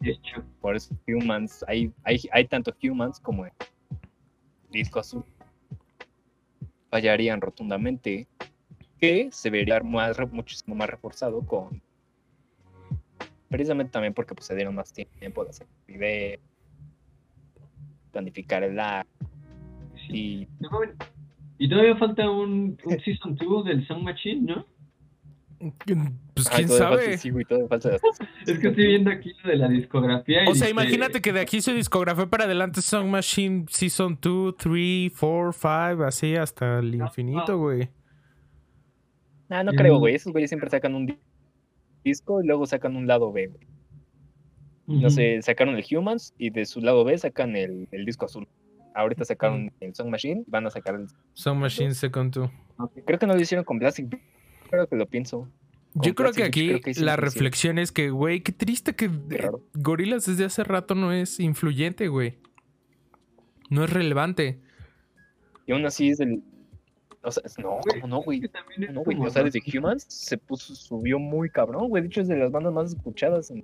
[0.59, 3.53] por eso Humans, hay, hay, hay tanto Humans como el
[4.69, 5.23] disco azul.
[6.89, 8.27] Fallarían rotundamente,
[8.99, 11.81] que se vería más, muchísimo más reforzado con.
[13.47, 16.41] Precisamente también porque pues, se dieron más tiempo de hacer video,
[18.19, 19.09] planificar el arte
[20.09, 20.69] y No.
[21.57, 24.65] Y todavía falta un, un Season 2 del Sound Machine, ¿no?
[26.33, 27.17] Pues Ay, quién sabe.
[27.17, 27.45] sí, güey,
[28.45, 30.43] Es que estoy viendo aquí lo de la discografía.
[30.43, 34.17] y O sea, dice- imagínate que de aquí su discografía para adelante Song Machine Season
[34.21, 37.89] 2, 3, 4, 5, así hasta el infinito, güey.
[39.49, 39.75] Ah, no Mm.
[39.75, 40.15] creo, güey.
[40.15, 41.19] Esos güeyes siempre sacan un di-
[42.03, 43.65] disco y luego sacan un lado B, güey.
[44.87, 48.47] No sé, sacaron el Humans y de su lado B sacan el, el disco azul.
[48.93, 51.07] Ahorita sacaron el Song Machine, van a sacar el...
[51.33, 52.49] Song Machine Second 2.
[53.05, 54.17] Creo que no lo hicieron con Plastic
[54.69, 55.49] Creo que lo pienso.
[55.95, 59.09] Yo creo que aquí creo que sí la reflexión es que, güey, qué triste que
[59.29, 59.61] raro.
[59.73, 62.37] Gorilas desde hace rato no es influyente, güey.
[63.69, 64.59] No es relevante.
[65.65, 66.43] Y aún así es el...
[67.23, 68.41] O sea, no, Güey, ¿cómo no, güey?
[68.91, 72.03] No, O sea, desde Humans se puso, subió muy cabrón, güey.
[72.03, 73.49] De hecho, es de las bandas más escuchadas.
[73.49, 73.63] en-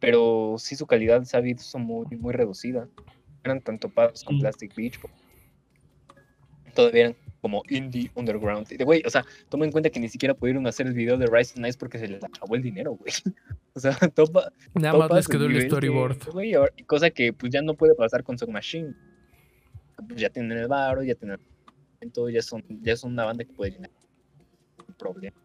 [0.00, 2.88] Pero sí, su calidad se ha visto muy, muy reducida.
[3.44, 4.40] Eran tan topados con Sí.
[4.40, 4.98] Plastic Beach.
[6.74, 8.66] Todavía eran como indie underground.
[8.68, 11.26] De, güey, o sea, toma en cuenta que ni siquiera pudieron hacer el video de
[11.26, 13.12] Rise and Ice porque se les acabó el dinero, güey.
[13.74, 16.18] O sea, topa, Nada más les quedó el de- storyboard.
[16.86, 18.94] cosa que pues ya no puede pasar con Song Machine.
[20.08, 21.38] Pues ya tienen el varo, ya tienen
[22.12, 23.90] todo, ya son, ya son una banda que puede llenar
[24.88, 25.36] un problema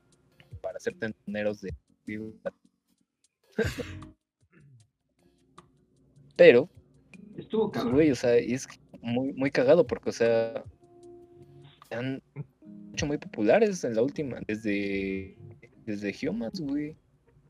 [0.61, 1.73] para hacer tentoneros de
[6.35, 6.69] pero
[7.37, 7.95] Estuvo pues, cabrón.
[7.95, 8.67] güey o sea y es
[9.01, 10.63] muy muy cagado porque o sea
[11.89, 12.21] se han
[12.95, 15.37] hecho muy populares en la última, desde,
[15.85, 16.95] desde Humans, güey.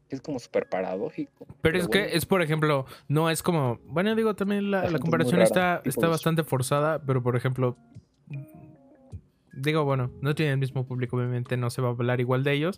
[0.10, 1.48] Es como súper paradójico.
[1.62, 2.06] Pero es bueno.
[2.08, 3.80] que es, por ejemplo, no es como.
[3.86, 7.76] Bueno, digo, también la, La es comparación rara, está, está bastante forzada, pero por ejemplo.
[9.52, 12.54] Digo, bueno, no tiene el mismo público, obviamente no se va a hablar igual de
[12.54, 12.78] ellos.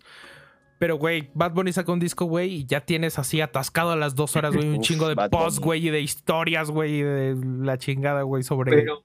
[0.79, 4.13] Pero, güey, Bad Bunny saca un disco, güey, y ya tienes así atascado a las
[4.15, 5.65] dos horas, güey, un Uf, chingo de Bad posts, Bunny.
[5.65, 8.71] güey, y de historias, güey, y de la chingada, güey, sobre.
[8.75, 9.03] Pero,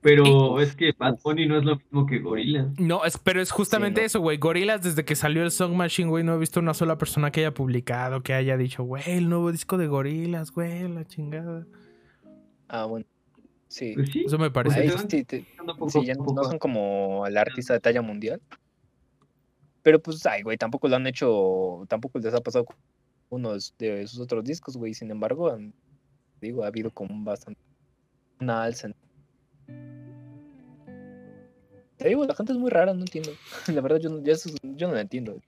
[0.00, 2.66] pero es que Bad Bunny no es lo mismo que Gorilla.
[2.78, 4.06] No, es, pero es justamente no.
[4.06, 4.36] eso, güey.
[4.36, 7.40] Gorilas, desde que salió el Song Machine, güey, no he visto una sola persona que
[7.40, 11.66] haya publicado, que haya dicho, güey, el nuevo disco de Gorilas, güey, la chingada.
[12.68, 13.06] Ah, bueno.
[13.68, 13.94] Sí.
[13.96, 14.80] Pues sí, Eso me parece.
[14.80, 15.40] Ahí sí, te-
[15.88, 18.40] sí, ya no son como el artista de talla mundial.
[19.84, 22.74] Pero pues, ay, güey, tampoco lo han hecho, tampoco les ha pasado con
[23.28, 24.94] uno de sus- otros discos, güey.
[24.94, 25.74] Sin embargo, han-
[26.40, 27.60] digo, ha habido como un bastante
[28.40, 28.88] una alza.
[31.98, 33.30] Te digo, la gente es muy rara, no entiendo.
[33.78, 35.40] La verdad, yo no, ya eso- yo no la entiendo.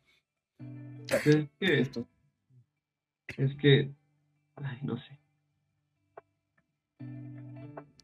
[1.09, 2.07] Es que, Esto-
[3.39, 3.91] es que,
[4.57, 5.19] ay, no sé.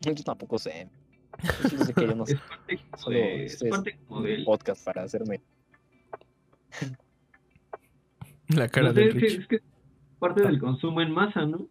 [0.00, 0.88] Yo tampoco sé.
[1.62, 2.32] Yo solo sé que yo no sé
[2.68, 5.40] Es parte como de, es parte como del, podcast para hacerme.
[8.48, 9.38] La cara no sé, de es que, Rich.
[9.40, 9.62] es que es
[10.18, 11.66] parte del consumo en masa, ¿no?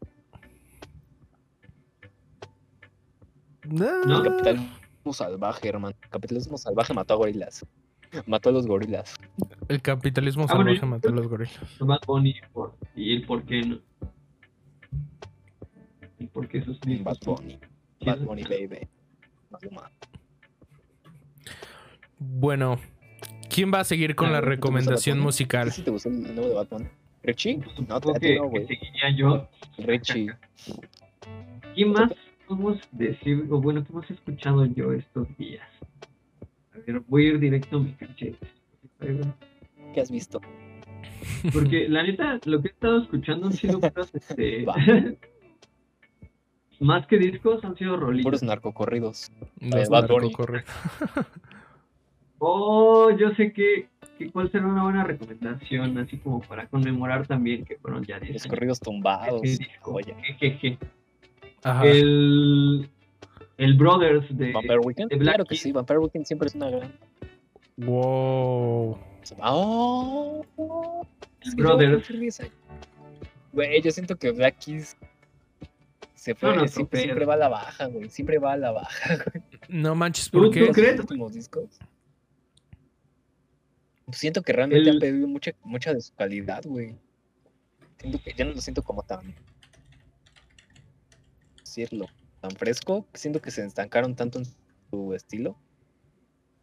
[3.66, 4.04] No.
[4.06, 4.24] ¿No?
[4.24, 5.96] Capitalismo salvaje, hermano.
[6.10, 7.66] Capitalismo salvaje mató a gorilas.
[8.26, 9.16] Mató a los gorilas.
[9.70, 11.60] El capitalismo Ah, salvaje mató a los gorilas.
[11.80, 13.80] Bad Bunny por, y el por qué no.
[16.20, 17.18] Y por qué esos Bad.
[17.26, 17.60] Bunny.
[18.06, 18.88] Bad Bunny, baby.
[22.20, 22.80] Bueno,
[23.54, 25.72] ¿quién va a seguir con Ah, la ¿te gusta Bad recomendación musical?
[25.72, 26.86] ¿Sí, sí te gustó el nuevo de Bad Bunny?
[27.24, 27.58] ¿Richie?
[27.58, 29.48] No, que, no, que seguiría yo.
[29.78, 30.32] Richie.
[31.76, 32.12] ¿Quién más
[32.48, 33.46] podemos decir?
[33.50, 35.68] O bueno, ¿qué más he escuchado yo estos días?
[36.74, 38.36] A ver, voy a ir directo a mi caché.
[39.94, 40.42] ¿Qué has visto?
[41.54, 44.66] Porque la neta, lo que he estado escuchando han sido puras, este.
[46.80, 48.24] Más que discos, han sido rolitas.
[48.24, 49.32] Puros narcocorridos.
[49.60, 50.30] Los Bad Bunny.
[50.30, 50.66] narcocorridos.
[52.44, 53.88] Oh, yo sé que,
[54.18, 58.34] que cuál será una buena recomendación, así como para conmemorar también que fueron ya 10
[58.34, 58.50] Los años.
[58.50, 59.42] corridos tumbados.
[60.40, 60.80] Jejeje.
[61.64, 61.86] Ajá.
[61.86, 62.90] El,
[63.58, 64.52] el Brothers de.
[64.54, 65.12] ¿Vampire Weekend?
[65.12, 66.92] de Black Claro que sí, Vampire Weekend siempre es una gran.
[67.78, 68.98] Wow.
[69.40, 71.06] ¡Oh!
[71.42, 71.94] Es que yo Brothers.
[72.08, 72.54] cumplí 10 años.
[73.54, 74.98] Güey, yo siento que Black Keys
[76.16, 78.10] se fue, No, no, siempre, va a la baja, güey.
[78.10, 79.44] Siempre va a la baja, güey.
[79.70, 80.72] No manches, ¿Tú- ¿por tú qué?
[80.72, 80.98] crees?
[80.98, 81.80] Los últimos discos.
[84.14, 86.96] Siento que realmente El- han perdido mucha, mucha de su calidad, güey.
[88.00, 89.36] Siento que ya no lo siento como tan.
[91.64, 92.08] decirlo.
[92.42, 93.06] Tan fresco.
[93.14, 94.46] Siento que se estancaron tanto en
[94.90, 95.58] su estilo.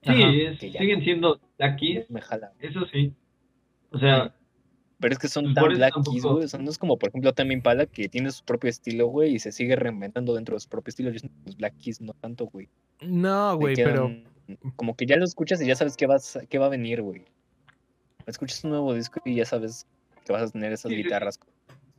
[0.03, 0.31] Sí, Ajá.
[0.31, 1.05] es- Que siguen no.
[1.05, 2.53] siendo Black Keys, Me jala.
[2.61, 3.15] eso sí.
[3.91, 4.35] O sea,
[5.01, 6.45] Pero es que son tan Black tampoco- Keys, güey.
[6.45, 9.35] O sea, no es como, por ejemplo, también Pala que tiene su propio estilo, güey,
[9.35, 11.11] y se sigue reinventando dentro de su propio estilo.
[11.11, 12.69] Yo siento que los Black Keys no tanto, güey.
[13.01, 14.11] No, güey, pero.
[14.77, 17.25] Como que ya lo escuchas y ya sabes qué, vas, qué va a venir, güey.
[18.29, 19.87] Escuchas un nuevo disco y ya sabes
[20.25, 21.41] que vas a tener esas guitarras.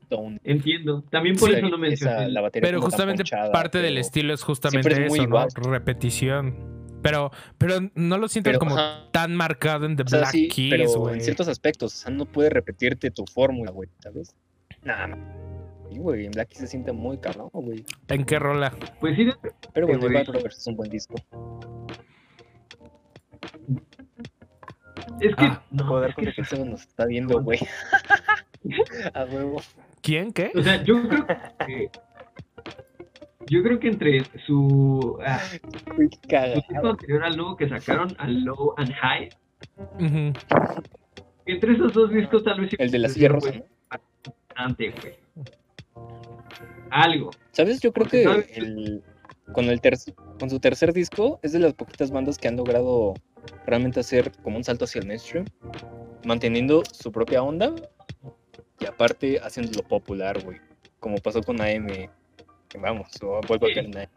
[0.04, 1.04] Stone, entiendo.
[1.12, 2.30] También por Sí, eso no esa- mencioné.
[2.30, 5.46] la batería Pero justamente ponchada, parte del estilo es justamente es eso, ¿no?
[5.70, 6.80] Repetición.
[7.04, 10.32] Pero, pero no lo siento Pero, como ajá, tan marcado en The o sea, Black
[10.32, 11.16] sí, Keys, pero güey.
[11.16, 14.36] en ciertos aspectos, o sea, no puedes repetirte tu fórmula, güey, ¿sabes?
[14.84, 15.18] Nada, no.
[15.90, 17.86] Sí, güey, en Black Keys se siente muy cabrón, güey.
[18.10, 18.74] ¿En qué rola?
[19.00, 19.30] Pues sí,
[19.74, 20.14] Pero güey.
[20.14, 21.16] Bad Brothers es un buen disco.
[25.20, 25.46] Es que.
[25.46, 27.60] Ah, No puedo dar es cuenta que- Seba nos está viendo, güey.
[29.14, 29.62] A huevo.
[30.02, 30.32] ¿Quién?
[30.34, 30.52] ¿Qué?
[30.56, 31.26] O sea, yo creo
[31.66, 31.90] que.
[33.48, 35.18] Yo creo que entre su.
[35.26, 35.60] ah, qué
[36.60, 39.30] su disco anterior al nuevo que sacaron, al Low and High,
[39.96, 40.34] Ujú.
[41.46, 43.64] entre esos dos discos tal vez El de la puede silla rosa, ¿no?
[44.50, 45.16] bastante, güey.
[46.92, 47.32] Algo.
[47.52, 47.80] ¿Sabes?
[47.80, 48.24] Yo creo Porque,
[48.54, 49.04] que el,
[49.54, 49.98] con, el ter-
[50.40, 53.14] con su tercer disco es de las poquitas bandas que han logrado
[53.66, 55.46] realmente hacer como un salto hacia el mainstream,
[56.26, 57.74] manteniendo su propia onda
[58.80, 60.60] y aparte haciéndolo popular, güey.
[61.00, 61.88] Como pasó con AM.
[62.68, 63.92] que Vamos, o vuelvo a Sí.
[63.92, 64.10] caer.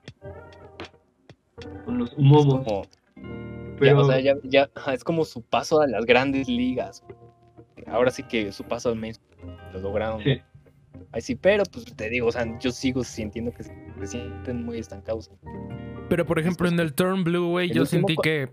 [1.84, 2.64] Con los momos.
[2.64, 2.82] Como,
[3.80, 7.02] ya, o sea, ya, es como su paso a las grandes ligas.
[7.86, 10.22] Ahora sí que su paso al mainstream lo lograron.
[10.22, 10.40] Sí.
[11.12, 14.78] Ahí sí, pero pues te digo, o sea, yo sigo sintiendo que se sienten muy
[14.78, 15.30] estancados.
[16.08, 18.48] Pero por ejemplo, en el Turn Blue, güey, yo sentí que.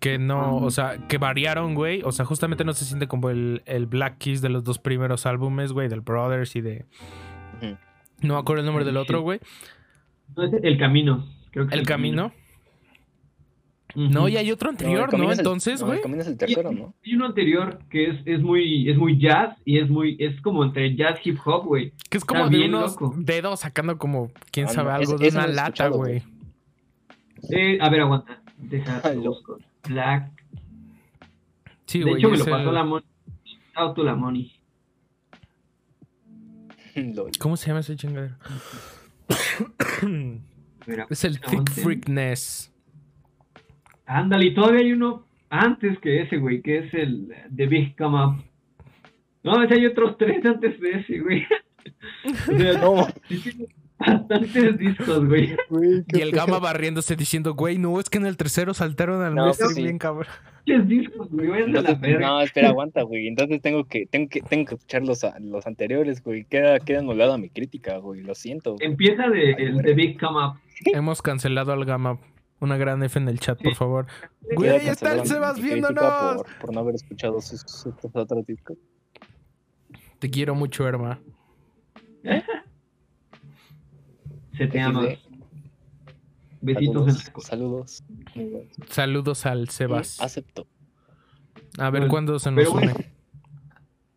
[0.00, 2.02] Que no, o sea, que variaron, güey.
[2.04, 5.26] O sea, justamente no se siente como el, el Black Keys de los dos primeros
[5.26, 6.86] álbumes, güey, del Brothers y de.
[8.20, 9.40] No me acuerdo el nombre del otro, güey.
[10.36, 11.26] no, es el camino.
[11.50, 12.32] Creo que es El camino.
[13.94, 15.32] No, y hay otro anterior, ¿no?
[15.32, 15.98] el- Entonces, no, güey.
[15.98, 16.94] el camino es el tercero, ¿no?
[17.04, 20.62] Hay uno anterior que es, es muy es muy jazz y es muy es como
[20.62, 21.92] entre jazz hip hop, güey.
[22.10, 23.14] Que es como Está de bien unos loco.
[23.16, 26.22] dedos sacando como, quién Ah, sabe, algo de una lata, güey.
[27.50, 28.42] Eh, a ver, aguanta.
[28.58, 29.58] Deja Ay, busco.
[29.86, 30.32] Black.
[31.86, 32.16] Sí, de güey.
[32.18, 33.04] hecho me lo pasó el- la Moni.
[33.74, 34.52] Auto la Moni.
[37.38, 38.34] ¿Cómo se llama ese chingadero?
[41.10, 41.70] Es el Thick.
[41.70, 42.72] Freakness.
[44.06, 48.24] Ándale, y todavía hay uno antes que ese, güey, que es el The Big Come
[48.24, 48.44] Up.
[49.44, 51.46] No, ese hay otros tres antes de ese, güey.
[52.24, 53.06] O sea, No,
[53.98, 55.56] bastantes discos, güey.
[55.70, 56.04] güey.
[56.08, 59.52] Y el Gama barriéndose diciendo, güey, no, es que en el tercero saltaron al No,
[59.52, 59.82] sí.
[59.82, 60.26] bien cabrón.
[60.86, 62.26] Discos, güey, la Entonces, verga.
[62.26, 63.26] no, espera, aguanta, güey.
[63.26, 66.44] Entonces tengo que, tengo que, tengo que escuchar los, los anteriores, güey.
[66.44, 68.20] Queda, queda anulada mi crítica, güey.
[68.22, 68.74] Lo siento.
[68.74, 68.86] güey.
[68.86, 70.58] Empieza de Ay, el Big Come Up.
[70.84, 72.18] Hemos cancelado al Gama.
[72.60, 73.78] Una gran F en el chat, por Sí.
[73.78, 74.06] favor.
[74.42, 76.42] Queda Güey, ahí está el Sebas viéndonos.
[76.42, 78.76] Por, por no haber escuchado sus, sus otros discos.
[80.18, 81.18] Te quiero mucho, herma.
[84.58, 85.08] Se te ama.
[86.60, 88.02] Besitos Saludos.
[88.88, 89.46] Saludos.
[89.46, 90.20] al Sebas.
[90.20, 90.66] Acepto.
[91.78, 93.12] A ver Bueno, cuándo se nos une.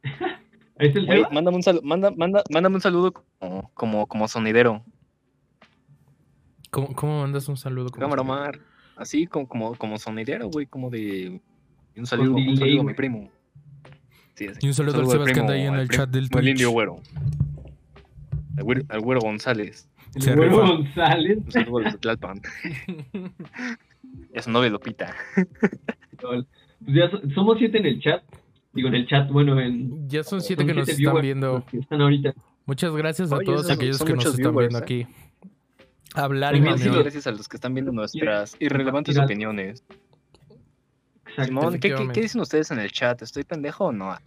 [0.77, 4.84] el mándame un saludo, manda, manda, mándame un saludo como, como, como sonidero.
[6.72, 7.89] ¿Cómo, cómo mandas un saludo?
[7.91, 8.59] como Cámara Omar.
[8.95, 11.39] Así como, como, como sonidero, güey, como de
[11.95, 13.30] un saludo, un saludo a mi primo.
[14.34, 14.47] Sí.
[14.59, 16.68] Y un saludo al Sebas que anda ahí en el chat del Como el indio
[16.68, 16.73] Twitch.
[16.73, 17.01] güero.
[18.57, 19.88] Al güero, al güero González.
[20.16, 20.56] El Se rifa.
[20.56, 21.40] González.
[21.68, 22.42] Los de Tlalpan.
[24.34, 25.16] Y a su novia Lupita.
[26.22, 26.46] Lol.
[26.84, 28.24] Pues ya so- somos siete en el chat.
[28.74, 30.10] Digo, en el chat, bueno, en.
[30.10, 31.66] Ya son siete son que nos están viendo.
[31.70, 32.34] que están ahorita.
[32.66, 35.08] Muchas gracias a Oye, todos son- aquellos son que nos están viendo aquí.
[36.14, 39.84] Hablar y sí, gracias a los que están viendo nuestras irrelevantes opiniones.
[41.38, 42.14] Simón, ¿qué, qué, efectivamente.
[42.14, 43.22] qué dicen ustedes en el chat?
[43.22, 44.18] ¿Estoy pendejo o no?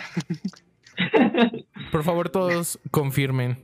[1.93, 3.63] Por favor, todos confirmen.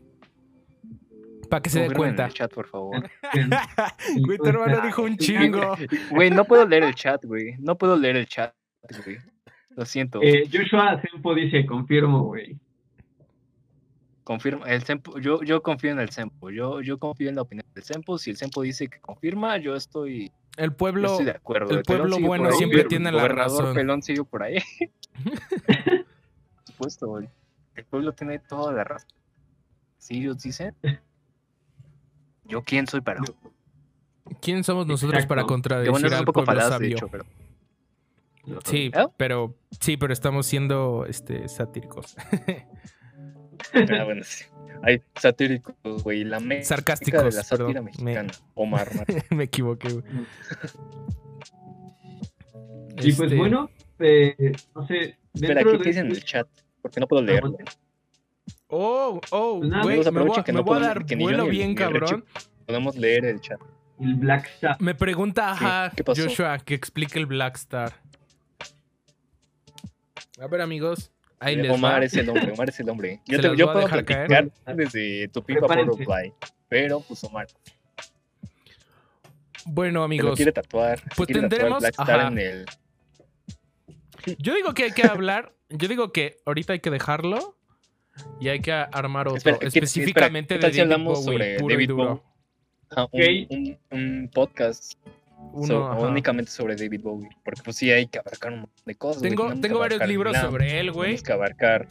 [1.51, 2.27] Para que se dé Confirmen en cuenta.
[2.27, 3.10] el chat, por favor.
[4.24, 5.77] Güey, tu hermano dijo un chingo.
[6.10, 7.56] Güey, no puedo leer el chat, güey.
[7.59, 8.55] No puedo leer el chat,
[9.05, 9.18] güey.
[9.77, 10.20] Lo siento.
[10.22, 12.56] Eh, Joshua Sempo dice, confirmo, güey.
[14.24, 16.51] Confirma, el Sempo, yo, yo confío en el Sempo.
[16.51, 18.16] Yo, yo confío en la opinión del Sempo.
[18.18, 21.09] Si el Sempo dice que confirma, yo estoy, El yo pueblo.
[21.09, 21.77] estoy de acuerdo.
[21.77, 23.74] el Pelón pueblo bueno ahí, siempre el tiene la razón.
[23.74, 24.59] Pelón sigue por ahí.
[25.24, 27.28] Por supuesto, güey.
[27.74, 29.10] El pueblo tiene toda la razón.
[29.98, 30.74] Si ellos dicen,
[32.51, 33.20] ¿yo quién soy para?
[34.43, 35.47] ¿Quién somos nosotros para Exacto.
[35.47, 36.97] Que contradecir bueno, un al poco pueblo falaz, de sabio?
[36.97, 37.24] hecho, pero
[38.64, 39.06] Sí, ¿Eh?
[39.16, 42.16] pero sí, pero estamos siendo este satíricos.
[43.74, 44.47] Ah, bueno, sí.
[44.82, 46.24] Hay satíricos, güey.
[46.24, 48.32] La Sarcásticos, de la sátira perdón, me- mexicana.
[48.55, 48.89] Omar.
[49.31, 50.05] Me equivoqué, güey.
[52.97, 55.18] Y pues Este, bueno, eh, no sé.
[55.35, 56.48] Espera, ¿qué, de dicen en el este- chat?
[56.81, 57.56] Porque no puedo leerlo.
[58.71, 61.17] Oh, oh, Pues güey, amigos, me voy, aprovechen que me no voy a dar que
[61.17, 62.25] ni yo vuelo ni bien, ni cabrón.
[62.67, 63.61] Podemos leer el chat.
[63.99, 64.77] El Black Star.
[64.81, 66.23] Me pregunta, ajá, ¿qué pasó?
[66.23, 67.93] Joshua, que explique el Black Star.
[70.41, 72.05] A ver, amigos, ahí les Omar va.
[72.05, 73.21] es el hombre, Omar es el hombre.
[73.27, 74.27] Yo, te- puedo dejar caer.
[74.29, 75.67] platicar desde tu pipa.
[75.69, 76.33] Fly,
[76.69, 77.47] pero pues Omar
[79.67, 81.03] Bueno, se lo amigos, quiere tatuar.
[81.17, 82.29] pues quiere tatuar tendremos- Black Star ajá.
[82.29, 82.67] en el...
[84.39, 87.59] yo digo que hay que hablar, yo digo que ahorita hay que dejarlo
[88.41, 91.23] y hay que armar otro, Espera, ¿qué- específicamente espera, de ¿qué tal si David Bowie,
[91.25, 92.23] sobre puro y David duro.
[93.13, 93.47] Bowie?
[93.51, 93.79] Un, Ok.
[93.93, 94.95] un- un podcast
[95.53, 97.29] Uno, so- únicamente sobre David Bowie.
[97.45, 99.23] Porque pues sí hay que abarcar un montón de cosas.
[99.23, 101.09] Tengo, varios libros sobre él, güey.
[101.11, 101.89] Tenemos que abarcar...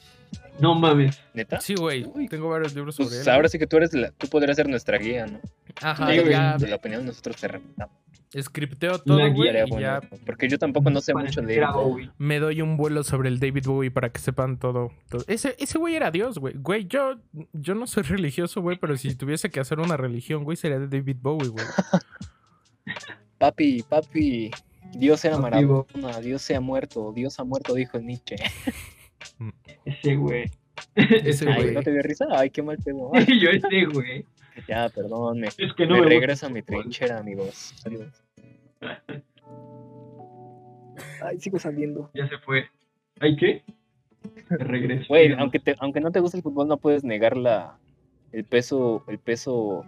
[0.60, 1.20] No mames.
[1.34, 1.60] ¿Neta?
[1.62, 3.34] Sí, güey, tengo varios libros sobre Pues él.
[3.34, 5.40] ahora sí que tú eres la, tú podrías ser nuestra guía, ¿no?
[5.82, 6.32] Ajá, Sí, güey.
[6.32, 7.96] ya De la opinión nosotros te respetamos.
[8.38, 11.66] Scripteo todo, güey, Estaría y bueno, ya Porque yo tampoco no sé mucho de.
[11.66, 12.12] Bowie.
[12.18, 14.92] me doy un vuelo sobre el David Bowie para que sepan todo.
[15.10, 15.24] todo.
[15.28, 16.56] Ese, ese güey era Dios, güey.
[16.58, 17.16] Güey, yo,
[17.54, 20.88] yo no soy religioso, güey, pero si tuviese que hacer una religión, güey, sería de
[20.88, 21.66] David Bowie, güey.
[23.38, 24.52] Papi, papi,
[24.94, 28.36] Dios era Maradona, Dios se ha muerto, Dios ha muerto, dijo Nietzsche.
[29.86, 30.52] Ese güey.
[30.96, 31.74] Ese Ay, güey.
[31.74, 32.26] ¿no te dio risa?
[32.32, 33.12] Ay, qué mal pedo.
[33.42, 34.26] Yo ese güey.
[34.68, 37.74] Ya, perdón, me, Es que no me me, regreso a mi trinchera, amigos.
[37.86, 38.24] Adiós.
[41.24, 42.10] Ay, sigo saliendo.
[42.14, 42.66] Ya se fue.
[43.20, 43.64] ¿Ay qué?
[44.50, 45.06] Regreso.
[45.10, 47.78] Güey, aunque, te, aunque no te guste el fútbol, no puedes negar la,
[48.32, 49.86] el peso, el peso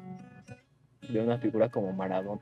[1.10, 2.42] de una figura como Maradona,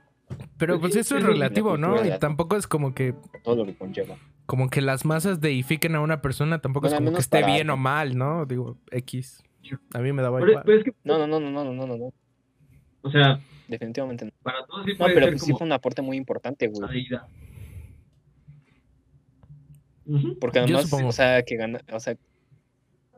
[0.57, 2.06] Pero pues eso es relativo, la ¿no?
[2.06, 4.15] Y tampoco es como que todo lo que conlleva.
[4.45, 7.53] como que las masas deifiquen a una persona, tampoco Bueno, es como que esté para-
[7.53, 8.45] bien o mal, ¿no?
[8.45, 9.41] Digo, X.
[9.94, 10.64] A mí me daba igual.
[10.66, 10.84] Pero.
[11.04, 12.14] No, no, no, no, no, no, no.
[13.02, 14.32] O sea, definitivamente no.
[14.44, 17.08] Para todos sí no, pero sí fue un aporte muy importante, güey.
[20.40, 22.18] Porque además, o sea, que gana, o sea,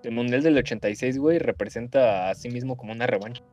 [0.03, 3.44] el Mundial del 86, güey, representa a sí mismo como una revancha,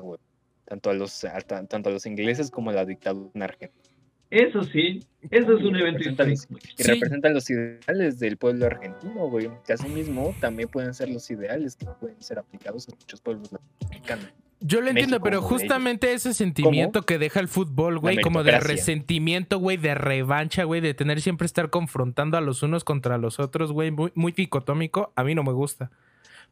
[0.00, 0.18] güey.
[0.64, 3.89] Tanto a los, tanto a los ingleses como a la dictadura Argentina.
[4.30, 5.00] Eso sí,
[5.30, 6.68] eso es un evento representa los- histórico.
[6.78, 6.90] Y Sí.
[6.92, 9.50] representan los ideales del pueblo argentino, güey.
[9.66, 13.50] Que así mismo también pueden ser los ideales que pueden ser aplicados en muchos pueblos
[13.52, 14.26] latinoamericanos.
[14.62, 18.60] Yo lo entiendo, México, pero justamente ese sentimiento que deja el fútbol, güey, como de
[18.60, 23.40] resentimiento, güey, de revancha, güey, de tener siempre estar confrontando a los unos contra los
[23.40, 25.90] otros, güey, muy, muy dicotómico, a mí no me gusta.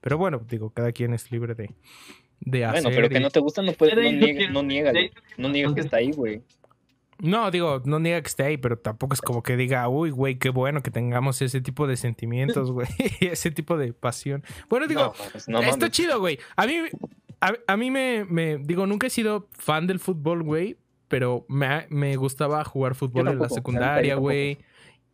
[0.00, 1.70] Pero bueno, digo, cada quien es libre de,
[2.40, 2.82] de hacer.
[2.82, 4.92] Bueno, pero que y- no te gusta, no, puede, De no, niega, no, niega,
[5.36, 6.40] no niega que está ahí, güey.
[7.20, 10.38] No, digo, no niega que esté ahí, pero tampoco es como que diga, uy, güey,
[10.38, 12.86] qué bueno que tengamos ese tipo de sentimientos, güey,
[13.20, 14.44] ese tipo de pasión.
[14.68, 15.12] Bueno, digo,
[15.48, 16.38] no, no Está chido, güey.
[16.54, 16.74] A mí,
[17.40, 20.76] a, a mí me, me- Digo, nunca he sido fan del fútbol, güey.
[21.08, 24.58] Pero me, me gustaba jugar fútbol en la secundaria, güey.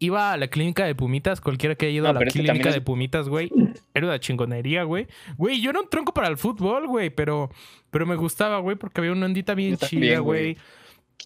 [0.01, 2.73] Iba a la clínica de Pumitas, cualquiera que haya ido No, a la es clínica
[2.73, 3.51] de Pumitas, güey.
[3.95, 5.07] Era una chingonería, güey.
[5.37, 7.11] Güey, yo era un tronco para el fútbol, güey.
[7.11, 7.49] Pero,
[7.91, 10.57] pero me gustaba, güey, porque había una ondita bien chida, güey.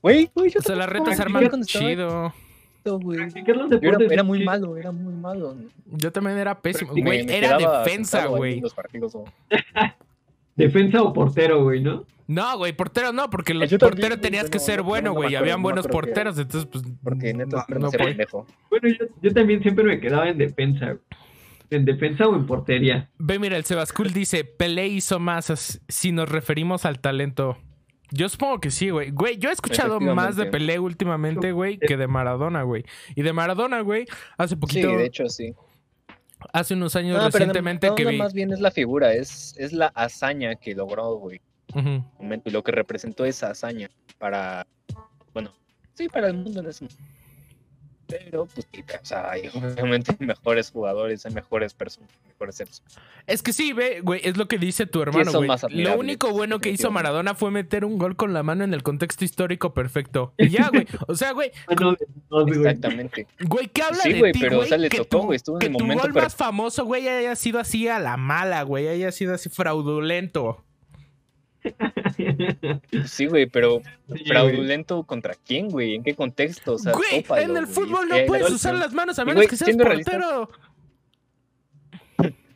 [0.02, 2.32] Güey, güey, yo O sea, las retas arman chido.
[2.84, 3.02] los
[4.10, 5.56] era, muy malo, era muy malo.
[5.86, 6.92] Yo también era pésimo.
[6.92, 8.60] Güey, era defensa, güey.
[8.60, 8.74] los.
[10.56, 12.04] Defensa o portero, güey, ¿no?
[12.26, 14.84] No, güey, portero no, porque el Eh, Yo también, portero güey, tenías que ser no,
[14.84, 15.36] bueno, güey.
[15.36, 16.84] Habían buenos porteros, entonces, pues.
[17.02, 18.44] Porque neta, no, pendejo.
[18.68, 20.96] Bueno, yo, yo también siempre me quedaba en defensa.
[21.70, 23.08] En defensa o en portería.
[23.18, 27.56] Ve, mira, el Sebascool dice, Pelé hizo más si nos referimos al talento.
[28.10, 29.10] Yo supongo que sí, güey.
[29.10, 30.46] Güey, yo he escuchado más de.
[30.46, 32.84] Pelé últimamente, güey, que de Maradona, güey.
[33.14, 34.06] Y de Maradona, güey,
[34.36, 35.54] hace Sí, poquito, de hecho, sí.
[36.52, 38.16] hace unos años No, recientemente que vi.
[38.16, 41.40] más bien es la figura, es, es la hazaña que logró, güey.
[42.18, 44.66] Momento y lo que representó esa hazaña para,
[45.34, 45.52] bueno,
[45.92, 47.04] sí, para el mundo en ese momento.
[48.08, 52.82] Pero, pues, sí, o sea, hay obviamente mejores jugadores, hay mejores personas, mejores seres.
[53.26, 55.46] Es que sí, ve, güey, es lo que dice tu hermano, güey.
[55.46, 56.90] más Lo único bueno que hizo.
[56.90, 60.32] Maradona fue meter un gol con la mano en el contexto histórico perfecto.
[60.38, 60.86] Y ya, güey.
[61.06, 61.94] O sea, güey, no.
[62.46, 63.26] Exactamente.
[63.40, 64.68] Güey, ¿qué habla Sí, de güey, ti, pero, o güey?
[64.70, 66.34] sea, le que tocó, tu- güey, estuvo en que el tu momento gol per- más
[66.34, 68.88] famoso, güey, haya sido así a la mala, güey.
[68.88, 70.64] Haya sido así fraudulento.
[73.06, 74.24] Sí, güey, pero Sí, güey.
[74.26, 78.08] fraudulento contra quién, güey, en qué contexto, o sea, güey, tópalo, en el güey, fútbol
[78.08, 80.50] no puedes usar las manos a menos güey, que seas portero.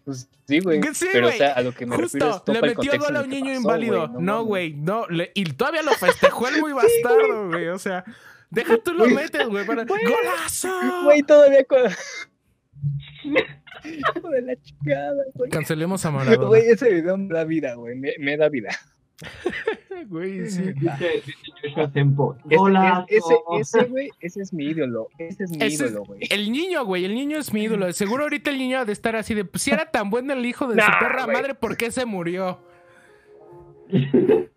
[0.04, 2.52] Pues, sí, güey, Sí, pero, güey, o sea, a lo que me refiero es Justo,
[2.52, 4.08] le el metió gol a un niño pasó, inválido.
[4.08, 5.06] güey, no, güey, no.
[5.08, 7.68] le- y todavía lo festejó el muy bastardo, güey.
[7.68, 8.04] O sea,
[8.50, 9.64] deja tú lo metes, güey.
[9.64, 9.84] Para...
[9.84, 10.70] ¡Golazo!
[11.04, 11.78] Güey, todavía con...
[13.84, 15.50] Hijo de la chingada, güey.
[15.50, 16.46] Cancelemos a Maradona.
[16.48, 17.96] Güey, ese video me da vida, güey.
[17.96, 18.70] Me, me da vida.
[20.08, 20.62] Güey, sí.
[20.72, 21.22] Dice,
[21.62, 22.36] Joshua Tempo.
[22.46, 23.06] Ese, ¡Golazo!
[23.08, 25.08] es- ese, ese, güey, ese es mi ídolo.
[25.18, 26.20] Ese es mi Ese es- ídolo, güey.
[26.28, 27.92] El niño, güey, el niño es mi ídolo.
[27.92, 30.44] Seguro ahorita el niño ha de estar así de, pues si era tan bueno el
[30.44, 31.36] hijo de su perra güey.
[31.36, 32.58] madre, ¿por qué se murió?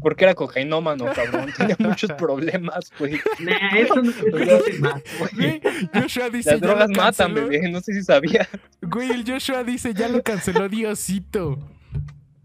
[0.00, 1.50] Porque era cocainómano, cabrón.
[1.56, 3.14] Tenía muchos problemas, güey.
[3.40, 5.00] Nah, eso no se mata,
[5.30, 5.60] güey.
[5.94, 7.70] Joshua dice, Las ya drogas lo matan, bebé.
[7.70, 8.46] No sé si sabía.
[8.82, 11.58] Güey, el Joshua dice, ya lo canceló Diosito.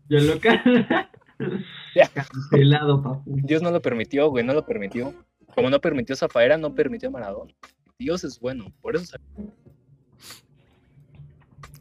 [0.10, 0.40] Yo lo.
[2.14, 3.24] Cancelado, papu.
[3.26, 4.44] Dios no lo permitió, güey.
[4.44, 5.14] No lo permitió.
[5.56, 7.54] Como no permitió Zafaera, no permitió Maradona.
[7.98, 8.72] Dios es bueno.
[8.82, 9.18] Por eso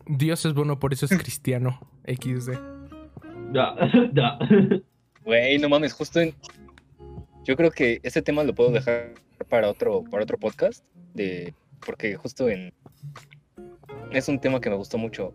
[0.06, 1.80] Dios es bueno, por eso es cristiano.
[2.06, 2.52] XD.
[3.52, 3.74] Ya,
[4.14, 4.38] ya.
[5.24, 6.34] Güey, no mames, justo en.
[7.44, 9.14] Yo creo que ese tema lo puedo dejar
[9.48, 10.84] para otro, para otro podcast.
[11.14, 11.54] De...
[11.84, 12.72] Porque justo en.
[14.10, 15.32] Es un tema que me gustó mucho.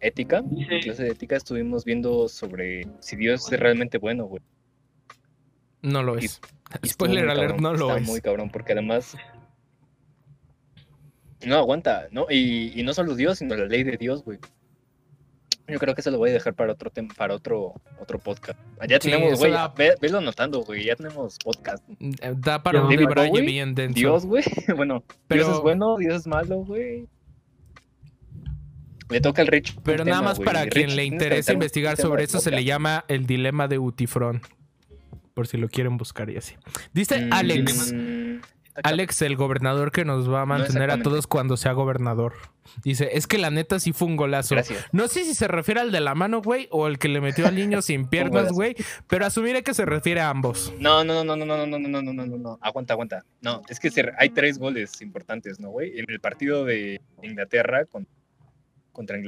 [0.00, 4.42] Ética, en clase de ética, estuvimos viendo sobre si Dios es realmente bueno, güey.
[5.82, 6.40] No lo es.
[6.82, 8.06] Y Spoiler alert, cabrón, no lo está es.
[8.06, 9.16] muy cabrón, porque además.
[11.44, 12.26] No aguanta, ¿no?
[12.30, 14.38] Y, y no solo Dios, sino la ley de Dios, güey.
[15.68, 18.58] Yo creo que eso lo voy a dejar para otro tema, para otro, otro podcast.
[18.88, 21.84] Ya Sí, tenemos, güey, da- ve- velo anotando, güey, ya tenemos podcast.
[22.36, 22.88] Da para un
[23.46, 23.94] bien denso.
[23.94, 24.44] Dios, güey,
[24.76, 27.08] bueno, Pero- Dios es bueno, Dios es malo, güey.
[29.12, 29.76] Le toca al Rich.
[29.84, 33.26] Pero nada tema, más para quien le interese investigar sobre eso, se le llama el
[33.26, 34.40] dilema de Utifrón.
[35.34, 36.54] Por si lo quieren buscar y así.
[36.92, 37.94] Dice Mm, Alex.
[38.84, 42.32] Alex, el gobernador que nos va a mantener a todos cuando sea gobernador.
[42.82, 44.54] Dice, es que la neta sí fue un golazo.
[44.54, 44.86] Gracias.
[44.92, 47.46] No sé si se refiere al de la mano, güey, o el que le metió
[47.46, 48.74] al niño sin piernas, güey,
[49.08, 50.72] pero asumiré que se refiere a ambos.
[50.78, 52.58] No, no, no, no, no, no, no, no, no, no, no, no, no.
[52.62, 53.24] Aguanta, aguanta.
[53.42, 55.98] No, es que hay tres goles importantes, ¿no, güey?
[55.98, 58.06] En el partido de Inglaterra con-
[58.92, 59.24] contra eh,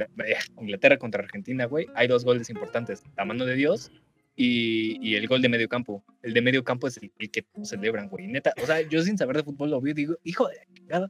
[0.59, 3.03] Inglaterra contra Argentina, güey, hay dos goles importantes.
[3.17, 3.91] La mano de Dios
[4.35, 6.03] y, y el gol de medio campo.
[6.21, 8.27] El de medio campo es el, el que celebran, güey.
[8.27, 11.07] Neta, o sea, yo sin saber de fútbol lo vi y digo, hijo de chingada,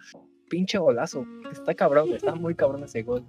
[0.50, 1.26] pinche golazo.
[1.52, 3.24] Está cabrón, está muy cabrón ese gol.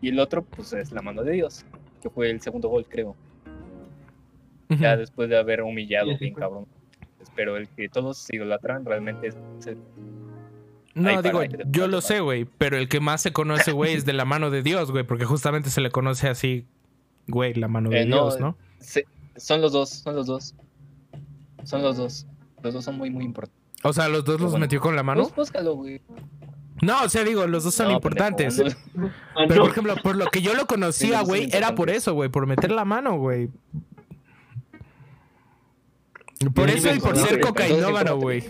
[0.00, 1.64] Y el otro, pues es la mano de Dios,
[2.02, 3.16] que fue el segundo gol, creo.
[4.68, 6.66] Ya después de haber humillado bien cabrón.
[7.34, 9.36] Pero el que todos idolatran realmente es
[9.66, 9.78] el-
[10.94, 14.12] No, digo, yo lo sé, güey, pero el que más se conoce, güey, es de
[14.12, 16.66] la mano de Dios, güey, porque justamente se le conoce así,
[17.28, 18.56] güey, la mano de Eh, Dios, ¿no?
[18.80, 19.06] se-
[19.36, 20.54] son los dos, son los dos.
[21.64, 22.26] Son los dos.
[22.62, 23.60] Los dos son muy, muy importantes.
[23.84, 24.64] O sea, los dos los bueno.
[24.64, 25.22] metió con la mano.
[25.22, 26.02] Pues búscalo, güey.
[26.82, 28.58] No, o sea, digo, los dos son No, importantes.
[28.94, 32.14] no- Ah, Pero por ejemplo, por lo que yo lo conocía, güey, era por eso,
[32.14, 33.50] güey, por meter la mano, güey.
[36.54, 38.42] Por eso y por ser cocainómano, güey.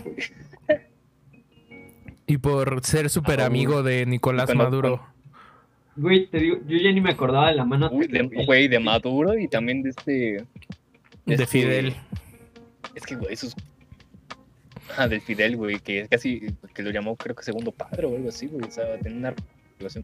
[2.27, 5.05] Y por ser súper Ah, amigo de Nicolás Maduro.
[5.97, 7.89] Güey, te digo, yo ya ni me acordaba de la mano.
[7.91, 10.11] Uy, de, güey, de Maduro y también de este.
[11.25, 11.95] De este- Fidel.
[12.95, 13.55] Es que, güey, esos.
[14.97, 16.53] Ah, del Fidel, güey, que es casi.
[16.73, 18.65] que lo llamó, creo que segundo padre o algo así, güey.
[18.67, 19.33] O sea, tener una
[19.79, 20.03] relación.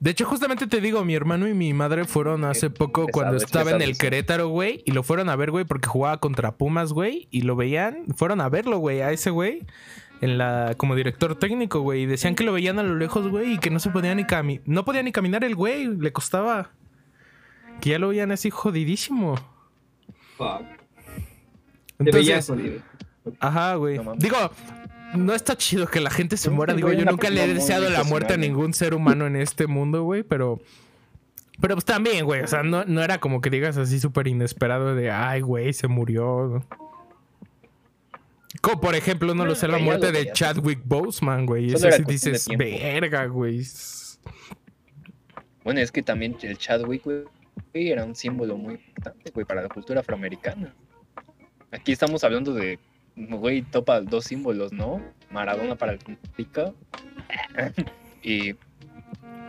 [0.00, 3.36] De hecho, justamente te digo, mi hermano y mi madre fueron hace poco pesado, cuando
[3.38, 3.96] es estaba en el.
[3.96, 7.56] Querétaro, güey, y lo fueron a ver, güey, porque jugaba contra Pumas, güey, y lo
[7.56, 9.62] veían, fueron a verlo, güey, a ese güey,
[10.20, 13.54] en la como director técnico, güey, y decían que lo veían a lo lejos, güey,
[13.54, 16.70] y que no se podía ni caminar, no podía ni caminar el güey, le costaba.
[17.80, 19.34] Que ya lo veían así jodidísimo.
[20.36, 20.62] Fuck.
[21.98, 22.52] Entonces,
[23.40, 23.98] ajá, güey.
[23.98, 24.14] No.
[24.14, 24.36] Digo,
[25.14, 26.74] no está chido que la gente se No, muera.
[26.74, 30.02] Digo, yo nunca le he deseado la muerte a ningún ser humano en este mundo,
[30.02, 30.60] güey, pero.
[31.60, 32.42] Pero pues también, güey.
[32.42, 35.86] O sea, no, no era como que digas así súper inesperado de ay, güey, se
[35.86, 36.64] murió.
[38.64, 40.32] Como por ejemplo, no lo No, sé, la muerte de.
[40.32, 41.72] Chadwick Boseman, güey.
[41.72, 43.62] Eso sí dices, verga, güey.
[45.62, 47.24] Bueno, es que también el Chadwick, güey,
[47.72, 50.74] era un símbolo muy importante, güey, para la cultura afroamericana.
[51.72, 52.78] Aquí estamos hablando de,
[53.16, 55.00] güey, topa dos símbolos, ¿no?
[55.30, 55.98] Maradona para el
[56.32, 56.72] América
[58.22, 58.54] y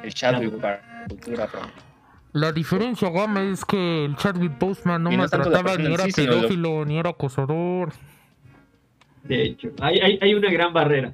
[0.04, 1.84] el Chadwick para la cultura afroamericana.
[2.34, 6.32] La diferencia, Gama, es que el Chadwick Boseman no no maltrataba, ni era sí, sino
[6.34, 7.94] lo- pedófilo, ni era acosador.
[9.27, 11.14] De hecho, hay, hay, hay una gran barrera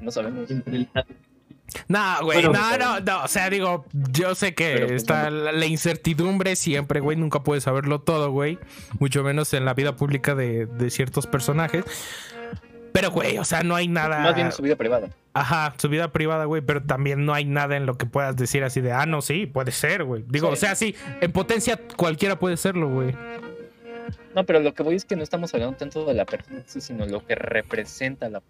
[0.00, 0.50] No sabemos.
[0.50, 0.88] entre el
[1.88, 5.30] No, güey, Bueno, no, no, no, o sea, digo, yo sé que Pero, pues, está
[5.30, 8.58] la, la incertidumbre siempre, güey, nunca puedes saberlo todo, güey,
[8.98, 11.84] mucho menos en la vida pública de, de ciertos personajes.
[12.92, 14.20] Pero, güey, o sea, no hay nada...
[14.20, 15.10] Más bien en su vida privada.
[15.34, 18.64] Ajá, su vida privada, güey, pero también no hay nada en lo que puedas decir
[18.64, 20.24] así de, ah, no, sí, puede ser, güey.
[20.26, 20.52] Digo, Sí.
[20.54, 23.14] o sea, sí, en potencia cualquiera puede serlo, güey.
[24.38, 27.06] No, pero lo que voy es que no estamos hablando tanto de la persona, sino
[27.06, 28.40] lo que representa la...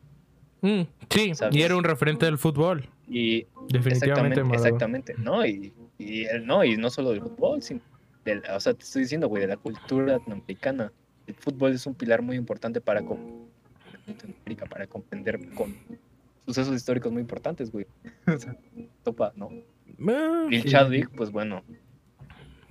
[0.60, 1.56] Mm, sí, ¿Sabes?
[1.56, 5.46] y era un referente del fútbol, Y definitivamente, exactamente, exactamente, ¿no?
[5.46, 7.80] Y, y el- no, y no solo del fútbol, sino
[8.54, 10.92] o sea, te estoy diciendo, güey, de la cultura latinoamericana.
[11.26, 13.00] El fútbol es un pilar muy importante para
[14.68, 15.74] para comprender con
[16.44, 17.86] sucesos históricos muy importantes, güey.
[18.26, 18.54] O sea,
[19.04, 19.48] topa, ¿no?
[20.06, 20.68] Ah, Y el Sí.
[20.68, 21.62] Chadwick, pues bueno,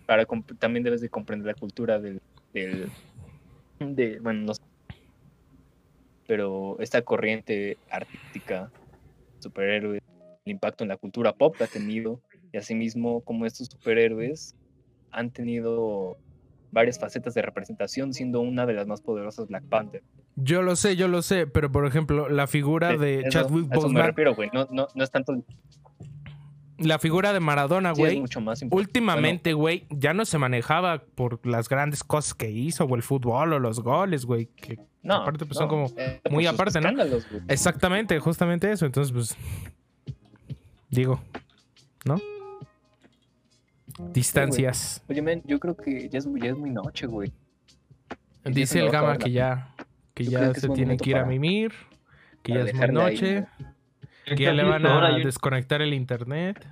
[0.06, 0.28] para
[0.60, 2.22] también debes de comprender la cultura del,
[2.54, 2.90] del
[3.80, 4.62] de, bueno, no sé,
[6.28, 8.72] pero esta corriente artística,
[9.40, 10.02] superhéroes,
[10.46, 12.22] el impacto en la cultura pop que ha tenido,
[12.52, 14.56] y asimismo como estos superhéroes
[15.12, 16.18] han tenido
[16.72, 20.04] varias facetas de representación, siendo una de las más poderosas Black Panther.
[20.36, 23.72] Yo lo sé, yo lo sé, pero por ejemplo, la figura Sí, de eso- Chadwick
[23.72, 24.50] a eso me Boseman, refiero, güey.
[24.54, 25.34] No, no, no es tanto.
[26.78, 28.88] La figura de Maradona, sí, güey, mucho más importante.
[28.88, 33.54] últimamente, güey, ya no se manejaba por las grandes cosas que hizo, o el fútbol,
[33.54, 34.46] o los goles, güey.
[34.56, 36.94] que- No, aparte, pues, son como eh, muy por sus aparte, ¿no?
[37.06, 37.44] güey.
[37.48, 38.86] Exactamente, justamente eso.
[38.86, 39.36] Entonces, pues,
[40.90, 41.20] digo,
[42.06, 42.18] ¿no?
[44.14, 45.04] Distancias.
[45.10, 47.32] Oye, men, yo creo que ya es, ya es muy noche, güey.
[48.46, 49.74] Dice el Gama que ya,
[50.14, 51.74] que ¿Tú ya se tiene que ir a mimir,
[52.44, 53.68] que ya es muy ahí, noche, ¿no?
[54.36, 56.66] Que ya le van a desconectar el internet.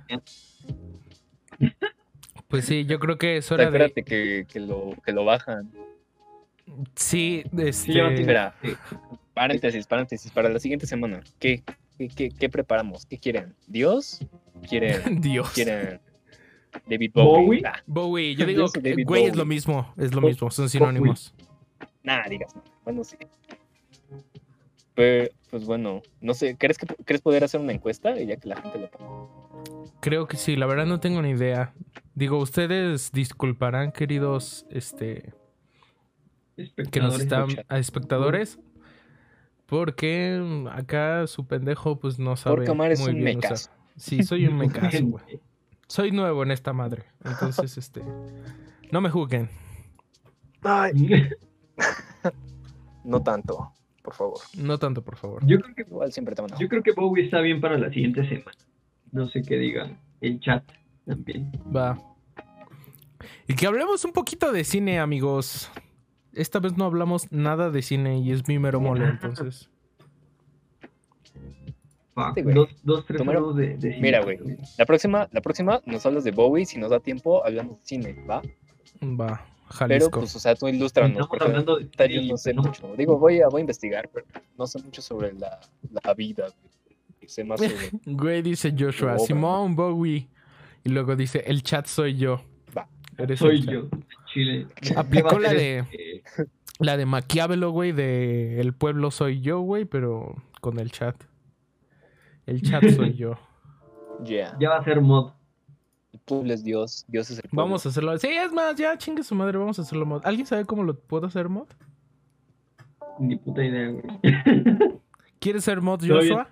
[2.48, 3.84] Pues sí, yo creo que es O sea, hora de...
[3.86, 5.70] espérate que, que, lo, que lo bajan.
[6.94, 7.68] Sí, este...
[7.68, 8.70] Espera, Sí.
[9.34, 10.30] paréntesis, paréntesis.
[10.30, 11.62] Para la siguiente semana, ¿qué,
[11.98, 13.06] qué, qué, qué preparamos?
[13.06, 13.54] ¿Qué quieren?
[13.66, 14.20] ¿Dios?
[14.68, 15.50] ¿Quieren, Dios.
[15.50, 16.00] quieren
[16.88, 17.62] David Bowie?
[17.86, 18.34] Bowie.
[18.36, 18.66] Yo digo,
[19.04, 21.34] güey, es lo mismo, es lo Bo- mismo, son sinónimos.
[22.02, 22.54] nah, digas.
[22.54, 22.62] no.
[22.84, 23.16] Bueno, sí.
[24.96, 28.18] Pero, pues bueno, no sé, ¿crees, que, ¿crees poder hacer una encuesta?
[28.20, 29.92] Y ya que la gente lo ponga.
[30.00, 31.72] Creo que sí, la verdad no tengo ni idea.
[32.14, 35.34] Digo, ustedes disculparán, queridos, este,
[36.90, 37.20] que nos Espectadores.
[37.20, 38.58] están a espectadores,
[39.66, 43.54] porque acá su pendejo pues no sabe Porque Omar es muy un bien mecazo.
[43.70, 43.76] usar.
[43.96, 45.40] Sí, soy un mecazo, güey.
[45.88, 48.02] Soy nuevo en esta madre, entonces este,
[48.90, 49.48] no me juzguen.
[50.62, 51.28] Ay,
[53.04, 53.72] no tanto,
[54.06, 54.38] por favor.
[54.56, 55.44] No tanto, por favor.
[55.44, 57.76] Yo creo que Igual siempre te van a yo creo que Bowie está bien para
[57.76, 58.56] la siguiente semana.
[59.12, 60.64] No sé qué diga el chat
[61.04, 61.50] también.
[61.74, 61.98] Va.
[63.48, 65.70] Y que hablemos un poquito de cine, amigos.
[66.32, 69.68] Esta vez no hablamos nada de cine y es mi mero mole, entonces.
[72.34, 74.36] Sí, dos, dos, tres Número- juegos de, de Mira, cine.
[74.38, 74.56] güey.
[74.78, 78.24] La próxima, la próxima nos hablas de Bowie, si nos da tiempo, hablamos de cine,
[78.28, 78.40] ¿va?
[79.02, 80.20] Va, Pero, Jalisco.
[80.20, 82.62] pues, o sea, tú ilústranos, Estamos porque hablando de yo no sé ¿no?
[82.62, 82.94] mucho.
[82.96, 84.24] Digo, voy a, voy a investigar, pero
[84.56, 85.60] no sé mucho sobre la,
[86.04, 86.44] la vida.
[86.44, 87.28] güey.
[87.28, 87.90] Sé más sobre...
[88.06, 89.18] Güey, dice Joshua.
[89.18, 90.28] Simón Bowie.
[90.84, 92.40] Y luego dice, el chat soy yo.
[92.76, 92.88] Va.
[93.18, 93.88] Eres Soy yo.
[94.32, 94.68] Chile.
[94.94, 96.22] Aplicó ¿Qué va a la de- este?
[96.78, 101.16] La de Maquiavelo, güey, de El pueblo soy yo, güey, pero con el chat.
[102.46, 103.32] El chat soy yo.
[104.24, 104.56] Yeah.
[104.58, 105.32] Ya va a ser mod.
[106.28, 107.62] El pueblo es Dios, Dios es el pueblo.
[107.62, 108.18] Vamos a hacerlo.
[108.18, 110.22] Sí, es más, ya chingue su madre, vamos a hacerlo mod.
[110.24, 111.68] ¿Alguien sabe cómo lo puedo hacer mod?
[113.20, 114.02] Ni puta idea, güey.
[115.38, 116.48] ¿Quieres ser mod, Joshua?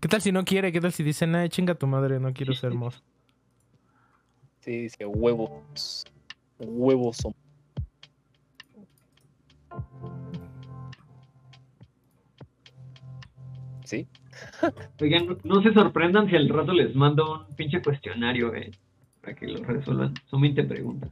[0.00, 0.70] ¿Qué tal si no quiere?
[0.70, 2.92] ¿Qué tal si dice, nah, chinga tu madre, no quiero ser mod?
[4.60, 6.04] Sí, dice huevos.
[6.58, 7.32] Huevos son.
[13.84, 14.06] ¿Sí?
[15.00, 18.70] Oigan, no- no se sorprendan si al rato les mando un pinche cuestionario, eh,
[19.26, 20.14] para que lo resuelvan.
[20.30, 21.10] Son 20 preguntas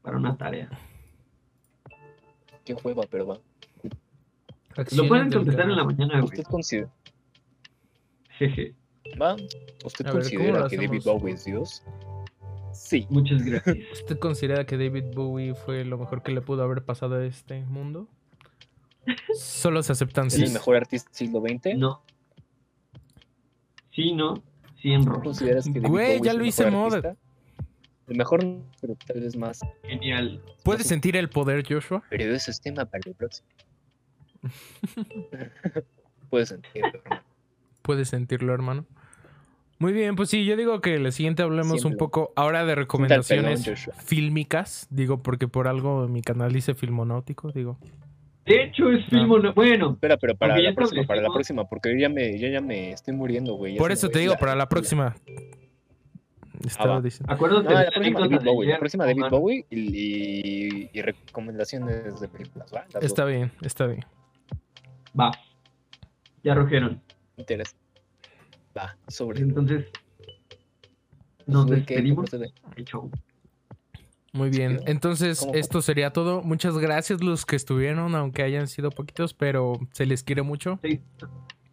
[0.00, 0.70] para una tarea.
[2.64, 3.38] Qué hueva, pero va.
[4.96, 6.24] Lo pueden contestar en la mañana, güey.
[6.24, 6.88] ¿Usted considera,
[8.38, 8.74] Jeje.
[9.20, 9.36] va?
[9.84, 11.02] ¿Usted A ver, ¿cómo considera que David?
[11.04, 11.82] Bowie es Dios?
[12.72, 13.06] Sí.
[13.10, 13.76] Muchas gracias.
[13.92, 17.60] ¿Usted considera que David Bowie fue lo mejor que le pudo haber pasado a este
[17.66, 18.08] mundo?
[19.34, 20.44] Solo se aceptan ¿Es sí.
[20.44, 21.76] el mejor artista del siglo XX?
[21.76, 22.02] No.
[23.90, 24.42] Sí, no.
[24.80, 25.24] Sí, en ¿No rojo.
[25.24, 26.94] consideras que David Güey, Bowie ya es lo hice mejor mod.
[26.94, 27.10] artista?
[27.10, 27.16] El
[28.14, 29.60] mejor, no, pero tal vez más.
[29.84, 30.40] Genial.
[30.64, 32.02] ¿Puedes sentir el poder, Joshua?
[32.10, 33.48] Pero eso es tema para el próximo.
[36.30, 37.22] Puedes sentirlo, hermano.
[37.82, 38.86] Puedes sentirlo, hermano.
[39.78, 43.64] Muy bien, pues sí, yo digo que el siguiente hablemos un poco ahora de recomendaciones
[43.66, 43.94] Joshua.
[43.94, 44.86] fílmicas.
[44.90, 47.78] Digo, porque por algo mi canal dice filmonáutico, digo.
[48.46, 49.38] De hecho, es filmo.
[49.54, 52.60] Bueno, Espera, pero para la próxima, para la próxima, porque yo ya me, yo ya
[52.60, 53.76] me estoy muriendo, güey.
[53.76, 55.16] Por eso te digo, la- para la próxima.
[56.66, 57.32] Estaba diciendo.
[57.32, 59.30] acuérdate No, la próxima David de Bowie, la ayer, próxima David Omar.
[59.30, 63.30] Bowie y, y- y recomendaciones de películas, Está dos.
[63.32, 64.04] bien, está bien.
[65.18, 65.30] Va.
[66.42, 67.00] Ya rojeron.
[67.36, 67.76] Interesa.
[68.76, 69.40] Va, sobre.
[69.40, 69.86] Entonces,
[71.46, 72.30] nos qué, qué despedimos.
[74.32, 74.80] Muy bien.
[74.86, 76.42] Entonces, esto sería todo.
[76.42, 80.78] Muchas gracias los que estuvieron, aunque hayan sido poquitos, pero se les quiere mucho.
[80.82, 81.00] Sí,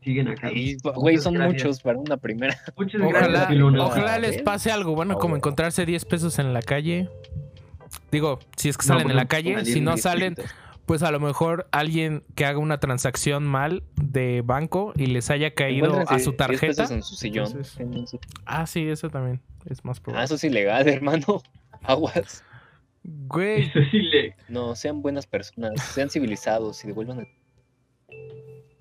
[0.04, 0.52] Siguen acá.
[0.52, 1.54] Y, güey, son gracias.
[1.64, 2.58] muchos para una primera.
[2.78, 4.42] Muchas Ojalá, gracias, ojalá Ah, les ¿ves?
[4.44, 7.10] pase algo bueno, Ah, como encontrarse 10 pesos en la calle.
[8.12, 10.36] Digo, si es que No, salen en la calle, si no salen,
[10.86, 15.54] pues a lo mejor alguien que haga una transacción mal de banco y les haya
[15.54, 16.68] caído a su 10 tarjeta.
[16.68, 17.48] pesos en su sillón.
[17.78, 20.26] Entonces- Ah, sí, eso también es más Ah, probable.
[20.26, 21.42] eso es ilegal, hermano.
[21.84, 22.44] Aguas.
[23.04, 24.36] Güey, Eso sí le.
[24.50, 27.28] No, sean buenas personas, sean civilizados y devuelvan el.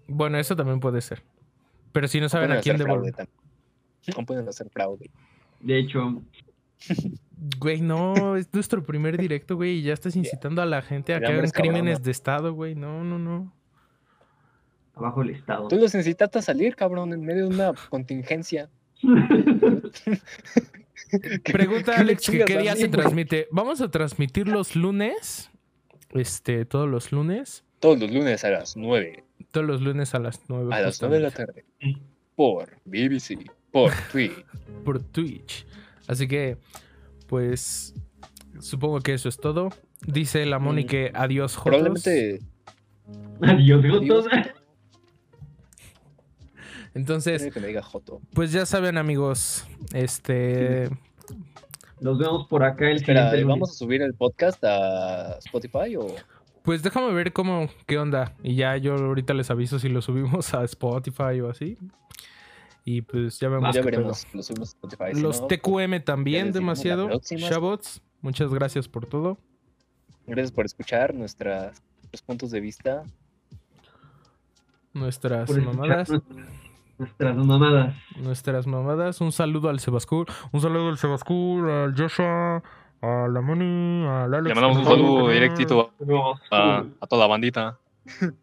[0.09, 1.23] Bueno, eso también puede ser.
[1.93, 3.29] Pero si no saben a quién devolver.
[4.17, 5.11] No pueden hacer fraude.
[5.61, 6.23] De hecho,
[7.59, 11.21] Güey, no, es nuestro primer directo, güey, y ya estás incitando a la gente a
[11.21, 12.75] que hagan crímenes de estado, güey.
[12.75, 13.53] No, no, no.
[14.95, 15.69] abajo el Estado.
[15.69, 18.69] Tú los necesitaste salir, cabrón, en medio de una contingencia.
[21.45, 23.47] Pregunta ¿Qué le Alex que qué a día mí, se transmite.
[23.53, 25.51] Vamos a transmitir los lunes.
[26.11, 27.65] Este, todos los lunes.
[27.81, 29.25] Todos los lunes a las 9.
[29.53, 30.75] Todos los lunes a las 9.
[30.75, 31.65] A las 9 de la tarde.
[32.35, 33.51] Por BBC.
[33.71, 34.45] Por Twitch.
[34.85, 35.67] Por Twitch.
[36.07, 36.57] Así que,
[37.27, 37.95] pues,
[38.61, 39.71] supongo que eso es todo.
[40.07, 40.87] Dice la Moni Mm.
[40.87, 41.65] que adiós, Jotos.
[41.81, 42.41] Probablemente.
[43.43, 44.27] Adiós, Jotos.
[46.95, 48.21] Entonces, que me diga Joto.
[48.35, 49.67] pues ya saben, amigos.
[49.93, 50.89] Este.
[52.01, 53.33] Nos vemos por acá el Espera.
[53.45, 56.15] ¿vamos a subir el podcast a Spotify o.?
[56.69, 58.35] Pues déjame ver cómo, qué onda.
[58.43, 61.79] Y ya yo ahorita les aviso si lo subimos a Spotify o así.
[62.85, 65.15] Y pues ya vemos ya veremos, lo subimos a Spotify.
[65.15, 67.09] si Los no, TQM también demasiado.
[67.23, 69.39] Shabots, muchas gracias por todo.
[70.27, 73.03] Gracias por escuchar nuestras, nuestros puntos de vista.
[74.93, 76.11] Nuestras escuchar mamadas.
[76.99, 77.95] nuestras- mamadas.
[78.17, 79.21] Nuestras mamadas.
[79.23, 80.27] Un saludo al Sebascool.
[80.53, 82.63] Un saludo al Sebascool, al Joshua,
[83.01, 84.49] a la Moni, al Alex.
[84.49, 85.93] Le mandamos un saludo directito
[86.51, 87.79] a, a toda la bandita.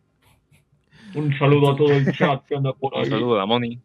[1.15, 3.09] Un saludo a todo el chat que anda por Un ahí.
[3.09, 3.79] saludo a la Moni.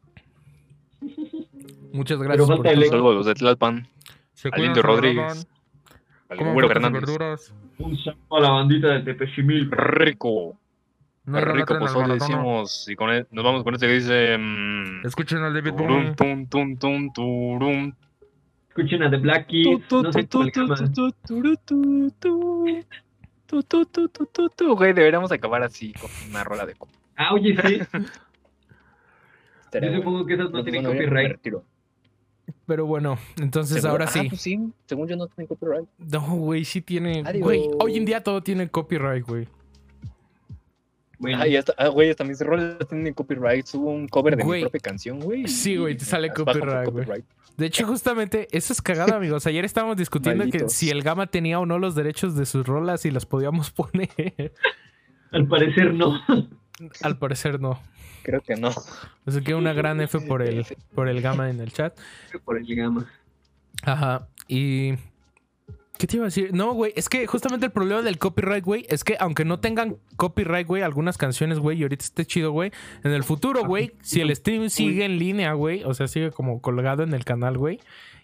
[1.93, 3.87] Muchas gracias por el Un saludo a los de Tlalpan.
[4.57, 5.47] Indio se Rodríguez.
[6.29, 7.03] Al ¿Cómo güero Fernández.
[7.03, 7.55] verduras?
[7.79, 9.71] Un saludo a la bandita de Tepechimil.
[9.71, 10.57] Rico.
[11.27, 12.15] No rico pozole Maradona.
[12.15, 12.89] decimos.
[12.89, 14.37] Y con él, nos vamos con este que dice.
[14.39, 17.95] mm, Escuchen al David turum, Bowie
[18.81, 20.45] escuchen a The Black Keys, no sé cómo
[24.77, 26.93] Güey, deberíamos acabar así con una rola de copa.
[27.17, 27.81] Ah, oye, sí.
[29.73, 31.39] Yo supongo que esas no, tienen copyright.
[32.67, 33.93] Pero bueno, entonces ¿Seguro?
[33.93, 34.19] ahora ah, sí.
[34.21, 34.59] Ah, pues sí.
[34.87, 35.89] Según yo no tiene copyright.
[35.99, 37.23] No, güey, sí tiene.
[37.41, 39.47] Güey, hoy en día todo tiene copyright, güey.
[41.21, 43.67] Bueno, Ah, y hasta, ah, güey, también ese rol tiene copyright.
[43.75, 44.61] Hubo un cover de Güey.
[44.63, 45.47] mi propia canción, güey.
[45.47, 47.23] Sí, güey, te sale copyright, güey.
[47.57, 49.47] De hecho, justamente, eso es cagado, amigos.
[49.47, 53.05] Ayer estábamos discutiendo que si el Gama tenía o no los derechos de sus rolas
[53.05, 54.53] y las podíamos poner.
[55.31, 56.21] al parecer no.
[57.03, 57.79] Al parecer no.
[58.23, 58.71] Creo que no.
[59.27, 60.65] Así que una gran F por el,
[60.95, 61.99] por el Gama en el chat.
[62.45, 63.11] Por el gama.
[63.83, 64.27] Ajá.
[64.49, 64.95] Y.
[66.01, 66.55] ¿Qué te iba a decir?
[66.55, 69.99] No, güey, es que justamente el problema del copyright, güey, es que aunque no tengan
[70.17, 72.73] copyright, güey, algunas canciones, güey, y ahorita esté chido, güey,
[73.05, 76.63] en el futuro, güey, si el stream sigue en línea, güey, o sea, sigue como
[76.63, 77.81] colgado en el canal, güey,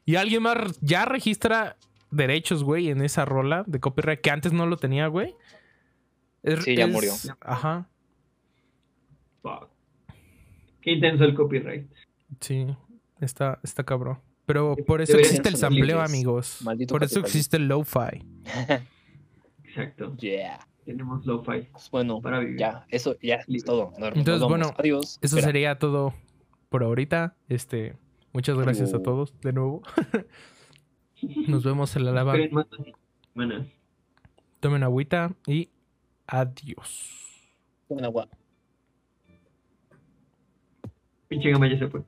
[0.07, 1.77] y alguien más ya registra
[2.11, 5.35] derechos, güey, en esa rola de copyright que antes no lo tenía, güey.
[6.43, 7.13] es- Sí, ya es- murió.
[7.41, 7.91] Ajá,
[9.43, 9.69] Fuck.
[10.81, 11.87] Qué intenso el copyright.
[12.41, 12.67] sí,
[13.21, 14.19] está, está cabrón.
[14.47, 16.09] Pero por eso Deberían existe el sampleo, libres.
[16.11, 16.59] amigos.
[16.63, 18.25] Maldito por eso existe el lo-fi.
[19.65, 20.17] Exacto.
[20.17, 20.59] Yeah.
[20.85, 22.59] Tenemos lo-fi Pues bueno, para vivir.
[22.59, 23.93] ya, eso ya es todo.
[23.99, 25.19] Nos- Entonces, bueno, adiós.
[25.21, 25.47] Eso Espera.
[25.47, 26.15] sería todo
[26.69, 27.35] por ahorita.
[27.49, 27.97] Este,
[28.33, 29.03] muchas gracias a Oh.
[29.03, 29.83] todos de nuevo.
[31.49, 32.35] Nos vemos en la lava.
[33.35, 33.67] Semanas.
[34.61, 35.71] Tomen agüita y
[36.27, 37.43] adiós.
[37.89, 38.29] Tomen agua.
[41.29, 42.03] Pinche gama ya se fue.